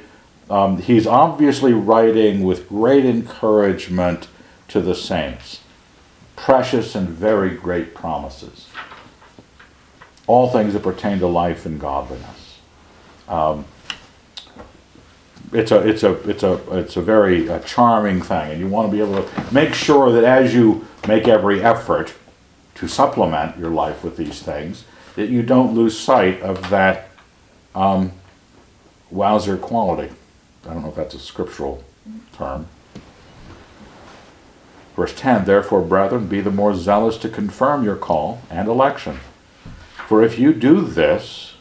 um, 0.49 0.81
he's 0.81 1.05
obviously 1.05 1.73
writing 1.73 2.43
with 2.43 2.69
great 2.69 3.05
encouragement 3.05 4.27
to 4.69 4.81
the 4.81 4.95
saints. 4.95 5.61
Precious 6.35 6.95
and 6.95 7.09
very 7.09 7.55
great 7.55 7.93
promises. 7.93 8.67
All 10.25 10.49
things 10.49 10.73
that 10.73 10.83
pertain 10.83 11.19
to 11.19 11.27
life 11.27 11.65
and 11.65 11.79
godliness. 11.79 12.59
Um, 13.27 13.65
it's 15.53 15.71
a 15.71 15.87
it's 15.87 16.03
a 16.03 16.13
it's 16.29 16.43
a 16.43 16.77
it's 16.77 16.97
a 16.97 17.01
very 17.01 17.49
uh, 17.49 17.59
charming 17.59 18.21
thing, 18.21 18.51
and 18.51 18.59
you 18.59 18.67
want 18.67 18.89
to 18.89 18.95
be 18.95 19.01
able 19.01 19.23
to 19.23 19.53
make 19.53 19.73
sure 19.73 20.11
that 20.11 20.25
as 20.25 20.53
you 20.53 20.85
make 21.07 21.27
every 21.27 21.63
effort 21.63 22.13
to 22.75 22.87
supplement 22.87 23.57
your 23.57 23.69
life 23.69 24.03
with 24.03 24.17
these 24.17 24.41
things, 24.41 24.83
that 25.15 25.29
you 25.29 25.41
don't 25.41 25.73
lose 25.73 25.97
sight 25.97 26.41
of 26.41 26.69
that 26.69 27.09
um, 27.73 28.11
wowzer 29.09 29.57
quality. 29.57 30.13
I 30.67 30.73
don't 30.73 30.83
know 30.83 30.89
if 30.89 30.95
that's 30.95 31.15
a 31.15 31.19
scriptural 31.19 31.83
term. 32.33 32.67
Verse 34.95 35.13
10 35.13 35.45
Therefore, 35.45 35.81
brethren, 35.81 36.27
be 36.27 36.41
the 36.41 36.51
more 36.51 36.75
zealous 36.75 37.17
to 37.19 37.29
confirm 37.29 37.83
your 37.83 37.95
call 37.95 38.41
and 38.49 38.67
election. 38.67 39.19
For 40.07 40.23
if 40.23 40.39
you 40.39 40.53
do 40.53 40.81
this, 40.81 41.55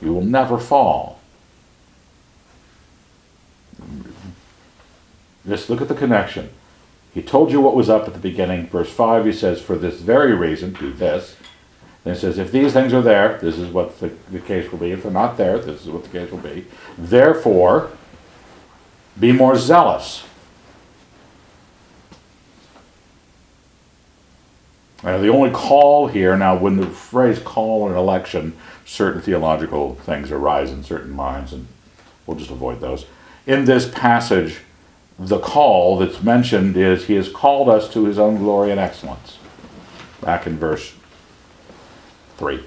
you 0.00 0.12
will 0.12 0.24
never 0.24 0.58
fall. 0.58 1.20
Just 5.46 5.68
look 5.68 5.80
at 5.80 5.88
the 5.88 5.94
connection. 5.94 6.50
He 7.12 7.22
told 7.22 7.52
you 7.52 7.60
what 7.60 7.74
was 7.74 7.90
up 7.90 8.06
at 8.06 8.14
the 8.14 8.20
beginning. 8.20 8.68
Verse 8.68 8.90
5, 8.90 9.26
he 9.26 9.32
says, 9.32 9.60
For 9.60 9.76
this 9.76 10.00
very 10.00 10.34
reason, 10.34 10.72
do 10.72 10.92
this. 10.92 11.36
Then 12.04 12.14
he 12.14 12.20
says, 12.20 12.38
If 12.38 12.52
these 12.52 12.72
things 12.72 12.94
are 12.94 13.02
there, 13.02 13.38
this 13.38 13.58
is 13.58 13.68
what 13.68 14.00
the, 14.00 14.12
the 14.30 14.40
case 14.40 14.70
will 14.70 14.78
be. 14.78 14.92
If 14.92 15.02
they're 15.02 15.12
not 15.12 15.36
there, 15.36 15.58
this 15.58 15.82
is 15.82 15.88
what 15.88 16.04
the 16.04 16.08
case 16.08 16.30
will 16.30 16.38
be. 16.38 16.66
Therefore, 16.96 17.90
be 19.18 19.32
more 19.32 19.56
zealous. 19.56 20.24
Now, 25.02 25.18
the 25.18 25.28
only 25.28 25.50
call 25.50 26.06
here, 26.06 26.36
now, 26.36 26.56
when 26.56 26.76
the 26.76 26.86
phrase 26.86 27.40
call 27.40 27.90
in 27.90 27.96
election, 27.96 28.56
certain 28.84 29.20
theological 29.20 29.96
things 29.96 30.30
arise 30.30 30.70
in 30.70 30.84
certain 30.84 31.10
minds, 31.10 31.52
and 31.52 31.66
we'll 32.24 32.36
just 32.36 32.50
avoid 32.50 32.80
those. 32.80 33.06
In 33.44 33.64
this 33.64 33.90
passage, 33.90 34.60
the 35.18 35.40
call 35.40 35.98
that's 35.98 36.22
mentioned 36.22 36.76
is 36.76 37.06
He 37.06 37.14
has 37.14 37.28
called 37.28 37.68
us 37.68 37.92
to 37.92 38.04
His 38.04 38.18
own 38.18 38.36
glory 38.36 38.70
and 38.70 38.78
excellence. 38.78 39.38
Back 40.20 40.46
in 40.46 40.56
verse 40.56 40.94
3. 42.36 42.62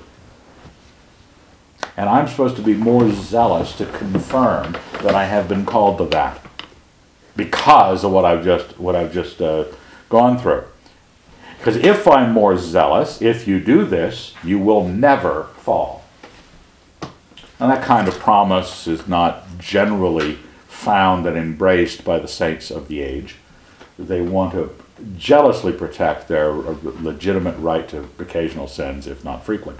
And 1.98 2.10
I'm 2.10 2.28
supposed 2.28 2.58
to 2.58 2.62
be 2.62 2.74
more 2.74 3.10
zealous 3.12 3.76
to 3.78 3.86
confirm 3.86 4.78
that 5.02 5.16
I 5.16 5.26
have 5.26 5.48
been 5.48 5.66
called 5.66 5.98
to 6.00 6.06
that 6.06 6.42
because 7.36 8.04
of 8.04 8.12
what 8.12 8.26
I've 8.26 8.44
just 8.44 8.78
what 8.80 8.96
I've 8.96 9.14
just 9.14 9.42
uh, 9.42 9.66
gone 10.10 10.38
through. 10.38 10.66
Because 11.58 11.78
if 11.78 12.08
I'm 12.08 12.32
more 12.32 12.58
zealous, 12.58 13.22
if 13.22 13.48
you 13.48 13.60
do 13.60 13.86
this, 13.86 14.34
you 14.44 14.60
will 14.60 14.88
never 14.88 15.46
fall. 15.58 16.04
And 17.60 17.72
that 17.72 17.84
kind 17.84 18.08
of 18.08 18.20
promise 18.20 18.88
is 18.88 19.08
not 19.08 19.58
generally 19.58 20.38
found 20.68 21.26
and 21.26 21.38
embraced 21.38 22.04
by 22.04 22.20
the 22.20 22.28
saints 22.28 22.70
of 22.70 22.88
the 22.88 23.02
age. 23.02 23.38
They 23.98 24.22
want 24.22 24.52
to 24.54 24.76
jealously 25.18 25.72
protect 25.72 26.28
their 26.28 26.52
legitimate 26.52 27.58
right 27.58 27.88
to 27.90 28.10
occasional 28.20 28.68
sins, 28.68 29.08
if 29.08 29.24
not 29.24 29.46
frequent, 29.46 29.80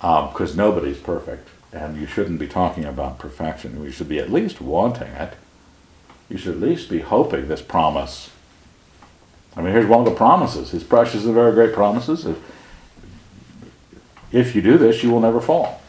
because 0.00 0.52
um, 0.52 0.56
nobody's 0.56 0.98
perfect. 0.98 1.48
And 1.72 2.00
you 2.00 2.06
shouldn't 2.06 2.40
be 2.40 2.48
talking 2.48 2.84
about 2.84 3.18
perfection. 3.18 3.82
You 3.82 3.92
should 3.92 4.08
be 4.08 4.18
at 4.18 4.32
least 4.32 4.60
wanting 4.60 5.12
it. 5.12 5.34
You 6.28 6.36
should 6.36 6.54
at 6.54 6.60
least 6.60 6.88
be 6.88 7.00
hoping 7.00 7.48
this 7.48 7.62
promise. 7.62 8.30
I 9.56 9.62
mean, 9.62 9.72
here's 9.72 9.86
one 9.86 10.00
of 10.00 10.06
the 10.06 10.16
promises. 10.16 10.70
His 10.70 10.84
precious 10.84 11.24
and 11.24 11.34
very 11.34 11.52
great 11.52 11.74
promises. 11.74 12.26
If 14.32 14.54
you 14.54 14.62
do 14.62 14.78
this, 14.78 15.02
you 15.02 15.10
will 15.10 15.20
never 15.20 15.40
fall. 15.40 15.80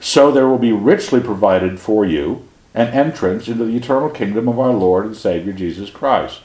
So 0.00 0.32
there 0.32 0.48
will 0.48 0.58
be 0.58 0.72
richly 0.72 1.20
provided 1.20 1.78
for 1.78 2.04
you 2.04 2.48
an 2.74 2.88
entrance 2.88 3.48
into 3.48 3.64
the 3.64 3.76
eternal 3.76 4.08
kingdom 4.08 4.48
of 4.48 4.58
our 4.58 4.72
Lord 4.72 5.06
and 5.06 5.16
Savior 5.16 5.52
Jesus 5.52 5.90
Christ. 5.90 6.40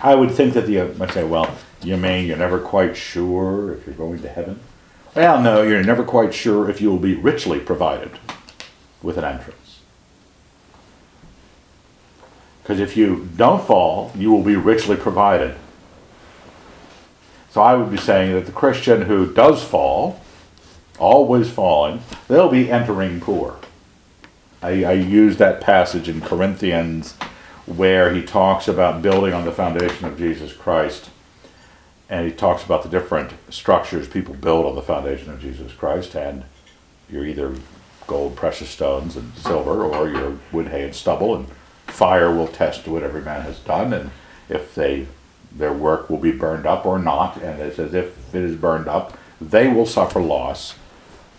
I 0.00 0.14
would 0.14 0.30
think 0.30 0.54
that 0.54 0.66
the, 0.66 0.80
I 0.80 1.10
say, 1.12 1.24
well, 1.24 1.56
you 1.82 1.96
mean 1.96 2.26
you're 2.26 2.36
never 2.36 2.58
quite 2.58 2.96
sure 2.96 3.72
if 3.72 3.86
you're 3.86 3.94
going 3.94 4.20
to 4.22 4.28
heaven? 4.28 4.60
Well, 5.14 5.40
no, 5.40 5.62
you're 5.62 5.82
never 5.82 6.04
quite 6.04 6.34
sure 6.34 6.68
if 6.68 6.80
you 6.80 6.90
will 6.90 6.98
be 6.98 7.14
richly 7.14 7.60
provided 7.60 8.18
with 9.02 9.16
an 9.16 9.24
entrance. 9.24 9.80
Because 12.62 12.80
if 12.80 12.96
you 12.96 13.28
don't 13.36 13.64
fall, 13.64 14.12
you 14.14 14.32
will 14.32 14.42
be 14.42 14.56
richly 14.56 14.96
provided. 14.96 15.54
So 17.50 17.62
I 17.62 17.74
would 17.74 17.90
be 17.90 17.96
saying 17.96 18.34
that 18.34 18.44
the 18.46 18.52
Christian 18.52 19.02
who 19.02 19.32
does 19.32 19.62
fall 19.64 20.20
always 20.98 21.50
falling, 21.50 22.02
they'll 22.28 22.50
be 22.50 22.70
entering 22.70 23.20
poor. 23.20 23.58
I, 24.62 24.84
I 24.84 24.92
use 24.92 25.36
that 25.36 25.60
passage 25.60 26.08
in 26.08 26.20
Corinthians 26.20 27.14
where 27.66 28.12
he 28.12 28.22
talks 28.22 28.68
about 28.68 29.02
building 29.02 29.32
on 29.32 29.44
the 29.44 29.52
foundation 29.52 30.04
of 30.04 30.18
Jesus 30.18 30.52
Christ. 30.52 31.10
And 32.08 32.26
he 32.26 32.32
talks 32.32 32.64
about 32.64 32.82
the 32.82 32.88
different 32.88 33.32
structures 33.50 34.08
people 34.08 34.34
build 34.34 34.64
on 34.66 34.74
the 34.74 34.82
foundation 34.82 35.30
of 35.30 35.40
Jesus 35.40 35.72
Christ. 35.72 36.14
And 36.14 36.44
you're 37.10 37.26
either 37.26 37.54
gold, 38.06 38.36
precious 38.36 38.70
stones, 38.70 39.16
and 39.16 39.34
silver, 39.34 39.84
or 39.84 40.08
you're 40.08 40.38
wood, 40.52 40.68
hay, 40.68 40.84
and 40.84 40.94
stubble. 40.94 41.34
And 41.34 41.48
fire 41.86 42.32
will 42.32 42.48
test 42.48 42.86
what 42.86 43.02
every 43.02 43.22
man 43.22 43.42
has 43.42 43.58
done. 43.58 43.92
And 43.92 44.10
if 44.48 44.74
they 44.74 45.06
their 45.52 45.72
work 45.72 46.10
will 46.10 46.18
be 46.18 46.32
burned 46.32 46.66
up 46.66 46.84
or 46.84 46.98
not. 46.98 47.36
And 47.38 47.60
it 47.60 47.76
says 47.76 47.94
if 47.94 48.34
it 48.34 48.42
is 48.42 48.56
burned 48.56 48.88
up, 48.88 49.16
they 49.40 49.68
will 49.68 49.86
suffer 49.86 50.20
loss 50.20 50.74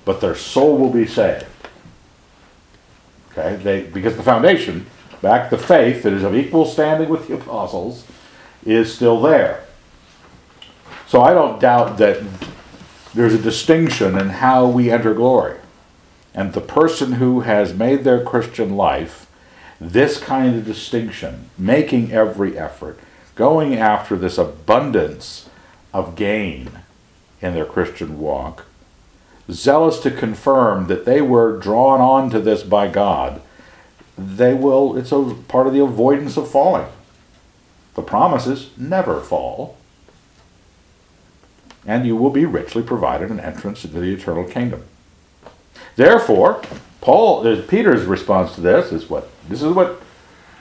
but 0.07 0.22
their 0.22 0.36
soul 0.36 0.78
will 0.78 0.89
be 0.89 1.05
saved. 1.05 1.45
Okay, 3.32 3.57
they 3.57 3.82
because 3.84 4.15
the 4.15 4.24
foundation, 4.24 4.86
back 5.22 5.49
the 5.49 5.57
faith 5.57 6.03
that 6.03 6.13
is 6.13 6.24
of 6.24 6.34
equal 6.34 6.65
standing 6.65 7.09
with 7.09 7.28
the 7.28 7.36
apostles, 7.36 8.05
is 8.65 8.91
still 8.91 9.22
there. 9.22 9.65
So 11.08 11.22
I 11.22 11.34
don't 11.34 11.60
doubt 11.60 11.97
that 11.99 12.22
there's 13.14 13.34
a 13.34 13.41
distinction 13.41 14.18
in 14.18 14.30
how 14.30 14.68
we 14.68 14.91
enter 14.91 15.14
glory. 15.14 15.58
And 16.34 16.53
the 16.53 16.62
person 16.62 17.14
who 17.14 17.41
has 17.41 17.74
made 17.74 18.03
their 18.03 18.24
Christian 18.24 18.76
life 18.76 19.28
this 19.80 20.20
kind 20.20 20.55
of 20.55 20.66
distinction, 20.66 21.49
making 21.58 22.12
every 22.12 22.58
effort, 22.58 22.99
going 23.36 23.76
after 23.76 24.16
this 24.16 24.38
abundance 24.38 25.49
of 25.93 26.16
gain 26.16 26.72
in 27.41 27.53
their 27.53 27.66
Christian 27.66 28.20
walk, 28.20 28.66
zealous 29.49 29.99
to 29.99 30.12
confirm 30.12 30.88
that 30.88 31.05
they 31.05 31.22
were 31.22 31.58
drawn 31.58 32.01
on 32.01 32.30
to 32.32 32.39
this 32.39 32.64
by 32.64 32.88
God, 32.88 33.41
they 34.18 34.53
will, 34.53 34.97
it's 34.97 35.12
a 35.12 35.36
part 35.47 35.68
of 35.68 35.74
the 35.74 35.84
avoidance 35.84 36.38
of 36.38 36.49
falling. 36.49 36.88
The 37.93 38.01
promises 38.01 38.72
never 38.78 39.22
fall. 39.22 39.78
And 41.88 42.06
you 42.06 42.16
will 42.16 42.30
be 42.30 42.46
richly 42.46 42.84
provided 42.84 43.32
an 43.32 43.40
entrance 43.40 43.84
into 43.86 44.00
the 44.00 44.14
eternal 44.14 44.44
kingdom. 44.44 44.84
Therefore, 45.96 46.62
Paul, 47.02 47.48
uh, 47.48 47.62
Peter's 47.62 48.06
response 48.06 48.54
to 48.56 48.62
this 48.62 48.92
is 48.92 49.10
what 49.10 49.30
this 49.48 49.64
is 49.64 49.74
what 49.74 50.02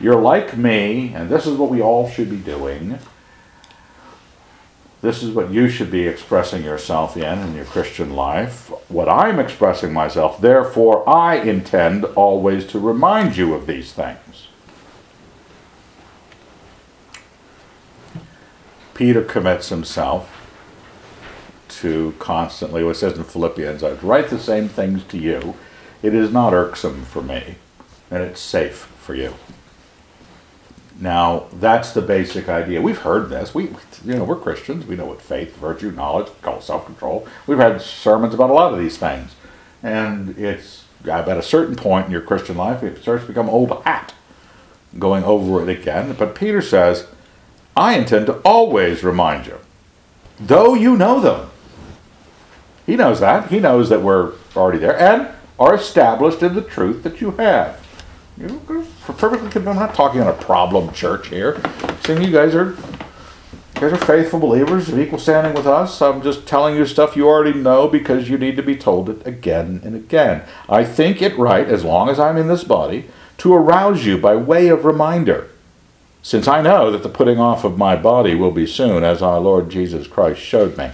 you're 0.00 0.20
like 0.20 0.56
me, 0.56 1.12
and 1.12 1.28
this 1.28 1.46
is 1.46 1.58
what 1.58 1.70
we 1.70 1.82
all 1.82 2.08
should 2.08 2.30
be 2.30 2.36
doing. 2.36 2.98
This 5.02 5.22
is 5.22 5.34
what 5.34 5.50
you 5.50 5.68
should 5.68 5.90
be 5.90 6.06
expressing 6.06 6.64
yourself 6.64 7.16
in 7.16 7.38
in 7.40 7.54
your 7.54 7.64
Christian 7.64 8.14
life. 8.14 8.70
What 8.88 9.08
I'm 9.08 9.38
expressing 9.38 9.92
myself, 9.92 10.40
therefore, 10.40 11.08
I 11.08 11.36
intend 11.36 12.04
always 12.04 12.66
to 12.68 12.78
remind 12.78 13.36
you 13.36 13.54
of 13.54 13.66
these 13.66 13.92
things. 13.92 14.48
Peter 18.94 19.22
commits 19.22 19.68
himself 19.68 20.35
to 21.68 22.14
constantly, 22.18 22.82
what 22.84 22.92
it 22.92 22.94
says 22.94 23.16
in 23.16 23.24
Philippians, 23.24 23.82
I 23.82 23.92
write 23.92 24.30
the 24.30 24.38
same 24.38 24.68
things 24.68 25.04
to 25.04 25.18
you. 25.18 25.54
It 26.02 26.14
is 26.14 26.32
not 26.32 26.52
irksome 26.52 27.04
for 27.04 27.22
me. 27.22 27.56
and 28.10 28.22
it's 28.22 28.40
safe 28.40 28.88
for 28.98 29.14
you. 29.14 29.34
Now, 30.98 31.46
that's 31.52 31.92
the 31.92 32.00
basic 32.00 32.48
idea. 32.48 32.80
We've 32.80 32.98
heard 32.98 33.28
this. 33.28 33.54
We, 33.54 33.64
you 34.04 34.14
know, 34.14 34.24
we're 34.24 34.36
Christians. 34.36 34.86
We 34.86 34.96
know 34.96 35.04
what 35.06 35.20
faith, 35.20 35.54
virtue, 35.56 35.90
knowledge, 35.90 36.28
self-control. 36.60 37.28
We've 37.46 37.58
had 37.58 37.82
sermons 37.82 38.32
about 38.32 38.48
a 38.50 38.54
lot 38.54 38.72
of 38.72 38.78
these 38.78 38.96
things, 38.96 39.34
and 39.82 40.38
it's 40.38 40.84
at 41.06 41.28
a 41.28 41.42
certain 41.42 41.76
point 41.76 42.06
in 42.06 42.12
your 42.12 42.22
Christian 42.22 42.56
life, 42.56 42.82
it 42.82 43.00
starts 43.02 43.24
to 43.24 43.28
become 43.28 43.48
old 43.48 43.82
hat, 43.84 44.14
going 44.98 45.22
over 45.22 45.62
it 45.62 45.68
again. 45.68 46.16
But 46.18 46.34
Peter 46.34 46.62
says, 46.62 47.06
"I 47.76 47.94
intend 47.94 48.26
to 48.26 48.38
always 48.38 49.04
remind 49.04 49.46
you, 49.46 49.58
though 50.40 50.72
you 50.72 50.96
know 50.96 51.20
them." 51.20 51.50
He 52.86 52.96
knows 52.96 53.20
that. 53.20 53.50
He 53.50 53.58
knows 53.58 53.88
that 53.88 54.02
we're 54.02 54.32
already 54.54 54.78
there 54.78 54.98
and 54.98 55.28
are 55.58 55.74
established 55.74 56.42
in 56.42 56.54
the 56.54 56.62
truth 56.62 57.02
that 57.02 57.20
you 57.20 57.32
have. 57.32 57.84
You 58.38 58.60
perfectly, 59.06 59.66
I'm 59.66 59.76
not 59.76 59.94
talking 59.94 60.20
on 60.20 60.28
a 60.28 60.34
problem 60.34 60.92
church 60.92 61.28
here. 61.28 61.60
Saying 62.04 62.22
you 62.22 62.30
guys 62.30 62.54
are, 62.54 62.72
you 62.72 63.80
guys 63.80 63.92
are 63.92 63.96
faithful 63.96 64.38
believers 64.38 64.88
of 64.90 64.98
equal 64.98 65.18
standing 65.18 65.54
with 65.54 65.66
us. 65.66 66.02
I'm 66.02 66.22
just 66.22 66.46
telling 66.46 66.76
you 66.76 66.86
stuff 66.86 67.16
you 67.16 67.26
already 67.26 67.58
know 67.58 67.88
because 67.88 68.28
you 68.28 68.36
need 68.36 68.56
to 68.56 68.62
be 68.62 68.76
told 68.76 69.08
it 69.08 69.26
again 69.26 69.80
and 69.82 69.96
again. 69.96 70.42
I 70.68 70.84
think 70.84 71.22
it 71.22 71.36
right, 71.38 71.66
as 71.66 71.82
long 71.82 72.10
as 72.10 72.20
I'm 72.20 72.36
in 72.36 72.48
this 72.48 72.64
body, 72.64 73.06
to 73.38 73.54
arouse 73.54 74.04
you 74.04 74.18
by 74.18 74.36
way 74.36 74.68
of 74.68 74.84
reminder. 74.84 75.48
Since 76.22 76.46
I 76.46 76.60
know 76.60 76.90
that 76.90 77.02
the 77.02 77.08
putting 77.08 77.38
off 77.38 77.64
of 77.64 77.78
my 77.78 77.96
body 77.96 78.34
will 78.34 78.50
be 78.50 78.66
soon, 78.66 79.02
as 79.02 79.22
our 79.22 79.40
Lord 79.40 79.70
Jesus 79.70 80.06
Christ 80.06 80.40
showed 80.40 80.76
me. 80.76 80.90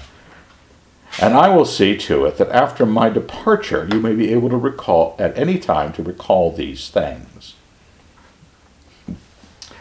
And 1.21 1.35
I 1.35 1.49
will 1.51 1.67
see 1.67 1.97
to 1.99 2.25
it 2.25 2.39
that 2.39 2.49
after 2.51 2.87
my 2.87 3.11
departure 3.11 3.89
you 3.93 4.01
may 4.01 4.15
be 4.15 4.33
able 4.33 4.49
to 4.49 4.57
recall 4.57 5.15
at 5.19 5.37
any 5.37 5.59
time 5.59 5.93
to 5.95 6.03
recall 6.03 6.53
these 6.53 6.89
things. 6.89 7.55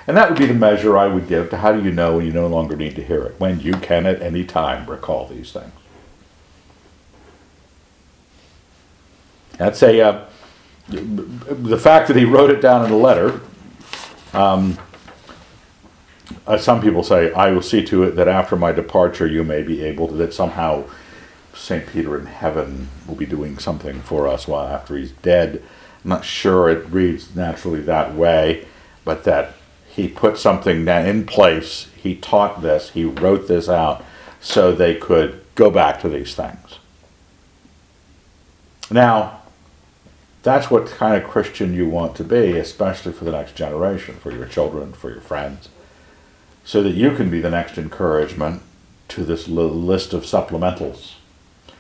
And 0.08 0.18
that 0.18 0.30
would 0.30 0.40
be 0.40 0.46
the 0.46 0.54
measure 0.54 0.98
I 0.98 1.08
would 1.08 1.28
give 1.28 1.50
to 1.52 1.58
how 1.58 1.72
do 1.72 1.84
you 1.84 1.92
know 1.92 2.18
when 2.18 2.26
you 2.26 2.34
no 2.34 2.48
longer 2.48 2.76
need 2.76 2.96
to 2.96 3.04
hear 3.04 3.24
it? 3.24 3.40
When 3.40 3.60
you 3.60 3.74
can 3.74 4.06
at 4.06 4.22
any 4.22 4.44
time 4.44 4.90
recall 4.90 5.28
these 5.28 5.52
things. 5.52 5.72
That's 9.58 9.82
a, 9.84 10.02
uh, 10.02 10.26
the 10.90 11.78
fact 11.78 12.08
that 12.08 12.18
he 12.18 12.26
wrote 12.26 12.50
it 12.50 12.62
down 12.62 12.84
in 12.84 12.92
a 12.92 12.98
letter, 12.98 13.42
um, 14.34 14.80
uh, 16.48 16.58
some 16.58 16.82
people 16.82 17.04
say, 17.04 17.32
I 17.34 17.52
will 17.52 17.62
see 17.62 17.84
to 17.86 18.04
it 18.04 18.16
that 18.16 18.28
after 18.28 18.56
my 18.56 18.72
departure 18.72 19.28
you 19.28 19.44
may 19.44 19.62
be 19.62 19.84
able 19.84 20.08
to, 20.08 20.16
that 20.16 20.34
somehow 20.34 20.86
St. 21.54 21.88
Peter 21.88 22.18
in 22.18 22.26
heaven 22.26 22.90
will 23.08 23.16
be 23.16 23.26
doing 23.26 23.58
something 23.58 24.02
for 24.02 24.28
us 24.28 24.48
while 24.48 24.68
after 24.68 24.96
he's 24.98 25.12
dead. 25.12 25.64
I'm 26.04 26.10
not 26.10 26.26
sure 26.26 26.70
it 26.70 26.90
reads 26.90 27.36
naturally 27.36 27.82
that 27.82 28.16
way, 28.16 28.66
but 29.04 29.24
that 29.26 29.54
he 29.88 30.08
put 30.08 30.38
something 30.38 30.88
in 30.88 31.26
place. 31.26 31.88
He 31.96 32.16
taught 32.16 32.62
this, 32.62 32.92
he 32.92 33.06
wrote 33.06 33.48
this 33.48 33.68
out 33.68 34.04
so 34.40 34.72
they 34.72 34.96
could 34.96 35.44
go 35.56 35.70
back 35.70 36.02
to 36.02 36.10
these 36.10 36.34
things. 36.34 36.80
Now, 38.90 39.42
that's 40.44 40.72
what 40.72 40.88
kind 40.88 41.22
of 41.22 41.30
Christian 41.30 41.74
you 41.74 41.88
want 41.88 42.16
to 42.16 42.24
be, 42.24 42.58
especially 42.58 43.14
for 43.14 43.26
the 43.26 43.32
next 43.32 43.56
generation, 43.56 44.16
for 44.16 44.32
your 44.32 44.48
children, 44.48 44.94
for 44.94 45.12
your 45.12 45.22
friends, 45.22 45.70
so 46.64 46.82
that 46.82 46.96
you 46.96 47.16
can 47.16 47.30
be 47.30 47.40
the 47.40 47.52
next 47.52 47.78
encouragement 47.78 48.64
to 49.10 49.24
this 49.24 49.48
list 49.48 50.14
of 50.14 50.24
supplementals 50.24 51.16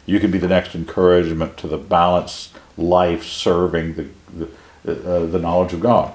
you 0.05 0.19
can 0.19 0.31
be 0.31 0.37
the 0.37 0.47
next 0.47 0.75
encouragement 0.75 1.57
to 1.57 1.67
the 1.67 1.77
balanced 1.77 2.57
life 2.77 3.23
serving 3.23 3.95
the, 3.95 4.07
the, 4.83 5.15
uh, 5.15 5.25
the 5.25 5.39
knowledge 5.39 5.73
of 5.73 5.79
God. 5.79 6.13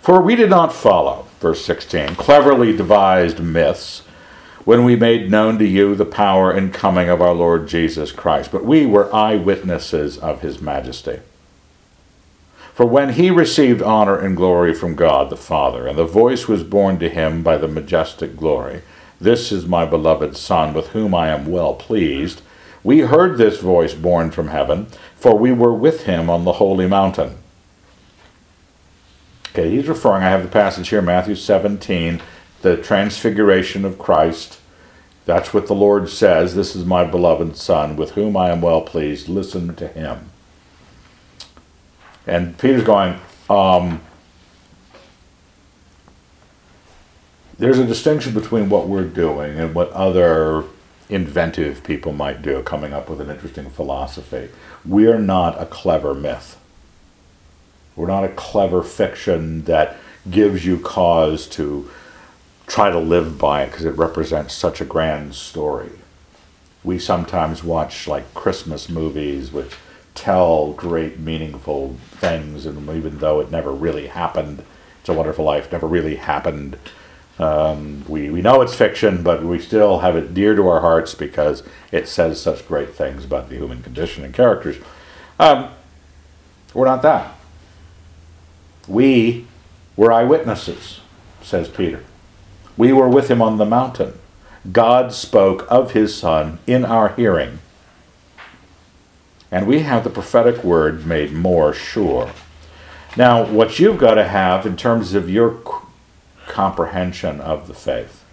For 0.00 0.20
we 0.20 0.36
did 0.36 0.50
not 0.50 0.72
follow, 0.72 1.26
verse 1.40 1.64
16, 1.64 2.16
cleverly 2.16 2.76
devised 2.76 3.40
myths 3.40 4.02
when 4.64 4.84
we 4.84 4.96
made 4.96 5.30
known 5.30 5.58
to 5.58 5.64
you 5.64 5.94
the 5.94 6.04
power 6.04 6.50
and 6.50 6.74
coming 6.74 7.08
of 7.08 7.22
our 7.22 7.34
Lord 7.34 7.68
Jesus 7.68 8.10
Christ, 8.10 8.50
but 8.50 8.64
we 8.64 8.84
were 8.84 9.14
eyewitnesses 9.14 10.18
of 10.18 10.40
his 10.40 10.60
majesty. 10.60 11.20
For 12.74 12.84
when 12.84 13.14
he 13.14 13.30
received 13.30 13.80
honor 13.80 14.18
and 14.18 14.36
glory 14.36 14.74
from 14.74 14.96
God 14.96 15.30
the 15.30 15.36
Father, 15.36 15.86
and 15.86 15.96
the 15.96 16.04
voice 16.04 16.48
was 16.48 16.64
borne 16.64 16.98
to 16.98 17.08
him 17.08 17.42
by 17.42 17.56
the 17.56 17.68
majestic 17.68 18.36
glory, 18.36 18.82
this 19.20 19.50
is 19.50 19.66
my 19.66 19.84
beloved 19.84 20.36
Son, 20.36 20.74
with 20.74 20.88
whom 20.88 21.14
I 21.14 21.28
am 21.28 21.46
well 21.46 21.74
pleased. 21.74 22.42
We 22.82 23.00
heard 23.00 23.38
this 23.38 23.60
voice 23.60 23.94
born 23.94 24.30
from 24.30 24.48
heaven, 24.48 24.86
for 25.16 25.36
we 25.36 25.52
were 25.52 25.72
with 25.72 26.04
him 26.04 26.30
on 26.30 26.44
the 26.44 26.54
holy 26.54 26.86
mountain. 26.86 27.38
Okay, 29.48 29.70
he's 29.70 29.88
referring, 29.88 30.22
I 30.22 30.28
have 30.28 30.42
the 30.42 30.48
passage 30.48 30.90
here, 30.90 31.00
Matthew 31.00 31.34
17, 31.34 32.20
the 32.62 32.76
transfiguration 32.76 33.84
of 33.84 33.98
Christ. 33.98 34.60
That's 35.24 35.54
what 35.54 35.66
the 35.66 35.74
Lord 35.74 36.08
says. 36.08 36.54
This 36.54 36.76
is 36.76 36.84
my 36.84 37.04
beloved 37.04 37.56
Son, 37.56 37.96
with 37.96 38.12
whom 38.12 38.36
I 38.36 38.50
am 38.50 38.60
well 38.60 38.82
pleased. 38.82 39.28
Listen 39.28 39.74
to 39.76 39.88
him. 39.88 40.30
And 42.26 42.58
Peter's 42.58 42.84
going, 42.84 43.18
um, 43.48 44.02
there's 47.58 47.78
a 47.78 47.86
distinction 47.86 48.34
between 48.34 48.68
what 48.68 48.86
we're 48.86 49.04
doing 49.04 49.58
and 49.58 49.74
what 49.74 49.90
other 49.92 50.64
inventive 51.08 51.82
people 51.84 52.12
might 52.12 52.42
do, 52.42 52.62
coming 52.62 52.92
up 52.92 53.08
with 53.08 53.20
an 53.20 53.30
interesting 53.30 53.70
philosophy. 53.70 54.48
We're 54.84 55.18
not 55.18 55.60
a 55.60 55.66
clever 55.66 56.14
myth. 56.14 56.58
We're 57.94 58.08
not 58.08 58.24
a 58.24 58.28
clever 58.28 58.82
fiction 58.82 59.62
that 59.62 59.96
gives 60.30 60.66
you 60.66 60.78
cause 60.78 61.46
to 61.46 61.90
try 62.66 62.90
to 62.90 62.98
live 62.98 63.38
by 63.38 63.62
it 63.62 63.70
because 63.70 63.84
it 63.84 63.96
represents 63.96 64.52
such 64.52 64.80
a 64.80 64.84
grand 64.84 65.34
story. 65.34 65.92
We 66.82 66.98
sometimes 66.98 67.64
watch 67.64 68.06
like 68.06 68.34
Christmas 68.34 68.88
movies 68.88 69.52
which 69.52 69.72
tell 70.14 70.72
great 70.72 71.18
meaningful 71.18 71.96
things, 72.10 72.66
and 72.66 72.88
even 72.90 73.18
though 73.18 73.40
it 73.40 73.50
never 73.50 73.72
really 73.72 74.08
happened, 74.08 74.64
It's 75.00 75.08
a 75.08 75.14
Wonderful 75.14 75.44
Life 75.44 75.70
never 75.70 75.86
really 75.86 76.16
happened 76.16 76.78
um, 77.38 78.04
we, 78.08 78.30
we 78.30 78.40
know 78.40 78.62
it's 78.62 78.74
fiction, 78.74 79.22
but 79.22 79.42
we 79.42 79.58
still 79.58 80.00
have 80.00 80.16
it 80.16 80.32
dear 80.32 80.54
to 80.54 80.66
our 80.68 80.80
hearts 80.80 81.14
because 81.14 81.62
it 81.92 82.08
says 82.08 82.40
such 82.40 82.66
great 82.66 82.94
things 82.94 83.24
about 83.24 83.48
the 83.48 83.56
human 83.56 83.82
condition 83.82 84.24
and 84.24 84.32
characters. 84.32 84.76
Um, 85.38 85.70
we're 86.72 86.86
not 86.86 87.02
that. 87.02 87.34
We 88.88 89.46
were 89.96 90.12
eyewitnesses, 90.12 91.00
says 91.42 91.68
Peter. 91.68 92.02
We 92.76 92.92
were 92.92 93.08
with 93.08 93.30
him 93.30 93.42
on 93.42 93.58
the 93.58 93.64
mountain. 93.66 94.18
God 94.72 95.12
spoke 95.12 95.66
of 95.70 95.92
his 95.92 96.16
Son 96.16 96.58
in 96.66 96.84
our 96.84 97.10
hearing. 97.10 97.60
And 99.50 99.66
we 99.66 99.80
have 99.80 100.04
the 100.04 100.10
prophetic 100.10 100.64
word 100.64 101.06
made 101.06 101.32
more 101.32 101.72
sure. 101.72 102.32
Now, 103.16 103.44
what 103.44 103.78
you've 103.78 103.98
got 103.98 104.14
to 104.14 104.28
have 104.28 104.66
in 104.66 104.76
terms 104.76 105.14
of 105.14 105.30
your 105.30 105.50
comprehension 106.56 107.38
of 107.42 107.68
the 107.68 107.74
faith 107.74 108.24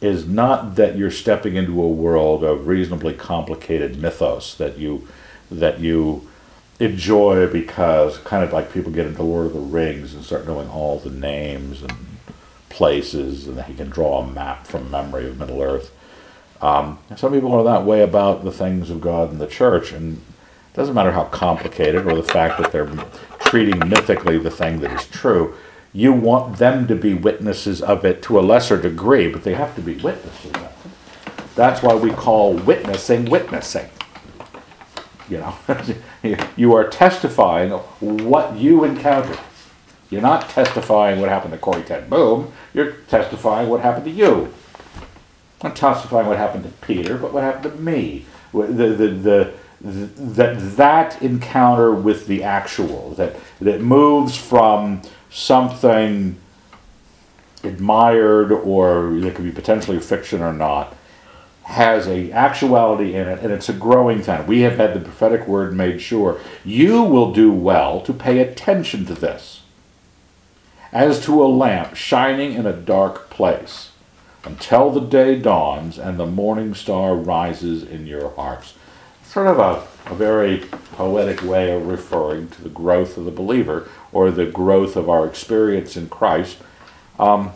is 0.00 0.28
not 0.28 0.76
that 0.76 0.96
you're 0.96 1.10
stepping 1.10 1.56
into 1.56 1.82
a 1.82 1.88
world 1.88 2.44
of 2.44 2.68
reasonably 2.68 3.12
complicated 3.12 4.00
mythos 4.00 4.54
that 4.54 4.78
you 4.78 5.08
that 5.50 5.80
you 5.80 6.24
enjoy 6.78 7.48
because 7.48 8.18
kind 8.18 8.44
of 8.44 8.52
like 8.52 8.72
people 8.72 8.92
get 8.92 9.06
into 9.06 9.24
Lord 9.24 9.46
of 9.46 9.54
the 9.54 9.58
Rings 9.58 10.14
and 10.14 10.24
start 10.24 10.46
knowing 10.46 10.68
all 10.68 11.00
the 11.00 11.10
names 11.10 11.82
and 11.82 11.92
places 12.68 13.48
and 13.48 13.60
he 13.62 13.74
can 13.74 13.90
draw 13.90 14.20
a 14.20 14.26
map 14.30 14.68
from 14.68 14.88
memory 14.88 15.26
of 15.26 15.40
Middle 15.40 15.60
Earth. 15.60 15.92
Um, 16.62 17.00
some 17.16 17.32
people 17.32 17.52
are 17.54 17.64
that 17.64 17.84
way 17.84 18.02
about 18.02 18.44
the 18.44 18.52
things 18.52 18.88
of 18.88 19.00
God 19.00 19.32
and 19.32 19.40
the 19.40 19.48
church, 19.48 19.90
and 19.90 20.18
it 20.18 20.76
doesn't 20.76 20.94
matter 20.94 21.10
how 21.10 21.24
complicated 21.24 22.06
or 22.06 22.14
the 22.14 22.22
fact 22.22 22.62
that 22.62 22.70
they're 22.70 22.92
treating 23.40 23.80
mythically 23.80 24.38
the 24.38 24.50
thing 24.50 24.78
that 24.78 24.92
is 24.92 25.08
true 25.08 25.56
you 25.94 26.12
want 26.12 26.58
them 26.58 26.88
to 26.88 26.96
be 26.96 27.14
witnesses 27.14 27.80
of 27.80 28.04
it 28.04 28.20
to 28.24 28.38
a 28.38 28.42
lesser 28.42 28.76
degree, 28.76 29.28
but 29.30 29.44
they 29.44 29.54
have 29.54 29.74
to 29.76 29.80
be 29.80 29.94
witnesses 29.94 30.50
of 30.50 30.62
it. 30.64 31.44
That's 31.54 31.82
why 31.82 31.94
we 31.94 32.10
call 32.10 32.54
witnessing 32.54 33.26
witnessing. 33.26 33.88
You 35.28 35.38
know, 35.38 36.36
you 36.56 36.74
are 36.74 36.88
testifying 36.88 37.70
what 37.70 38.56
you 38.56 38.82
encountered. 38.82 39.38
You're 40.10 40.20
not 40.20 40.50
testifying 40.50 41.20
what 41.20 41.28
happened 41.28 41.52
to 41.52 41.58
Corrie 41.58 41.84
ten 41.84 42.08
Boom. 42.08 42.52
You're 42.74 42.92
testifying 43.08 43.68
what 43.68 43.80
happened 43.80 44.04
to 44.06 44.10
you. 44.10 44.52
Not 45.62 45.76
testifying 45.76 46.26
what 46.26 46.36
happened 46.36 46.64
to 46.64 46.70
Peter, 46.86 47.16
but 47.16 47.32
what 47.32 47.44
happened 47.44 47.72
to 47.74 47.80
me. 47.80 48.26
The, 48.52 48.66
the, 48.66 49.08
the, 49.08 49.54
that 49.84 50.76
that 50.76 51.22
encounter 51.22 51.92
with 51.92 52.26
the 52.26 52.42
actual 52.42 53.10
that 53.10 53.36
that 53.60 53.80
moves 53.80 54.36
from 54.36 55.02
something 55.34 56.36
admired 57.64 58.52
or 58.52 59.16
it 59.18 59.34
could 59.34 59.44
be 59.44 59.50
potentially 59.50 59.98
fiction 59.98 60.40
or 60.40 60.52
not 60.52 60.94
has 61.64 62.06
a 62.06 62.30
actuality 62.30 63.14
in 63.14 63.26
it 63.26 63.40
and 63.40 63.52
it's 63.52 63.68
a 63.68 63.72
growing 63.72 64.22
thing. 64.22 64.46
We 64.46 64.60
have 64.60 64.76
had 64.76 64.94
the 64.94 65.00
prophetic 65.00 65.48
word 65.48 65.74
made 65.74 66.00
sure. 66.00 66.40
You 66.64 67.02
will 67.02 67.32
do 67.32 67.50
well 67.50 68.00
to 68.02 68.12
pay 68.12 68.38
attention 68.38 69.06
to 69.06 69.14
this 69.14 69.62
as 70.92 71.24
to 71.24 71.42
a 71.42 71.46
lamp 71.46 71.96
shining 71.96 72.52
in 72.52 72.64
a 72.64 72.72
dark 72.72 73.28
place 73.28 73.90
until 74.44 74.90
the 74.90 75.00
day 75.00 75.36
dawns 75.36 75.98
and 75.98 76.16
the 76.16 76.26
morning 76.26 76.74
star 76.74 77.16
rises 77.16 77.82
in 77.82 78.06
your 78.06 78.30
hearts. 78.30 78.74
Sort 79.24 79.48
of 79.48 79.58
a, 79.58 80.12
a 80.12 80.14
very 80.14 80.58
poetic 80.92 81.42
way 81.42 81.74
of 81.74 81.88
referring 81.88 82.50
to 82.50 82.62
the 82.62 82.68
growth 82.68 83.16
of 83.16 83.24
the 83.24 83.32
believer 83.32 83.88
or 84.14 84.30
the 84.30 84.46
growth 84.46 84.96
of 84.96 85.10
our 85.10 85.26
experience 85.26 85.96
in 85.96 86.08
Christ. 86.08 86.56
Um, 87.18 87.52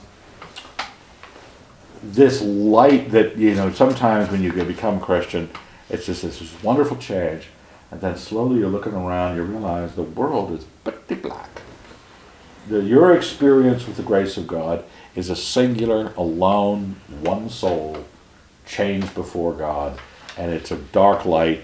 this 2.02 2.42
light 2.42 3.12
that, 3.12 3.36
you 3.36 3.54
know, 3.54 3.72
sometimes 3.72 4.30
when 4.30 4.42
you 4.42 4.52
become 4.52 5.00
Christian, 5.00 5.48
it's 5.88 6.06
just 6.06 6.22
this 6.22 6.62
wonderful 6.62 6.96
change. 6.96 7.46
And 7.90 8.00
then 8.00 8.16
slowly 8.16 8.58
you're 8.58 8.68
looking 8.68 8.92
around, 8.92 9.36
you 9.36 9.44
realize 9.44 9.94
the 9.94 10.02
world 10.02 10.52
is 10.52 10.64
pretty 10.84 11.14
black. 11.14 11.62
The, 12.68 12.82
your 12.82 13.16
experience 13.16 13.86
with 13.86 13.96
the 13.96 14.02
grace 14.02 14.36
of 14.36 14.46
God 14.46 14.84
is 15.14 15.30
a 15.30 15.36
singular, 15.36 16.12
alone, 16.16 16.96
one 17.22 17.48
soul, 17.48 18.04
changed 18.66 19.14
before 19.14 19.54
God, 19.54 19.98
and 20.36 20.52
it's 20.52 20.70
a 20.70 20.76
dark 20.76 21.24
light. 21.24 21.62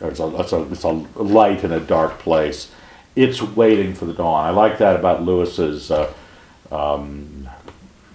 Or 0.00 0.10
it's 0.10 0.20
a, 0.20 0.40
it's, 0.40 0.52
a, 0.52 0.62
it's 0.70 0.84
a 0.84 0.90
light 0.90 1.64
in 1.64 1.72
a 1.72 1.80
dark 1.80 2.18
place. 2.18 2.70
It's 3.14 3.42
waiting 3.42 3.94
for 3.94 4.06
the 4.06 4.14
dawn. 4.14 4.46
I 4.46 4.50
like 4.50 4.78
that 4.78 4.96
about 4.96 5.22
Lewis's, 5.22 5.90
uh, 5.90 6.12
um, 6.70 7.48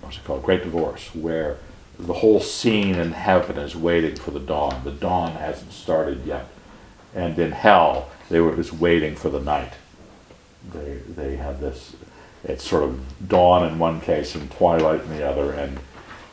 what's 0.02 0.18
it 0.18 0.24
called, 0.24 0.44
Great 0.44 0.64
Divorce, 0.64 1.14
where 1.14 1.58
the 2.00 2.14
whole 2.14 2.40
scene 2.40 2.96
in 2.96 3.12
heaven 3.12 3.58
is 3.58 3.76
waiting 3.76 4.16
for 4.16 4.32
the 4.32 4.40
dawn. 4.40 4.84
The 4.84 4.92
dawn 4.92 5.34
hasn't 5.34 5.74
started 5.74 6.26
yet, 6.26 6.48
and 7.14 7.38
in 7.38 7.52
hell 7.52 8.10
they 8.30 8.40
were 8.40 8.56
just 8.56 8.74
waiting 8.74 9.16
for 9.16 9.30
the 9.30 9.40
night. 9.40 9.74
They 10.74 10.96
they 11.08 11.36
have 11.38 11.60
this 11.60 11.96
it's 12.44 12.68
sort 12.68 12.84
of 12.84 13.28
dawn 13.28 13.66
in 13.66 13.80
one 13.80 14.00
case 14.00 14.36
and 14.36 14.50
twilight 14.52 15.02
in 15.02 15.10
the 15.10 15.28
other, 15.28 15.52
and 15.52 15.80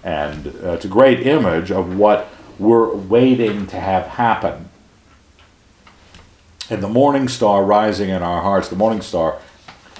and 0.03 0.47
uh, 0.47 0.73
it's 0.73 0.85
a 0.85 0.89
great 0.89 1.27
image 1.27 1.71
of 1.71 1.97
what 1.97 2.29
we're 2.59 2.95
waiting 2.95 3.67
to 3.69 3.81
have 3.81 4.07
happen. 4.07 4.69
And 6.71 6.83
the 6.83 6.89
morning 6.89 7.29
star 7.29 7.65
rising 7.65 8.09
in 8.09 8.23
our 8.23 8.43
hearts, 8.43 8.69
the 8.69 8.77
morning 8.77 9.03
star, 9.03 9.39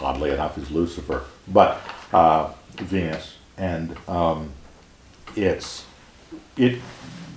oddly 0.01 0.31
enough, 0.31 0.57
is 0.57 0.71
Lucifer, 0.71 1.25
but 1.47 1.81
uh, 2.13 2.53
Venus, 2.77 3.37
and 3.57 3.97
um, 4.09 4.53
it's 5.37 5.85
it 6.57 6.81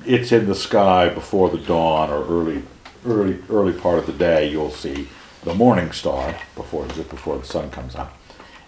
it's 0.05 0.31
in 0.31 0.45
the 0.45 0.55
sky 0.55 1.09
before 1.09 1.49
the 1.49 1.57
dawn 1.57 2.09
or 2.09 2.23
early 2.25 2.63
early 3.05 3.39
early 3.49 3.73
part 3.73 3.99
of 3.99 4.05
the 4.05 4.13
day. 4.13 4.49
You'll 4.49 4.71
see 4.71 5.09
the 5.43 5.53
morning 5.53 5.91
star 5.91 6.35
before 6.55 6.85
before 6.85 7.37
the 7.37 7.45
sun 7.45 7.69
comes 7.69 7.95
up. 7.95 8.17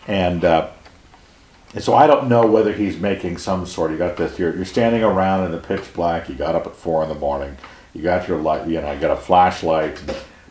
And, 0.08 0.44
uh, 0.44 0.72
and 1.76 1.84
so 1.84 1.94
I 1.94 2.08
don't 2.08 2.30
know 2.30 2.48
whether 2.48 2.74
he's 2.74 2.98
making 2.98 3.38
some 3.38 3.68
sort. 3.68 3.92
You 3.92 3.98
got 3.98 4.18
this. 4.18 4.40
You're, 4.40 4.56
you're 4.56 4.66
standing 4.66 5.04
around 5.04 5.46
in 5.46 5.52
the 5.52 5.60
pitch 5.60 5.94
black. 5.94 6.28
You 6.28 6.36
got 6.36 6.56
up 6.56 6.66
at 6.66 6.76
four 6.76 7.04
in 7.04 7.10
the 7.10 7.16
morning. 7.16 7.58
You 7.94 8.02
got 8.02 8.28
your 8.28 8.40
light. 8.40 8.68
You 8.68 8.82
know, 8.82 8.92
you 8.92 9.00
got 9.00 9.12
a 9.12 9.22
flashlight, 9.22 10.02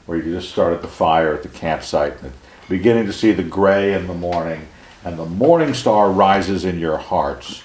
where 0.08 0.16
you 0.16 0.32
just 0.32 0.48
started 0.48 0.80
the 0.80 0.88
fire 0.88 1.34
at 1.34 1.42
the 1.42 1.50
campsite, 1.50 2.22
and 2.22 2.32
beginning 2.66 3.04
to 3.04 3.12
see 3.12 3.30
the 3.30 3.42
gray 3.42 3.92
in 3.92 4.06
the 4.06 4.14
morning, 4.14 4.66
and 5.04 5.18
the 5.18 5.26
morning 5.26 5.74
star 5.74 6.10
rises 6.10 6.64
in 6.64 6.78
your 6.78 6.96
hearts. 6.96 7.62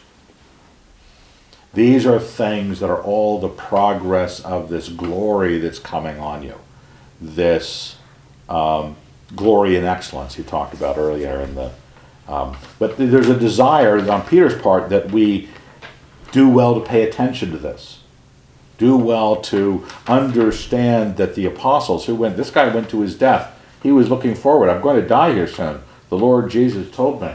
These 1.74 2.06
are 2.06 2.20
things 2.20 2.82
that 2.82 2.90
are 2.90 3.02
all 3.02 3.40
the 3.40 3.48
progress 3.48 4.42
of 4.42 4.68
this 4.68 4.90
glory 4.90 5.58
that's 5.58 5.80
coming 5.80 6.20
on 6.20 6.44
you. 6.44 6.56
This 7.22 7.96
um, 8.50 8.98
glory 9.34 9.78
and 9.78 9.86
excellence 9.86 10.36
he 10.36 10.44
talked 10.44 10.74
about 10.74 10.98
earlier 10.98 11.40
in 11.40 11.56
the 11.56 11.72
um, 12.28 12.58
but 12.78 12.98
there's 12.98 13.30
a 13.30 13.40
desire 13.40 14.00
on 14.12 14.22
Peter's 14.26 14.62
part 14.62 14.90
that 14.90 15.12
we 15.12 15.48
do 16.34 16.50
well 16.50 16.76
to 16.76 16.86
pay 16.86 17.08
attention 17.08 17.52
to 17.52 17.58
this. 17.58 18.03
Do 18.84 18.98
well 18.98 19.38
to 19.44 19.88
understand 20.08 21.16
that 21.16 21.36
the 21.36 21.46
apostles 21.46 22.06
who 22.06 22.16
went, 22.16 22.36
this 22.36 22.52
guy 22.52 22.68
went 22.68 22.90
to 22.90 23.00
his 23.00 23.16
death. 23.16 23.58
He 23.82 23.94
was 23.94 24.10
looking 24.10 24.36
forward. 24.36 24.70
I'm 24.70 24.82
going 24.82 25.02
to 25.02 25.08
die 25.08 25.34
here 25.34 25.48
soon. 25.48 25.82
The 26.10 26.18
Lord 26.18 26.52
Jesus 26.52 26.94
told 26.94 27.22
me. 27.22 27.34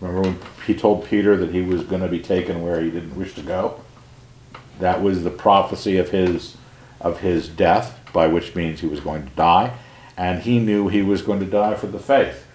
Remember 0.00 0.20
when 0.22 0.38
he 0.64 0.72
told 0.72 1.06
Peter 1.06 1.36
that 1.36 1.50
he 1.50 1.60
was 1.60 1.82
going 1.82 2.02
to 2.02 2.08
be 2.08 2.20
taken 2.20 2.62
where 2.62 2.80
he 2.80 2.88
didn't 2.88 3.16
wish 3.16 3.34
to 3.34 3.42
go? 3.42 3.80
That 4.78 5.02
was 5.02 5.24
the 5.24 5.30
prophecy 5.30 5.96
of 5.96 6.10
his 6.10 6.56
of 7.00 7.18
his 7.18 7.48
death, 7.48 7.98
by 8.12 8.28
which 8.28 8.54
means 8.54 8.78
he 8.78 8.86
was 8.86 9.00
going 9.00 9.24
to 9.24 9.34
die, 9.34 9.76
and 10.16 10.42
he 10.42 10.60
knew 10.60 10.86
he 10.86 11.02
was 11.02 11.22
going 11.22 11.40
to 11.40 11.46
die 11.46 11.74
for 11.74 11.88
the 11.88 11.98
faith. 11.98 12.46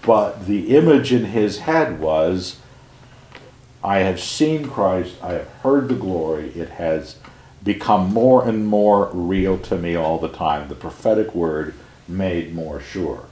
But 0.00 0.46
the 0.46 0.74
image 0.74 1.12
in 1.12 1.26
his 1.26 1.58
head 1.58 2.00
was 2.00 2.62
I 3.86 3.98
have 3.98 4.18
seen 4.18 4.68
Christ, 4.68 5.14
I 5.22 5.34
have 5.34 5.48
heard 5.62 5.88
the 5.88 5.94
glory, 5.94 6.48
it 6.50 6.70
has 6.70 7.18
become 7.62 8.12
more 8.12 8.46
and 8.46 8.66
more 8.66 9.08
real 9.12 9.58
to 9.58 9.78
me 9.78 9.94
all 9.94 10.18
the 10.18 10.28
time. 10.28 10.68
The 10.68 10.74
prophetic 10.74 11.36
word 11.36 11.72
made 12.08 12.52
more 12.52 12.80
sure. 12.80 13.26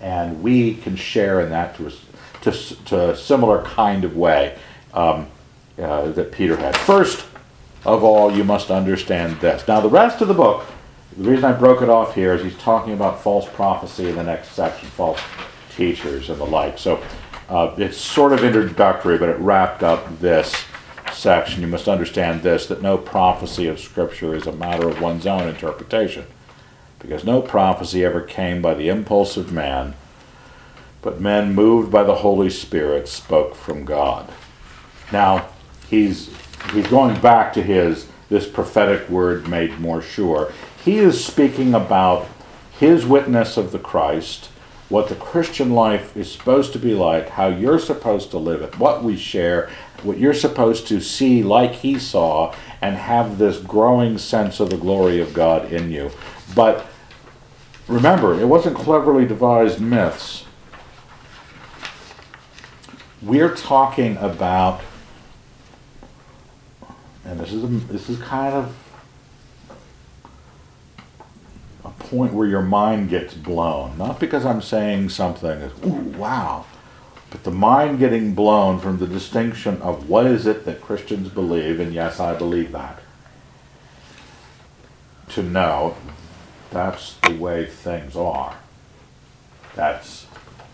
And 0.00 0.42
we 0.42 0.76
can 0.76 0.96
share 0.96 1.42
in 1.42 1.50
that 1.50 1.76
to 1.76 1.88
a, 1.88 1.90
to, 2.44 2.52
to 2.86 3.10
a 3.10 3.16
similar 3.16 3.62
kind 3.62 4.04
of 4.04 4.16
way 4.16 4.56
um, 4.94 5.26
uh, 5.78 6.12
that 6.12 6.32
Peter 6.32 6.56
had. 6.56 6.74
First 6.74 7.26
of 7.84 8.02
all, 8.02 8.34
you 8.34 8.44
must 8.44 8.70
understand 8.70 9.38
this. 9.40 9.68
Now, 9.68 9.82
the 9.82 9.90
rest 9.90 10.22
of 10.22 10.28
the 10.28 10.34
book, 10.34 10.64
the 11.14 11.28
reason 11.28 11.44
I 11.44 11.52
broke 11.52 11.82
it 11.82 11.90
off 11.90 12.14
here 12.14 12.32
is 12.32 12.42
he's 12.42 12.56
talking 12.56 12.94
about 12.94 13.22
false 13.22 13.46
prophecy 13.46 14.08
in 14.08 14.16
the 14.16 14.24
next 14.24 14.52
section, 14.52 14.88
false 14.88 15.20
teachers 15.76 16.30
and 16.30 16.40
the 16.40 16.46
like. 16.46 16.78
So 16.78 17.02
uh, 17.48 17.74
it's 17.78 17.96
sort 17.96 18.32
of 18.32 18.44
introductory, 18.44 19.18
but 19.18 19.28
it 19.28 19.38
wrapped 19.38 19.82
up 19.82 20.20
this 20.20 20.64
section. 21.12 21.62
You 21.62 21.68
must 21.68 21.88
understand 21.88 22.42
this 22.42 22.66
that 22.66 22.82
no 22.82 22.98
prophecy 22.98 23.66
of 23.66 23.80
Scripture 23.80 24.34
is 24.34 24.46
a 24.46 24.52
matter 24.52 24.88
of 24.88 25.00
one's 25.00 25.26
own 25.26 25.48
interpretation, 25.48 26.26
because 26.98 27.24
no 27.24 27.40
prophecy 27.40 28.04
ever 28.04 28.20
came 28.20 28.60
by 28.60 28.74
the 28.74 28.88
impulse 28.88 29.36
of 29.36 29.52
man, 29.52 29.94
but 31.00 31.20
men 31.20 31.54
moved 31.54 31.90
by 31.90 32.02
the 32.02 32.16
Holy 32.16 32.50
Spirit 32.50 33.08
spoke 33.08 33.54
from 33.54 33.84
God. 33.84 34.30
Now, 35.10 35.48
he's, 35.88 36.30
he's 36.72 36.86
going 36.88 37.20
back 37.20 37.52
to 37.54 37.62
his 37.62 38.08
this 38.28 38.46
prophetic 38.46 39.08
word 39.08 39.48
made 39.48 39.80
more 39.80 40.02
sure. 40.02 40.52
He 40.84 40.98
is 40.98 41.24
speaking 41.24 41.74
about 41.74 42.28
his 42.78 43.06
witness 43.06 43.56
of 43.56 43.72
the 43.72 43.78
Christ 43.78 44.50
what 44.88 45.08
the 45.08 45.14
Christian 45.14 45.72
life 45.72 46.16
is 46.16 46.32
supposed 46.32 46.72
to 46.72 46.78
be 46.78 46.94
like, 46.94 47.30
how 47.30 47.48
you're 47.48 47.78
supposed 47.78 48.30
to 48.30 48.38
live 48.38 48.62
it, 48.62 48.78
what 48.78 49.04
we 49.04 49.16
share, 49.16 49.70
what 50.02 50.18
you're 50.18 50.32
supposed 50.32 50.86
to 50.88 51.00
see 51.00 51.42
like 51.42 51.72
he 51.72 51.98
saw, 51.98 52.54
and 52.80 52.96
have 52.96 53.38
this 53.38 53.58
growing 53.58 54.16
sense 54.16 54.60
of 54.60 54.70
the 54.70 54.76
glory 54.76 55.20
of 55.20 55.34
God 55.34 55.70
in 55.72 55.90
you. 55.90 56.10
But 56.54 56.86
remember, 57.86 58.40
it 58.40 58.46
wasn't 58.46 58.76
cleverly 58.76 59.26
devised 59.26 59.80
myths. 59.80 60.44
We're 63.20 63.54
talking 63.54 64.16
about, 64.18 64.80
and 67.24 67.40
this 67.40 67.52
is 67.52 67.64
a, 67.64 67.66
this 67.66 68.08
is 68.08 68.18
kind 68.20 68.54
of 68.54 68.74
a 71.84 71.90
point 72.08 72.32
where 72.32 72.48
your 72.48 72.62
mind 72.62 73.10
gets 73.10 73.34
blown. 73.34 73.96
Not 73.98 74.18
because 74.18 74.44
I'm 74.44 74.62
saying 74.62 75.10
something 75.10 75.50
as, 75.50 75.72
ooh, 75.84 76.16
wow, 76.16 76.64
but 77.30 77.44
the 77.44 77.50
mind 77.50 77.98
getting 77.98 78.34
blown 78.34 78.78
from 78.80 78.98
the 78.98 79.06
distinction 79.06 79.80
of 79.82 80.08
what 80.08 80.26
is 80.26 80.46
it 80.46 80.64
that 80.64 80.80
Christians 80.80 81.28
believe, 81.28 81.80
and 81.80 81.92
yes, 81.92 82.20
I 82.20 82.34
believe 82.34 82.72
that, 82.72 83.00
to 85.30 85.42
know 85.42 85.96
that's 86.70 87.14
the 87.14 87.34
way 87.34 87.66
things 87.66 88.16
are. 88.16 88.56
That's 89.74 90.26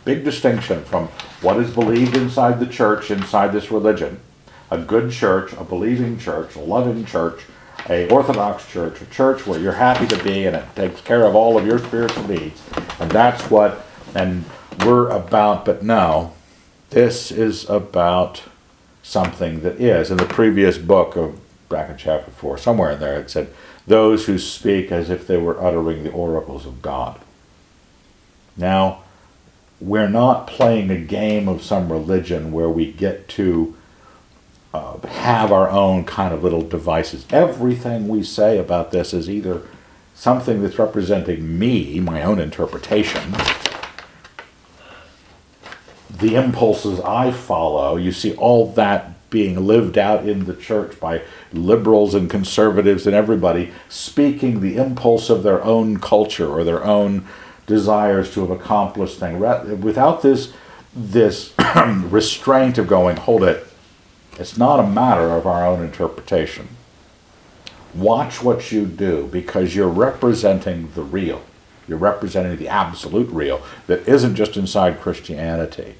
big 0.05 0.25
distinction 0.25 0.85
from 0.85 1.09
what 1.41 1.57
is 1.57 1.71
believed 1.71 2.17
inside 2.17 2.61
the 2.61 2.67
church, 2.67 3.11
inside 3.11 3.53
this 3.53 3.71
religion. 3.71 4.21
A 4.71 4.79
good 4.79 5.13
church, 5.13 5.53
a 5.53 5.65
believing 5.65 6.19
church, 6.19 6.57
a 6.57 6.61
loving 6.61 7.05
church, 7.05 7.43
a 7.89 8.09
Orthodox 8.09 8.67
church, 8.71 9.01
a 9.01 9.07
church 9.07 9.47
where 9.47 9.61
you're 9.61 9.73
happy 9.73 10.07
to 10.07 10.25
be 10.25 10.47
and 10.47 10.57
it 10.57 10.65
takes 10.75 11.01
care 11.01 11.25
of 11.25 11.35
all 11.35 11.59
of 11.59 11.67
your 11.67 11.79
spiritual 11.79 12.27
needs. 12.27 12.63
And 12.99 13.11
that's 13.11 13.51
what 13.51 13.85
and 14.15 14.45
we're 14.85 15.09
about, 15.09 15.65
but 15.65 15.83
no, 15.83 16.33
this 16.91 17.31
is 17.31 17.69
about 17.69 18.43
something 19.03 19.61
that 19.61 19.81
is. 19.81 20.11
In 20.11 20.17
the 20.17 20.25
previous 20.25 20.79
book 20.79 21.17
of 21.17 21.39
back 21.69 21.91
in 21.91 21.97
chapter 21.97 22.31
four, 22.31 22.57
somewhere 22.57 22.93
in 22.93 23.01
there 23.01 23.21
it 23.21 23.31
said, 23.31 23.53
Those 23.87 24.27
who 24.27 24.39
speak 24.39 24.91
as 24.91 25.11
if 25.11 25.27
they 25.27 25.37
were 25.37 25.63
uttering 25.63 26.05
the 26.05 26.13
oracles 26.13 26.67
of 26.67 26.83
God. 26.83 27.21
Now, 28.57 29.03
we're 29.81 30.09
not 30.09 30.47
playing 30.47 30.91
a 30.91 30.99
game 30.99 31.49
of 31.49 31.63
some 31.63 31.91
religion 31.91 32.53
where 32.53 32.71
we 32.71 32.91
get 32.91 33.29
to 33.31 33.77
uh, 34.75 34.99
have 35.07 35.53
our 35.53 35.71
own 35.71 36.05
kind 36.05 36.35
of 36.35 36.43
little 36.43 36.63
devices. 36.63 37.25
Everything 37.31 38.09
we 38.09 38.25
say 38.25 38.59
about 38.59 38.91
this 38.91 39.15
is 39.15 39.31
either 39.31 39.63
something 40.15 40.63
that's 40.63 40.79
representing 40.79 41.59
me, 41.59 42.01
my 42.01 42.23
own 42.23 42.41
interpretation, 42.41 43.33
the 46.11 46.35
impulses 46.35 46.99
I 47.01 47.31
follow. 47.31 47.97
You 47.97 48.11
see 48.11 48.35
all 48.35 48.73
that 48.73 49.31
being 49.31 49.65
lived 49.65 49.97
out 49.97 50.29
in 50.29 50.45
the 50.45 50.55
church 50.55 50.99
by 50.99 51.23
liberals 51.53 52.15
and 52.15 52.29
conservatives 52.29 53.07
and 53.07 53.15
everybody 53.15 53.73
speaking 53.89 54.61
the 54.61 54.77
impulse 54.77 55.31
of 55.31 55.45
their 55.45 55.63
own 55.63 55.99
culture 55.99 56.49
or 56.49 56.65
their 56.65 56.85
own 56.85 57.27
desires 57.67 58.33
to 58.35 58.41
have 58.41 58.51
accomplished 58.51 59.21
things. 59.21 59.41
Without 59.83 60.23
this 60.23 60.53
this 60.97 61.53
restraint 61.87 62.79
of 62.79 62.87
going, 62.87 63.17
hold 63.17 63.43
it, 63.43 63.67
it's 64.39 64.57
not 64.57 64.81
a 64.81 64.87
matter 64.87 65.31
of 65.31 65.47
our 65.47 65.67
own 65.67 65.83
interpretation. 65.83 66.69
Watch 67.95 68.43
what 68.43 68.73
you 68.73 68.87
do 68.87 69.29
because 69.31 69.77
you're 69.77 69.89
representing 69.89 70.91
the 70.95 71.03
real. 71.03 71.43
You're 71.87 71.99
representing 71.99 72.57
the 72.57 72.69
absolute 72.69 73.29
real 73.31 73.63
that 73.87 74.09
isn't 74.09 74.35
just 74.35 74.57
inside 74.57 75.01
Christianity. 75.01 75.95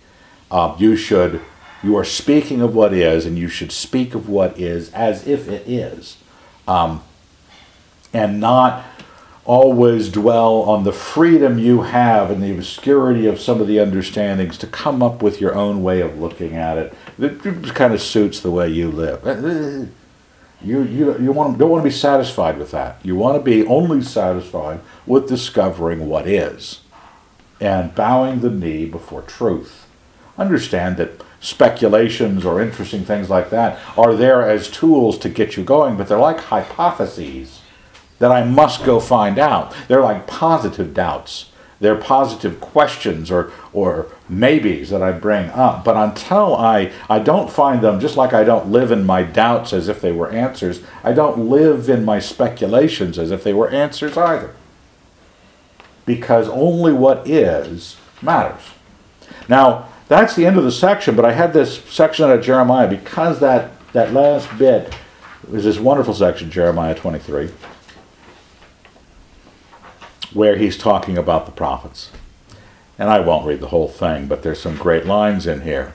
Uh, 0.51 0.75
you 0.79 0.97
should, 0.97 1.41
you 1.83 1.97
are 1.97 2.05
speaking 2.05 2.61
of 2.61 2.75
what 2.75 2.93
is, 2.93 3.27
and 3.27 3.39
you 3.39 3.49
should 3.49 3.71
speak 3.71 4.15
of 4.15 4.29
what 4.29 4.59
is 4.59 4.93
as 4.93 5.27
if 5.27 5.49
it 5.49 5.69
is, 5.69 6.17
um, 6.67 7.03
and 8.13 8.41
not 8.41 8.85
always 9.45 10.09
dwell 10.09 10.63
on 10.63 10.85
the 10.85 10.93
freedom 10.93 11.59
you 11.59 11.83
have 11.83 12.31
and 12.31 12.43
the 12.43 12.51
obscurity 12.51 13.27
of 13.27 13.39
some 13.39 13.61
of 13.61 13.67
the 13.67 13.79
understandings 13.79 14.57
to 14.57 14.67
come 14.67 15.03
up 15.03 15.23
with 15.23 15.41
your 15.41 15.55
own 15.55 15.83
way 15.83 16.01
of 16.01 16.19
looking 16.19 16.57
at 16.57 16.79
it 16.79 16.95
that 17.19 17.73
kind 17.75 17.95
of 17.95 18.03
suits 18.03 18.41
the 18.41 18.51
way 18.51 18.69
you 18.69 18.91
live. 18.91 19.27
Uh, 19.27 19.31
uh, 19.31 19.87
you, 20.63 20.83
you, 20.83 21.19
you 21.19 21.33
want, 21.33 21.59
don't 21.59 21.71
want 21.71 21.83
to 21.83 21.89
be 21.89 21.95
satisfied 21.95 22.59
with 22.59 22.71
that. 22.71 22.99
You 23.03 23.17
want 23.17 23.37
to 23.37 23.43
be 23.43 23.67
only 23.67 24.03
satisfied 24.03 24.81
with 25.07 25.29
discovering 25.29 26.09
what 26.09 26.27
is 26.27 26.81
and 27.61 27.95
bowing 27.95 28.41
the 28.41 28.51
knee 28.51 28.87
before 28.87 29.23
truth. 29.23 29.87
Understand 30.39 30.97
that 30.97 31.23
speculations 31.41 32.45
or 32.45 32.63
interesting 32.63 33.05
things 33.05 33.29
like 33.29 33.51
that 33.51 33.79
are 33.99 34.15
there 34.15 34.49
as 34.49 34.71
tools 34.71 35.19
to 35.19 35.29
get 35.29 35.57
you 35.57 35.63
going, 35.63 35.97
but 35.97 36.09
they're 36.09 36.19
like 36.19 36.39
hypotheses 36.39 37.61
that 38.19 38.33
I 38.33 38.45
must 38.45 38.85
go 38.85 39.01
find 39.01 39.39
out. 39.39 39.75
They're 39.89 40.01
like 40.01 40.27
positive 40.27 40.95
doubts. 40.95 41.51
They're 41.85 41.97
positive 41.97 42.63
questions 42.63 43.31
or, 43.31 43.53
or 43.75 44.07
maybes 44.27 44.89
that 44.89 45.03
I 45.03 45.13
bring 45.13 45.51
up. 45.51 45.85
But 45.85 45.99
until 45.99 46.57
I, 46.57 46.91
I 47.11 47.19
don't 47.19 47.51
find 47.51 47.83
them, 47.83 48.01
just 48.01 48.17
like 48.17 48.33
I 48.33 48.43
don't 48.43 48.73
live 48.73 48.91
in 48.91 49.05
my 49.05 49.23
doubts 49.23 49.75
as 49.75 49.87
if 49.87 50.01
they 50.01 50.11
were 50.11 50.31
answers, 50.31 50.81
I 51.03 51.13
don't 51.13 51.51
live 51.51 51.91
in 51.91 52.03
my 52.03 52.21
speculations 52.21 53.19
as 53.19 53.31
if 53.31 53.45
they 53.45 53.53
were 53.53 53.69
answers 53.69 54.17
either. 54.17 54.55
Because 56.07 56.49
only 56.49 56.95
what 56.95 57.29
is 57.29 57.99
matters. 58.23 58.71
Now, 59.47 59.89
that's 60.09 60.35
the 60.35 60.47
end 60.47 60.57
of 60.57 60.65
the 60.65 60.73
section, 60.73 61.15
but 61.15 61.27
I 61.27 61.33
had 61.33 61.53
this 61.53 61.85
section 61.85 62.25
out 62.25 62.39
of 62.39 62.43
Jeremiah 62.43 62.89
because 62.89 63.41
that, 63.41 63.73
that 63.93 64.15
last 64.15 64.49
bit 64.57 64.95
is 65.53 65.65
this 65.65 65.79
wonderful 65.79 66.15
section, 66.15 66.51
Jeremiah 66.51 66.95
23 66.95 67.51
where 70.35 70.57
he's 70.57 70.77
talking 70.77 71.17
about 71.17 71.47
the 71.47 71.53
prophets. 71.53 72.11
And 72.99 73.09
I 73.09 73.21
won't 73.21 73.47
read 73.47 73.61
the 73.61 73.69
whole 73.69 73.89
thing, 73.89 74.27
but 74.27 74.43
there's 74.43 74.61
some 74.61 74.77
great 74.77 75.07
lines 75.07 75.47
in 75.47 75.63
here. 75.63 75.95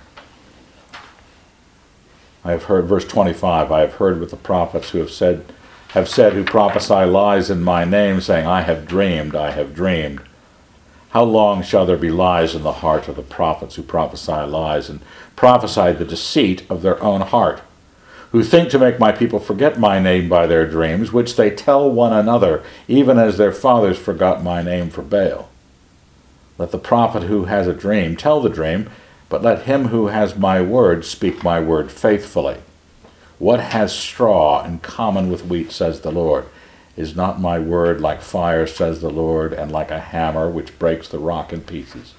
I 2.44 2.52
have 2.52 2.64
heard, 2.64 2.86
verse 2.86 3.06
25, 3.06 3.72
I 3.72 3.82
have 3.82 3.94
heard 3.96 4.20
with 4.20 4.32
the 4.32 4.38
prophets 4.38 4.90
who 4.90 5.00
have 5.00 5.12
said, 5.12 5.46
have 5.90 6.08
said, 6.08 6.34
who 6.34 6.44
prophesy 6.44 7.06
lies 7.06 7.50
in 7.50 7.62
my 7.62 7.84
name, 7.84 8.22
saying, 8.22 8.48
I 8.48 8.62
have 8.62 8.88
dreamed, 8.88 9.36
I 9.36 9.52
have 9.52 9.74
dreamed. 9.74 10.22
How 11.10 11.24
long 11.24 11.64
shall 11.64 11.86
there 11.86 11.98
be 11.98 12.12
lies 12.12 12.54
in 12.54 12.64
the 12.64 12.72
heart 12.72 13.08
of 13.08 13.16
the 13.16 13.24
prophets 13.24 13.76
who 13.76 13.84
prophesy 13.84 14.32
lies 14.32 14.90
and 14.90 15.02
prophesy 15.36 15.92
the 15.92 16.06
deceit 16.06 16.70
of 16.70 16.82
their 16.82 17.02
own 17.02 17.22
heart? 17.22 17.62
Who 18.32 18.44
think 18.44 18.70
to 18.70 18.80
make 18.80 19.00
my 19.00 19.12
people 19.12 19.40
forget 19.40 19.80
my 19.80 20.00
name 20.00 20.30
by 20.30 20.46
their 20.46 20.68
dreams, 20.68 21.12
which 21.12 21.36
they 21.36 21.50
tell 21.50 21.90
one 21.90 22.14
another, 22.14 22.64
even 22.88 23.18
as 23.18 23.38
their 23.38 23.52
fathers 23.52 23.98
forgot 23.98 24.44
my 24.44 24.62
name 24.62 24.90
for 24.90 25.02
Baal. 25.02 25.50
Let 26.58 26.72
the 26.72 26.78
prophet 26.78 27.24
who 27.24 27.46
has 27.46 27.68
a 27.68 27.74
dream 27.74 28.16
tell 28.16 28.42
the 28.42 28.50
dream, 28.50 28.90
but 29.30 29.42
let 29.42 29.64
him 29.64 29.86
who 29.86 30.08
has 30.08 30.36
my 30.36 30.62
word 30.62 31.06
speak 31.06 31.44
my 31.44 31.60
word 31.60 31.92
faithfully. 31.92 32.58
What 33.40 33.60
has 33.60 33.96
straw 33.96 34.64
in 34.66 34.80
common 34.80 35.32
with 35.32 35.46
wheat, 35.46 35.72
says 35.72 36.02
the 36.02 36.12
Lord? 36.12 36.46
Is 36.98 37.16
not 37.16 37.40
my 37.40 37.58
word 37.58 38.02
like 38.02 38.22
fire, 38.22 38.68
says 38.68 39.00
the 39.00 39.10
Lord, 39.10 39.54
and 39.54 39.72
like 39.72 39.90
a 39.90 40.00
hammer 40.00 40.50
which 40.50 40.78
breaks 40.78 41.08
the 41.08 41.20
rock 41.20 41.54
in 41.54 41.62
pieces? 41.62 42.14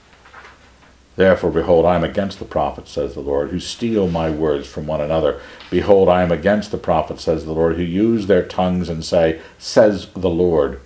Therefore, 1.20 1.50
behold, 1.50 1.84
I 1.84 1.96
am 1.96 2.02
against 2.02 2.38
the 2.38 2.46
prophets, 2.46 2.92
says 2.92 3.12
the 3.12 3.20
Lord, 3.20 3.50
who 3.50 3.60
steal 3.60 4.08
my 4.08 4.30
words 4.30 4.66
from 4.66 4.86
one 4.86 5.02
another. 5.02 5.38
Behold, 5.68 6.08
I 6.08 6.22
am 6.22 6.32
against 6.32 6.70
the 6.70 6.78
prophets, 6.78 7.24
says 7.24 7.44
the 7.44 7.52
Lord, 7.52 7.76
who 7.76 7.82
use 7.82 8.26
their 8.26 8.42
tongues 8.42 8.88
and 8.88 9.04
say, 9.04 9.38
Says 9.58 10.06
the 10.16 10.30
Lord. 10.30 10.80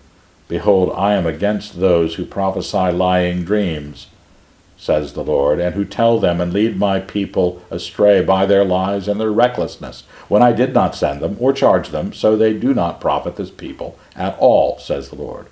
Behold, 0.49 0.93
I 0.97 1.15
am 1.15 1.25
against 1.25 1.79
those 1.79 2.17
who 2.17 2.27
prophesy 2.27 2.91
lying 2.91 3.45
dreams, 3.45 4.09
says 4.77 5.13
the 5.13 5.23
Lord, 5.23 5.61
and 5.61 5.77
who 5.77 5.85
tell 5.85 6.19
them 6.19 6.41
and 6.41 6.53
lead 6.53 6.77
my 6.77 6.99
people 6.99 7.63
astray 7.71 8.21
by 8.21 8.45
their 8.45 8.65
lies 8.65 9.07
and 9.07 9.21
their 9.21 9.31
recklessness, 9.31 10.03
when 10.27 10.43
I 10.43 10.51
did 10.51 10.75
not 10.75 10.97
send 10.97 11.23
them 11.23 11.37
or 11.39 11.53
charge 11.53 11.91
them, 11.91 12.13
so 12.13 12.37
they 12.37 12.55
do 12.55 12.75
not 12.75 13.01
profit 13.01 13.37
this 13.37 13.53
people 13.53 13.97
at 14.17 14.37
all, 14.41 14.81
says 14.81 15.11
the 15.11 15.15
Lord. 15.15 15.47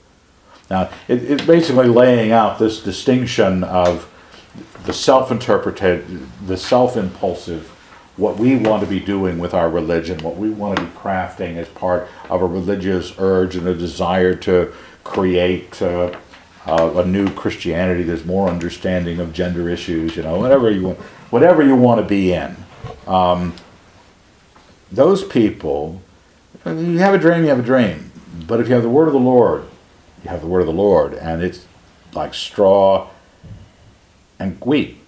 Now, 0.69 0.91
it, 1.07 1.23
it's 1.23 1.47
basically 1.47 1.87
laying 1.87 2.33
out 2.33 2.59
this 2.59 2.83
distinction 2.83 3.63
of 3.63 4.09
the 4.85 4.93
self-interpreted, 4.93 6.27
the 6.47 6.57
self-impulsive, 6.57 7.69
what 8.17 8.37
we 8.37 8.57
want 8.57 8.83
to 8.83 8.89
be 8.89 9.01
doing 9.01 9.39
with 9.39 9.55
our 9.55 9.71
religion, 9.71 10.19
what 10.19 10.37
we 10.37 10.51
want 10.51 10.77
to 10.77 10.85
be 10.85 10.91
crafting 10.91 11.57
as 11.57 11.69
part 11.69 12.09
of 12.29 12.43
a 12.43 12.47
religious 12.47 13.15
urge 13.19 13.57
and 13.57 13.67
a 13.67 13.75
desire 13.75 14.35
to 14.35 14.73
create 15.05 15.81
uh, 15.81 16.15
uh, 16.67 16.93
a 16.97 17.07
new 17.07 17.29
Christianity 17.31 18.03
that's 18.03 18.25
more 18.25 18.49
understanding 18.49 19.19
of 19.19 19.33
gender 19.33 19.69
issues, 19.69 20.17
you 20.17 20.23
know, 20.23 20.39
whatever 20.39 20.71
you 20.71 20.83
want, 20.89 20.99
whatever 21.31 21.63
you 21.63 21.75
want 21.75 22.01
to 22.01 22.07
be 22.07 22.33
in. 22.33 22.57
Um, 23.07 23.55
those 24.91 25.25
people, 25.25 26.03
you 26.67 26.99
have 26.99 27.15
a 27.15 27.19
dream, 27.19 27.43
you 27.43 27.49
have 27.49 27.59
a 27.59 27.65
dream. 27.65 28.13
But 28.47 28.61
if 28.61 28.69
you 28.69 28.75
have 28.75 28.83
the 28.83 28.89
word 28.89 29.07
of 29.07 29.13
the 29.13 29.21
Lord, 29.21 29.65
you 30.23 30.31
have 30.31 30.41
the 30.41 30.47
word 30.47 30.61
of 30.61 30.67
the 30.67 30.73
Lord, 30.73 31.15
and 31.15 31.43
it's 31.43 31.67
like 32.13 32.35
straw 32.35 33.09
and 34.43 34.61
wheat. 34.61 34.99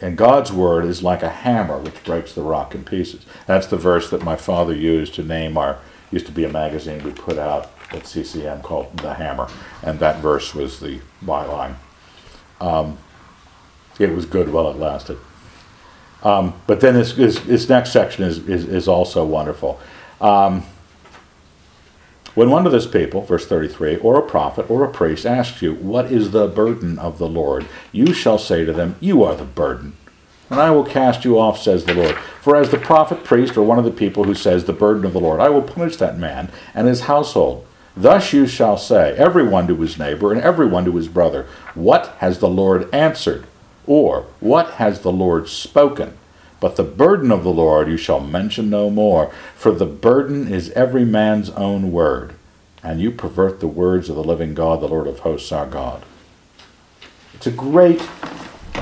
And 0.00 0.16
God's 0.16 0.52
word 0.52 0.84
is 0.84 1.02
like 1.02 1.22
a 1.22 1.28
hammer 1.28 1.78
which 1.78 2.02
breaks 2.04 2.32
the 2.32 2.42
rock 2.42 2.74
in 2.74 2.84
pieces. 2.84 3.24
That's 3.46 3.66
the 3.66 3.76
verse 3.76 4.10
that 4.10 4.22
my 4.22 4.36
father 4.36 4.74
used 4.74 5.14
to 5.14 5.22
name 5.22 5.56
our, 5.56 5.78
used 6.10 6.26
to 6.26 6.32
be 6.32 6.44
a 6.44 6.48
magazine 6.48 7.04
we 7.04 7.12
put 7.12 7.38
out 7.38 7.70
at 7.90 8.06
CCM 8.06 8.62
called 8.62 8.96
The 8.98 9.14
Hammer. 9.14 9.48
And 9.82 10.00
that 10.00 10.20
verse 10.20 10.54
was 10.54 10.80
the 10.80 11.00
byline. 11.24 11.76
Um, 12.60 12.98
it 13.98 14.10
was 14.10 14.26
good 14.26 14.52
while 14.52 14.70
it 14.70 14.76
lasted. 14.76 15.18
Um, 16.22 16.54
but 16.66 16.80
then 16.80 16.94
this, 16.94 17.12
this, 17.12 17.38
this, 17.40 17.68
next 17.68 17.92
section 17.92 18.24
is, 18.24 18.38
is, 18.48 18.64
is 18.64 18.88
also 18.88 19.24
wonderful. 19.24 19.78
Um, 20.20 20.64
when 22.34 22.50
one 22.50 22.66
of 22.66 22.72
this 22.72 22.86
people, 22.86 23.22
verse 23.22 23.46
33, 23.46 23.98
or 23.98 24.18
a 24.18 24.22
prophet 24.22 24.68
or 24.68 24.84
a 24.84 24.90
priest 24.90 25.24
asks 25.24 25.62
you, 25.62 25.74
What 25.74 26.10
is 26.10 26.32
the 26.32 26.48
burden 26.48 26.98
of 26.98 27.18
the 27.18 27.28
Lord? 27.28 27.66
You 27.92 28.12
shall 28.12 28.38
say 28.38 28.64
to 28.64 28.72
them, 28.72 28.96
You 29.00 29.22
are 29.22 29.36
the 29.36 29.44
burden. 29.44 29.96
And 30.50 30.60
I 30.60 30.70
will 30.70 30.84
cast 30.84 31.24
you 31.24 31.38
off, 31.38 31.60
says 31.60 31.84
the 31.84 31.94
Lord. 31.94 32.16
For 32.40 32.56
as 32.56 32.70
the 32.70 32.78
prophet, 32.78 33.24
priest, 33.24 33.56
or 33.56 33.62
one 33.62 33.78
of 33.78 33.84
the 33.84 33.90
people 33.90 34.24
who 34.24 34.34
says, 34.34 34.64
The 34.64 34.72
burden 34.72 35.04
of 35.04 35.12
the 35.12 35.20
Lord, 35.20 35.40
I 35.40 35.48
will 35.48 35.62
punish 35.62 35.96
that 35.96 36.18
man 36.18 36.50
and 36.74 36.88
his 36.88 37.02
household. 37.02 37.66
Thus 37.96 38.32
you 38.32 38.46
shall 38.46 38.76
say, 38.76 39.14
every 39.16 39.46
one 39.46 39.68
to 39.68 39.76
his 39.76 39.98
neighbor 39.98 40.32
and 40.32 40.42
every 40.42 40.66
one 40.66 40.84
to 40.86 40.96
his 40.96 41.06
brother, 41.06 41.46
What 41.74 42.16
has 42.18 42.40
the 42.40 42.48
Lord 42.48 42.92
answered? 42.92 43.46
Or, 43.86 44.26
What 44.40 44.72
has 44.74 45.00
the 45.00 45.12
Lord 45.12 45.48
spoken? 45.48 46.16
But 46.64 46.76
the 46.76 46.82
burden 46.82 47.30
of 47.30 47.44
the 47.44 47.50
Lord 47.50 47.88
you 47.88 47.98
shall 47.98 48.20
mention 48.20 48.70
no 48.70 48.88
more, 48.88 49.30
for 49.54 49.70
the 49.70 49.84
burden 49.84 50.50
is 50.50 50.70
every 50.70 51.04
man's 51.04 51.50
own 51.50 51.92
word, 51.92 52.36
and 52.82 53.02
you 53.02 53.10
pervert 53.10 53.60
the 53.60 53.68
words 53.68 54.08
of 54.08 54.16
the 54.16 54.24
living 54.24 54.54
God, 54.54 54.80
the 54.80 54.88
Lord 54.88 55.06
of 55.06 55.18
hosts, 55.18 55.52
our 55.52 55.66
God. 55.66 56.06
It's 57.34 57.46
a 57.46 57.50
great, 57.50 58.00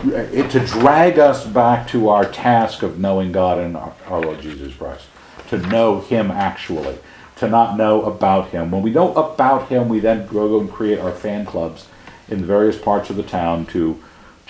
it, 0.04 0.48
to 0.52 0.60
drag 0.60 1.18
us 1.18 1.44
back 1.44 1.88
to 1.88 2.08
our 2.08 2.24
task 2.24 2.84
of 2.84 3.00
knowing 3.00 3.32
God 3.32 3.58
and 3.58 3.76
our, 3.76 3.92
our 4.06 4.20
Lord 4.20 4.40
Jesus 4.40 4.72
Christ, 4.76 5.06
to 5.48 5.58
know 5.58 6.02
Him 6.02 6.30
actually, 6.30 6.98
to 7.38 7.48
not 7.48 7.76
know 7.76 8.04
about 8.04 8.50
Him. 8.50 8.70
When 8.70 8.82
we 8.82 8.92
know 8.92 9.12
about 9.14 9.70
Him, 9.70 9.88
we 9.88 9.98
then 9.98 10.28
go 10.28 10.60
and 10.60 10.70
create 10.70 11.00
our 11.00 11.10
fan 11.10 11.44
clubs 11.44 11.88
in 12.28 12.44
various 12.44 12.78
parts 12.78 13.10
of 13.10 13.16
the 13.16 13.24
town 13.24 13.66
to 13.66 14.00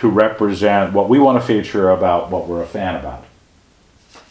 to 0.03 0.09
represent 0.09 0.93
what 0.93 1.09
we 1.09 1.21
want 1.21 1.41
to 1.41 1.47
feature 1.47 1.91
about 1.91 2.29
what 2.29 2.49
we're 2.49 2.61
a 2.61 2.67
fan 2.67 2.97
about. 2.97 3.25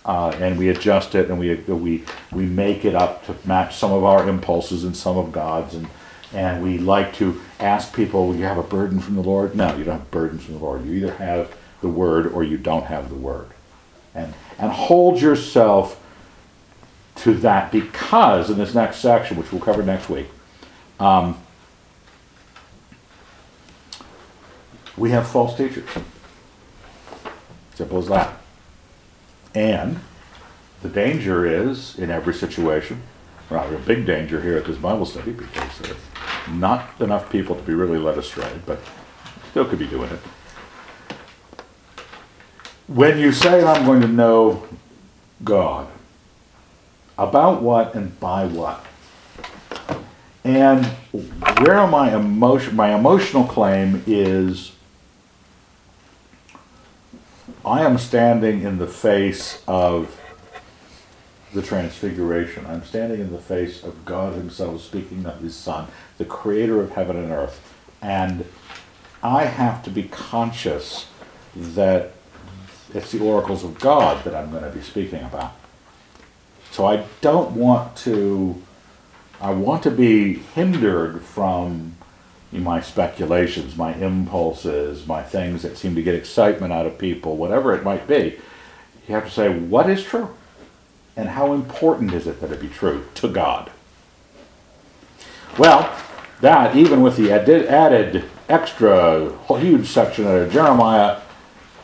uh, 0.06 0.30
and 0.32 0.58
we 0.58 0.70
adjust 0.70 1.16
it 1.16 1.30
and 1.30 1.40
we, 1.40 1.56
we, 1.56 2.04
we 2.32 2.46
make 2.46 2.86
it 2.86 2.96
up 2.96 3.26
to 3.26 3.36
match 3.46 3.76
some 3.76 3.92
of 3.92 4.04
our 4.04 4.28
impulses 4.28 4.84
and 4.84 4.98
some 4.98 5.18
of 5.18 5.32
God's. 5.32 5.76
And, 5.76 5.88
and 6.34 6.64
we 6.64 6.78
like 6.78 7.14
to 7.16 7.40
ask 7.60 7.96
people, 7.96 8.36
you 8.36 8.44
have 8.44 8.58
a 8.58 8.64
burden 8.64 9.00
from 9.00 9.16
the 9.16 9.22
Lord? 9.22 9.56
No, 9.56 9.76
you 9.78 9.84
don't 9.84 10.00
have 10.00 10.12
burdens 10.12 10.44
from 10.44 10.56
the 10.56 10.60
Lord. 10.60 10.86
You 10.86 10.94
either 10.94 11.14
have 11.16 11.56
the 11.82 11.88
word 11.88 12.28
or 12.28 12.44
you 12.44 12.58
don't 12.58 12.86
have 12.86 13.10
the 13.10 13.16
word. 13.16 13.48
And, 14.16 14.34
and 14.58 14.72
hold 14.72 15.22
yourself 15.22 16.04
to 17.18 17.34
that 17.36 17.72
because 17.72 18.50
in 18.50 18.58
this 18.58 18.74
next 18.74 18.98
section, 18.98 19.38
which 19.38 19.52
we'll 19.52 19.62
cover 19.62 19.84
next 19.84 20.10
week, 20.10 20.28
um, 21.00 21.38
we 25.02 25.10
have 25.10 25.28
false 25.28 25.58
teachers. 25.58 25.90
Simple 27.74 27.98
as 27.98 28.08
that. 28.08 28.38
And 29.56 30.00
the 30.84 30.90
danger 30.90 31.44
is 31.44 31.98
in 31.98 32.12
every 32.12 32.36
situation, 32.36 33.02
well, 33.50 33.68
a 33.74 33.80
big 33.80 34.06
danger 34.06 34.40
here 34.42 34.58
at 34.58 34.66
this 34.66 34.78
Bible 34.78 35.08
study 35.08 35.32
because 35.32 35.80
there's 35.80 35.98
not 36.52 37.02
enough 37.02 37.32
people 37.32 37.56
to 37.56 37.64
be 37.64 37.74
really 37.74 37.98
led 37.98 38.20
astray, 38.20 38.52
but 38.68 38.80
still 39.50 39.66
could 39.66 39.80
be 39.80 39.88
doing 39.88 40.12
it. 40.12 40.20
When 42.88 43.18
you 43.18 43.32
say, 43.32 43.64
I'm 43.64 43.86
going 43.88 44.02
to 44.02 44.08
know 44.08 44.68
God, 45.44 45.88
about 47.18 47.64
what 47.64 47.96
and 47.96 48.20
by 48.20 48.46
what? 48.46 48.86
And 50.44 50.86
where 51.12 51.88
my 51.88 52.16
emotion, 52.16 52.76
my 52.76 52.94
emotional 52.94 53.46
claim 53.46 54.04
is, 54.06 54.74
I 57.64 57.84
am 57.84 58.00
standing 58.00 58.64
in 58.64 58.80
the 58.80 58.88
face 58.88 59.62
of 59.68 60.20
the 61.54 61.62
transfiguration. 61.62 62.66
I'm 62.66 62.84
standing 62.84 63.20
in 63.20 63.32
the 63.32 63.40
face 63.40 63.84
of 63.84 64.04
God 64.04 64.34
Himself 64.34 64.82
speaking 64.82 65.26
of 65.28 65.42
His 65.42 65.56
Son, 65.56 65.88
the 66.18 66.26
creator 66.26 66.82
of 66.82 66.94
heaven 66.94 67.18
and 67.18 67.32
earth. 67.32 67.62
And 68.02 68.46
I 69.22 69.46
have 69.46 69.84
to 69.84 69.92
be 69.92 70.04
conscious 70.04 71.06
that 71.56 72.14
it's 72.94 73.12
the 73.12 73.20
oracles 73.20 73.64
of 73.64 73.80
God 73.80 74.24
that 74.24 74.34
I'm 74.34 74.50
going 74.50 74.64
to 74.64 74.70
be 74.72 74.82
speaking 74.82 75.22
about. 75.22 75.54
So 76.72 76.88
I 76.88 77.06
don't 77.20 77.52
want 77.52 77.96
to, 77.98 78.60
I 79.40 79.52
want 79.52 79.84
to 79.84 79.92
be 79.92 80.34
hindered 80.34 81.22
from 81.22 81.96
my 82.52 82.82
speculations, 82.82 83.78
my 83.78 83.94
impulses, 83.96 85.08
my 85.08 85.24
things 85.24 85.62
that 85.62 85.78
seem 85.78 85.96
to 85.96 86.04
get 86.04 86.16
excitement 86.16 86.74
out 86.74 86.86
of 86.86 86.98
people, 86.98 87.38
whatever 87.38 87.74
it 87.74 87.84
might 87.84 88.08
be. 88.08 88.38
You 89.08 89.16
have 89.16 89.26
to 89.26 89.32
say, 89.32 89.58
what 89.58 89.90
is 89.90 90.04
true? 90.04 90.36
And 91.16 91.30
how 91.30 91.54
important 91.54 92.14
is 92.14 92.28
it 92.28 92.42
that 92.42 92.52
it 92.52 92.62
be 92.62 92.68
true 92.68 93.06
to 93.16 93.28
God? 93.28 93.72
Well, 95.58 95.94
that, 96.42 96.76
even 96.76 97.02
with 97.02 97.18
the 97.18 97.32
added, 97.32 98.26
extra 98.50 99.38
huge 99.50 99.88
section 99.88 100.28
of 100.28 100.52
Jeremiah, 100.52 101.22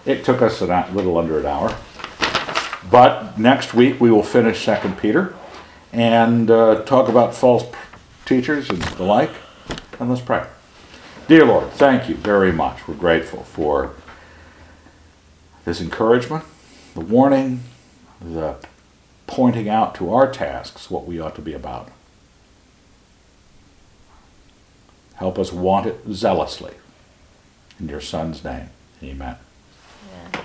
it 0.06 0.26
took 0.26 0.42
us 0.42 0.62
a 0.62 0.90
little 0.94 1.18
under 1.18 1.40
an 1.40 1.46
hour. 1.46 1.78
But 2.90 3.38
next 3.38 3.74
week 3.74 4.00
we 4.00 4.10
will 4.10 4.24
finish 4.24 4.64
Second 4.64 4.98
Peter 4.98 5.36
and 5.92 6.50
uh, 6.50 6.84
talk 6.84 7.10
about 7.10 7.36
false 7.36 7.66
teachers 8.26 8.70
and 8.70 8.82
the 8.82 9.04
like. 9.04 9.32
And 10.00 10.10
let's 10.10 10.22
pray. 10.22 10.46
Dear 11.28 11.44
Lord, 11.44 11.72
thank 11.72 12.08
you 12.08 12.16
very 12.16 12.54
much. 12.54 12.88
We're 12.88 12.96
grateful 12.96 13.44
for 13.44 13.94
this 15.66 15.82
encouragement, 15.82 16.46
the 16.94 17.02
warning, 17.02 17.64
the 18.22 18.56
pointing 19.28 19.68
out 19.68 19.94
to 19.96 20.14
our 20.14 20.32
tasks 20.32 20.90
what 20.90 21.06
we 21.06 21.20
ought 21.20 21.36
to 21.36 21.42
be 21.42 21.52
about. 21.52 21.90
Help 25.16 25.38
us 25.38 25.52
want 25.52 25.86
it 25.86 26.00
zealously. 26.14 26.76
In 27.78 27.90
your 27.90 28.00
Son's 28.00 28.42
name, 28.46 28.70
amen. 29.04 29.36
Yeah. 30.34 30.42